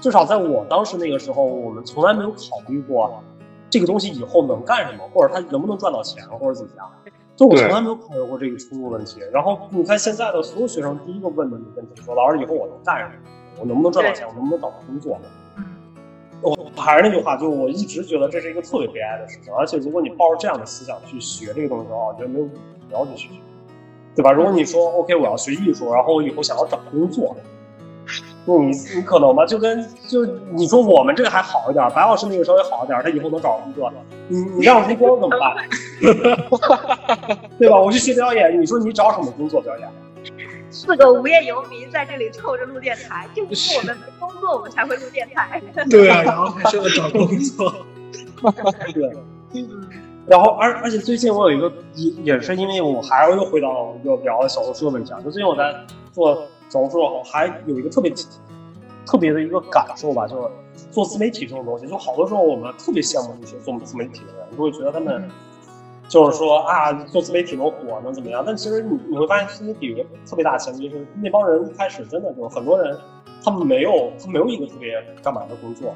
[0.00, 3.22] 至少在我当时那个时候，我们从来没有考虑过
[3.70, 6.86] 这个东西以后能干什么，或者它能不能赚到钱，或者怎么样。
[7.36, 9.20] 就我从来没有考虑过这个出路问题。
[9.32, 13.12] 然后你看现在的所有学生，第一个问的问题说：“老师，以后我能干什么？
[13.60, 14.26] 我能不能赚到钱？
[14.28, 15.18] 我能不能找到工作？”
[16.42, 19.52] 我还是那句话，就我一直觉得这是一个特别悲哀的事情。
[19.54, 22.52] 而且如果你抱着这样的思想去学这个东西的话，我觉得没有必
[22.92, 23.30] 要去学，
[24.14, 24.30] 对吧？
[24.32, 27.36] 如果你说 “OK，我要学艺术，然后我以后想要找工作”。
[28.46, 33.90] 你你可能吗，就跟就你说我们这个还好一点，白老师那个稍微好一点，他以后能找工作。
[34.28, 35.56] 你你让吴光怎么办？
[37.58, 37.80] 对吧？
[37.80, 39.88] 我去学表演，你说你找什么工作表演？
[40.70, 45.62] 四个无业游民在这里凑着录电台，就是我们没工作，我们才会录电台。
[45.88, 47.72] 对啊，然后还是要找工作。
[48.92, 49.10] 对，
[50.26, 55.74] 然后而而且最近我有一个也也是因为我还是又回到一个聊小红书的问题啊，就最近我在
[56.12, 56.46] 做。
[56.70, 58.12] 小红书好，还有一个特别
[59.06, 60.48] 特别的一个感受吧，就是
[60.90, 65.30] 做自媒体这种东西，就好多时候我们特别羡慕那些做自媒体的人，就会觉得他们
[66.08, 68.42] 就是说啊，做自媒体能火能怎么样？
[68.44, 72.96] 但其实你你会发现，自媒体有个特别大的前提是，那帮人一开始真的就是很多人，
[73.44, 75.94] 他们没有他没有一个特别干嘛的工作，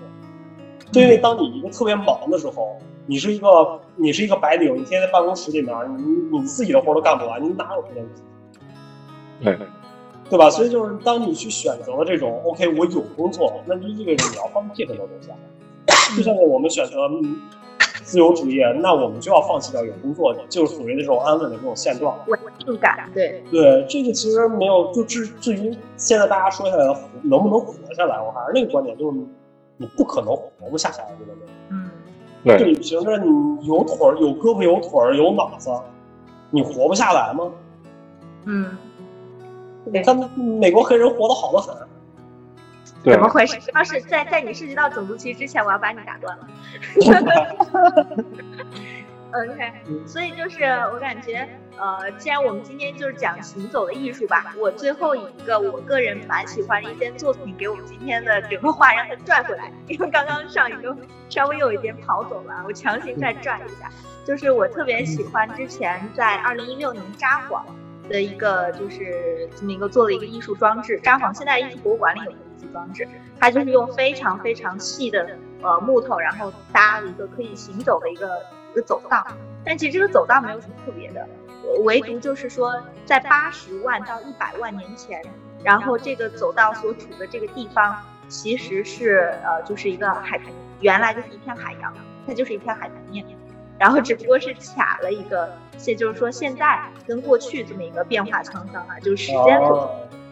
[0.92, 8.06] 就因为当你一个特别忙的时候，你是一个你是一个白领，你天天在办公室里面，你你自己的活都干不完，你哪有时间？
[9.42, 9.58] 对。
[10.30, 10.50] 对吧？
[10.50, 15.30] 所以就是当你去选择了这种 OK，我有工作，那就意味着你要放弃很多东西。
[16.14, 17.08] 就像我们选择
[18.02, 22.14] 自由职业，那我们就要放弃掉有工作，就是所谓的这种安稳的这种现状。
[22.26, 24.92] 稳定感，对对，这个其实没有。
[24.92, 26.84] 就至至于现在大家说下来
[27.22, 29.18] 能不能活下来，我还是那个观点，就是
[29.78, 31.40] 你不可能活不下来，这个问
[31.70, 31.90] 嗯，
[32.44, 35.70] 对，就凭着你有腿儿、有胳膊、有腿儿、有脑子，
[36.50, 37.50] 你活不下来吗？
[38.44, 38.76] 嗯。
[39.90, 41.74] 你看美国黑人活得好得很，
[43.02, 43.58] 怎么回事？
[43.74, 46.46] 要是在在你涉及到种族歧视之前，我要把你打断了。
[49.32, 49.72] OK，
[50.06, 51.48] 所以就是我感觉，
[51.78, 60.96] 呃，既然我们今天就是讲行走的艺术吧，我最后以一个我个人蛮喜欢的一件作品，给我们今天的整个话让它拽回来，因为刚刚上一个
[61.28, 63.90] 稍微有一点跑走了，我强行再拽一下，
[64.24, 67.62] 就是我特别喜欢之前在二零一六年札幌。
[68.08, 73.06] 的一个就是这么一个做了一个艺术装置，札幌现代艺术博物馆里有一个艺术装置，
[73.38, 75.28] 它就是用非常非常细的
[75.60, 78.40] 呃木头，然后搭了一个可以行走的一个
[78.72, 79.26] 一个走道。
[79.62, 81.28] 但其实这个走道没有什么特别的，
[81.84, 85.22] 唯独就是说在八十万到一百万年前，
[85.62, 87.96] 然后这个走道所处的这个地方
[88.28, 91.94] 其实是呃就是一个海平，原来就是一片海洋，
[92.26, 93.24] 它就是一片海平面。
[93.78, 99.60] 然后只不过是卡了一个，现就是说现在跟过去这么一个变化沧桑啊，就是时间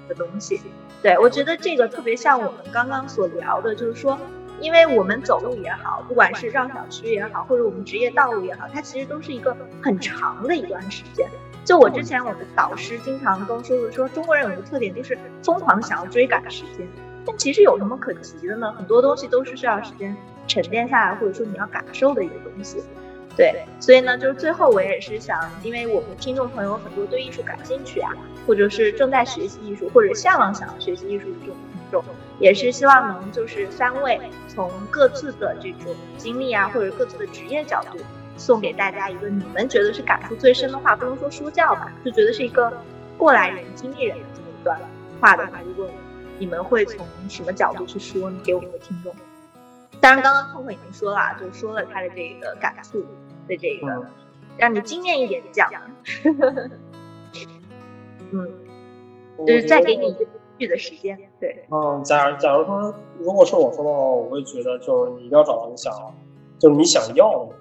[0.08, 0.60] 的东西。
[1.00, 4.18] 对我觉得这个特别像我们刚刚所聊的，就是说，
[4.60, 11.28] 因为我们走路也好，不管是绕小区也好，或者我们职业道路也好，它其实都是一个很长的一段时间。
[11.64, 16.86] 就我之前我的导师经常跟我说的，说中国人有一个特点就是疯狂想要追赶时间，
[17.24, 18.72] 但其实有什么可急的呢？
[18.72, 20.16] 很多东西都是需要时间
[20.46, 22.82] 沉淀下来，或者说你要感受的一个东西。
[23.36, 28.10] 对，所以呢，就是最后我也是想，因为我们听众朋友很多对艺术感兴趣啊，
[28.46, 32.04] 或者是正在学习艺术，或者向往想要学习艺术的这种听众，
[32.38, 37.98] 也是希望能就是三位从各自的这种经历啊，或者各自的职业角度，
[38.36, 42.72] 送给大家一个你们觉得是感触最深的话，不能说说教吧，就觉得是一个
[43.16, 44.78] 过来人、经历人的这么一段
[45.20, 45.88] 话的话，如果
[46.38, 48.38] 你们会从什么角度去说呢？
[48.44, 49.14] 给我们的听众。
[49.98, 53.00] 当然，刚刚空空已经说了，就说了他的这个感触
[53.48, 54.06] 的这个，
[54.58, 55.72] 让你惊艳一点的讲。
[58.30, 58.52] 嗯，
[59.46, 60.26] 就是再给你一个
[60.58, 61.64] 去的时间，对。
[61.70, 65.92] 嗯，假假如说，如果是我说的话，我会觉得就是你一定要找到你想，
[66.58, 67.54] 就是你想要的。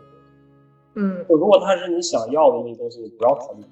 [0.96, 1.26] 嗯。
[1.28, 3.64] 就如果它是你想要的那个东西，你不要考虑。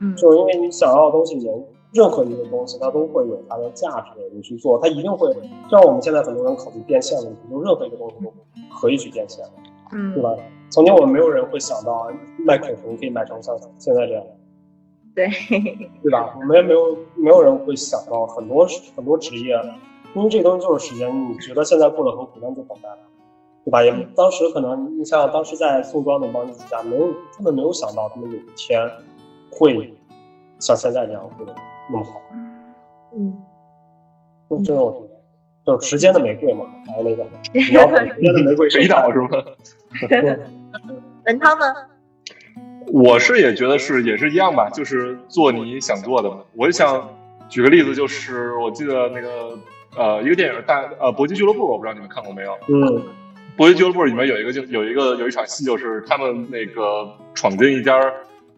[0.00, 0.14] 嗯。
[0.16, 1.46] 就是因为你想要的东西，你
[1.92, 5.32] 任何一个东西，它都会有它的价值，你去做，它一定会。
[5.34, 8.32] 就像我们现在很多人考虑变现问题，就任何一个东西都
[8.80, 9.44] 可以去变现，
[9.92, 10.34] 嗯，对吧？
[10.70, 12.10] 曾经我们没有人会想到
[12.46, 14.24] 卖口红可以卖成像现在这样。
[15.14, 15.28] 对，
[16.02, 16.34] 对吧？
[16.38, 18.66] 我们也没有没有人会想到很多
[18.96, 19.54] 很多职业，
[20.14, 21.30] 因为这东西就是时间。
[21.30, 22.88] 你觉得现在过得很苦，那就等待，
[23.64, 23.82] 对吧？
[23.82, 28.90] 也当时可能你像当时在宋庄的帮艺术家，没有他们没有想到他们有一天
[29.50, 29.94] 会
[30.58, 31.54] 像现在这样过得
[31.90, 32.20] 那么好。
[33.14, 33.36] 嗯，
[34.48, 35.08] 就这种
[35.66, 39.28] 就是时间的玫瑰嘛，还有那个 你要时间的玫瑰水岛是吗？
[41.26, 41.91] 文涛呢？
[42.92, 46.40] 我是也觉得是也是一样吧，就是做你想做的嘛。
[46.54, 47.08] 我就想
[47.48, 49.58] 举个例子，就是我记得那个
[49.96, 52.52] 呃一个电影大呃搏击俱乐部，我不知道你们看过没有？
[52.68, 53.02] 嗯，
[53.56, 57.98] 搏击俱乐部里面有一个就有一个有一场戏，就是他们那个闯进一家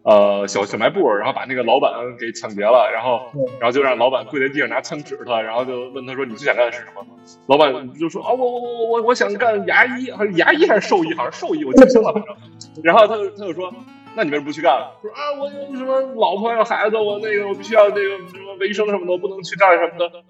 [0.03, 3.21] 呃小小卖部，然后把那个老板给抢劫了，然后
[3.57, 7.07] 然后就让老板跪在地上拿枪指他，然后就问他说你最想干的是什么？
[7.47, 11.13] 老板就说啊我我我我我想干牙医，还是牙医还是兽医？
[11.13, 12.11] 好像兽医，我记不清了。
[12.11, 12.35] 反正
[12.83, 13.73] 然后他就他就说。
[14.15, 14.73] 那你为什么不去干？
[15.01, 20.23] 说啊，我有什么老婆有孩子，我那个我必须要那个什么维生什么的，我不能去干什么的。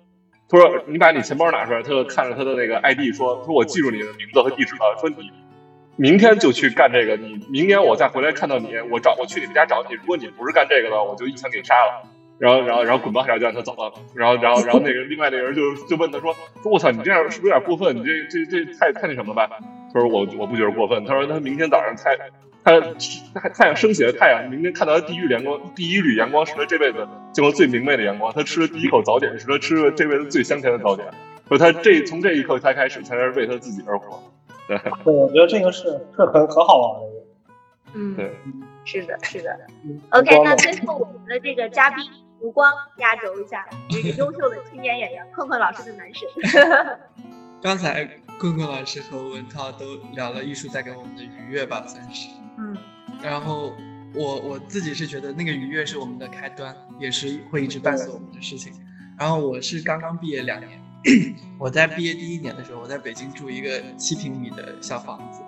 [0.47, 5.31] 他说你把你钱包拿出来，他就看着他的那个 ID 说说我记住你的名字和地址了，说你
[5.95, 12.03] 明天就去干这个，你明年我再回来看到你，我找我去你们家找你，如果你不是干这个的，我就一枪给你杀了。
[12.37, 13.93] 然后然后然后滚吧，然后就让他走了。
[14.13, 17.95] 然后然后然后那个另外那个人就就问他说说我操，你这样是不是有点过分？
[17.95, 19.57] 你这这这太太那什么了吧？
[19.93, 21.05] 他说我我不觉得过分。
[21.05, 22.17] 他说他明天早上才。
[22.65, 22.81] 他
[23.39, 28.33] 太太阳升起的太阳，明天看到的第一缕阳光，第一缕阳光是他这辈子见过最明媚的阳光。
[28.33, 31.07] 他吃的第一口早点是他吃的这辈子最香甜的早点。
[31.47, 34.19] 就他这从这一刻才开始，才是为他自己而活。
[34.67, 37.07] 对，对，我觉得这个是是很很好玩的。
[37.93, 38.33] 嗯，对，
[38.83, 39.55] 是的，是的。
[40.09, 42.03] OK，那最后我们的这个嘉宾
[42.39, 46.27] 吴光压轴一下，这个优秀的青年演员困困老师的男神。
[47.61, 48.09] 刚才
[48.39, 49.85] 困困老师和文涛都
[50.15, 52.29] 聊了艺术带给我们的愉悦吧，算是。
[52.57, 52.77] 嗯，
[53.21, 53.75] 然后
[54.13, 58.73] 我我自己是觉得那个愉悦是我们的开端，也是会一直伴随我们的事情。
[59.17, 60.81] 然后我是刚刚毕业两年，
[61.59, 65.41] 我在毕业第一年的时候，我在北京住一个七平米的小房子，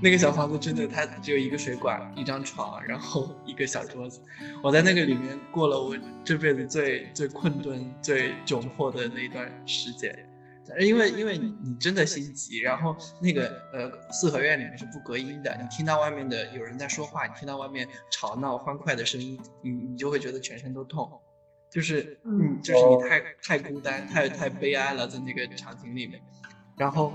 [0.00, 4.20] 那个小房子真的它只有一个水管、一张床，然后一个小桌子。
[4.62, 10.12] 我在那个里面过了我这辈子最最困顿、最窘迫的那一段时间。
[10.78, 21.10] 因为因为你你真的心急，然后那个呃四合院里面是不隔音的，你听到外面的有人在说话，你听到外面吵闹欢快的声音，你你就会觉得全身都痛，
[21.70, 22.60] 就是嗯。
[22.62, 26.22] 就是你太太孤单太太悲哀了在那个场景里面，
[26.76, 27.12] 然后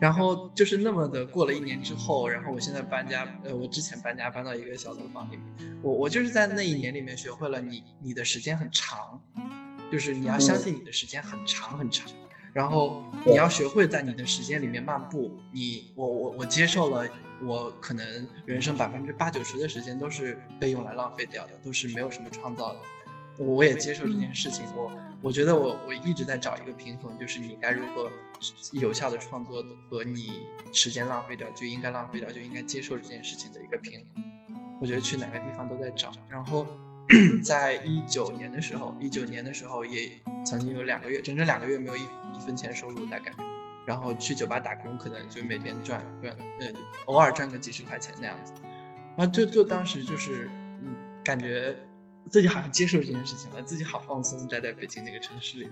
[0.00, 9.20] 然后就是那么的过了一年之后，然后我现在搬家，呃我之前搬家搬到一个小楼房里面，我我就是在那一年里面学会了你你的时间很长。
[9.92, 12.10] 就是你要相信你的时间很长很长，
[12.54, 15.38] 然后你要学会在你的时间里面漫步。
[15.52, 17.06] 你我我我接受了，
[17.42, 22.78] 我可能人生百分之八九十的时间都是被用来浪费掉的，都是没有什么创造的。
[23.36, 24.64] 我也接受这件事情。
[24.74, 24.90] 我
[25.20, 28.10] 我觉得我我一直在找一个平衡，就是你该如何
[28.72, 30.40] 有效的创作和你
[30.72, 34.24] 时间浪费掉就应该浪费掉就应该接受这件事情的一个平衡。
[34.80, 36.66] 我觉得去哪个地方都在找，然后。
[37.44, 40.10] 在一九年的时候，一九年的时候也
[40.44, 43.32] 曾经有两个月，整整两个月没有一一分钱收入，大概，
[43.86, 46.68] 然后去酒吧打工，可能就每天赚赚，呃，
[47.06, 48.52] 偶尔赚个几十块钱那样子，
[49.16, 50.48] 然后就就当时就是，
[50.82, 51.76] 嗯，感觉
[52.30, 55.68] 自己好像接受这件事情了，自己好放松，待在北京那个城市里，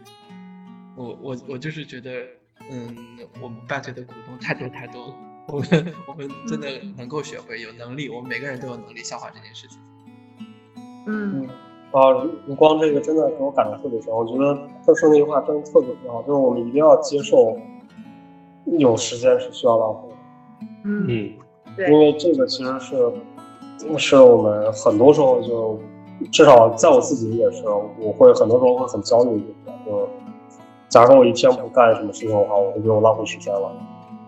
[0.96, 2.26] 我我我就是觉得，
[2.70, 5.14] 嗯，我们伴随的股东太多太多了，
[5.48, 9.78] 我们我们真的能够学会有能力，我们每个人都有能力消化这件事情。
[11.06, 11.48] 嗯
[11.92, 12.10] 啊，
[12.46, 14.14] 卢光这个真的给我感触特别深。
[14.14, 14.56] 我觉得
[14.86, 17.56] 他说那句话真的特别好，就是我们一定要接受
[18.78, 20.14] 有时间是需要浪费的。
[20.84, 21.32] 嗯，
[21.76, 23.12] 对，因为这个其实是
[23.98, 25.78] 是我们很多时候就
[26.30, 30.08] 至少在我自己也是，我会很多时候会很焦虑一点，就
[30.88, 33.72] 假如说我一天不干什么事情的话，我就觉得我浪费时间了。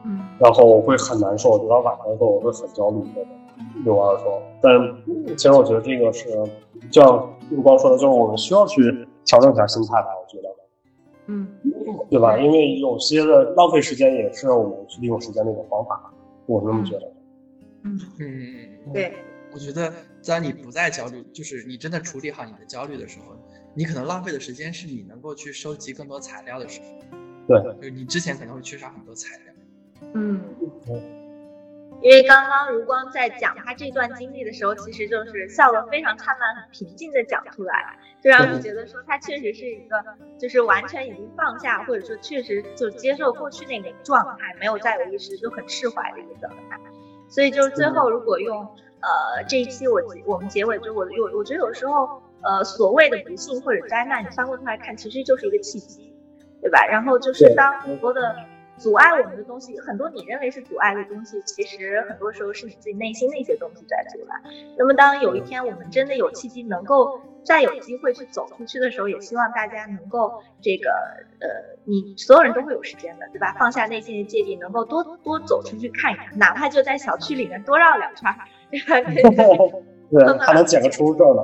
[0.05, 3.05] 嗯，然后我会很难受，等到晚上的时候我会很焦虑。
[3.85, 4.73] 有玩说，但
[5.37, 6.29] 其实我觉得这个是，
[6.91, 8.81] 就像陆光说的，就是我们需要去
[9.25, 10.09] 调整一下心态吧。
[10.21, 10.49] 我觉得，
[11.27, 11.49] 嗯，
[12.11, 12.39] 对吧？
[12.39, 16.13] 因为有些的浪费时间也是我们去利用时间的一种方法，
[16.47, 17.13] 我是这么觉得。
[17.85, 19.15] 嗯，嗯，对，
[19.53, 23.35] 我觉得在你不再焦虑，就是你真的处理好你的焦虑的时候，
[23.75, 26.87] 你可能浪费的时间是你能够去收集更多材料的时候。
[27.49, 29.55] 对，就是你之前可能会缺少很多材料。
[30.15, 30.41] 嗯，
[32.03, 40.05] 因为刚刚如光在讲他这段经历的时候，其实就是笑得非常灿烂、很平静的讲出来，就让人觉得说他确实是一个，
[40.37, 46.77] 就是完全已经放下，或者说确实就接受过去那个状态，没有再有意识，就很释怀的一个状态。
[47.29, 56.13] 所以就是最后，如果用呃这一期我我们结尾就我有我觉得有时候呃所谓的不幸或者灾难，你翻过头来看，其实就是一个契机，
[56.61, 56.85] 对吧？
[56.85, 58.35] 然后就是当很多的。
[58.79, 64.41] 阻碍我们的东西很多，你认为是阻碍的东西，其实很多时候是你自己内心的一些东西在阻碍。
[64.77, 70.91] 那么，当有一天我们真的有契机能够再有机会去走出去的时候，也希望大家能够这个
[71.41, 71.49] 呃，
[71.85, 73.55] 你所有人都会有时间的，对吧？
[73.59, 78.35] 放下内心的芥蒂，能够多多走出去看一看，哪怕就在小区里面多绕两圈，
[78.71, 79.01] 对吧？
[80.11, 81.43] 对，还能捡个出入证呢。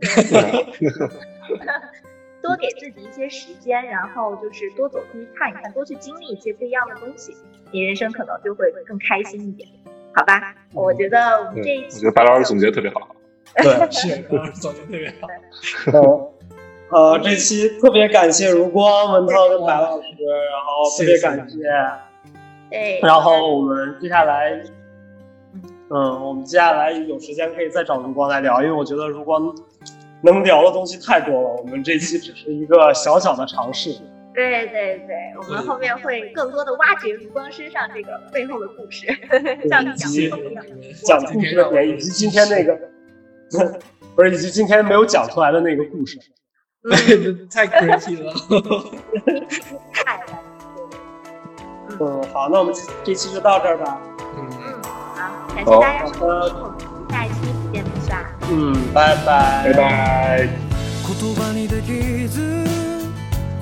[2.42, 7.36] 多给自己一些时间，然后就是多走出去看一看，多去经历一些不一样的东西，
[7.72, 9.68] 你人生可能就会更开心一点，
[10.14, 10.54] 好吧？
[10.72, 13.14] 我觉得我们这一期，我觉得白老师总结特别好，
[13.56, 14.22] 对，是
[14.60, 15.28] 总结特别好。
[15.92, 16.30] 嗯，
[16.90, 21.58] 呃，这期特别感谢如光、文涛跟白老师，然后特别感谢。
[22.70, 23.00] 对。
[23.00, 24.62] 然后我们接下来，
[25.90, 29.54] 嗯，我们接下来有时间可以再找如光来聊，因为我觉得如光。
[30.22, 33.96] 能聊的东西太多了，我们这期只是一个小小的尝试。
[34.34, 39.06] 对对对，我们后面会更多的挖掘卢光身上这个背后的故事，
[39.68, 39.94] 像讲
[41.04, 42.78] 讲故事的点，以及今天那个
[44.14, 46.18] 不是，以及今天没有讲出来的那个故事。
[47.52, 48.32] 太 crazy 了。
[49.92, 50.20] 太
[51.98, 52.72] 嗯，好，那我们
[53.02, 54.00] 这期就到这儿吧。
[54.36, 57.47] 嗯嗯，好，感谢大家收听，我们下一期。
[58.50, 58.92] うん。
[58.92, 59.74] バイバイ。
[59.74, 60.48] バイ
[61.08, 62.64] 言葉にできず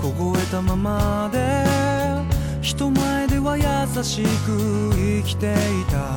[0.00, 1.64] 凍えたままで
[2.60, 3.64] 人前では優
[4.02, 4.26] しく
[4.94, 5.56] 生きてい
[5.90, 6.16] た。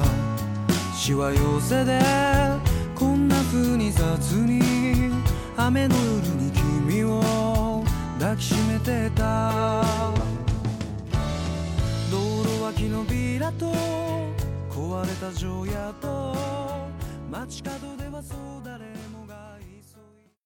[0.96, 2.00] しわ寄せで
[2.96, 5.12] こんな風に雑に
[5.56, 6.52] 雨の夜に
[6.88, 7.84] 君を
[8.20, 9.82] 抱きしめてた。
[12.12, 13.72] 道路脇のビラと
[14.70, 16.36] 壊れた城屋と
[17.32, 18.78] 街角そうだ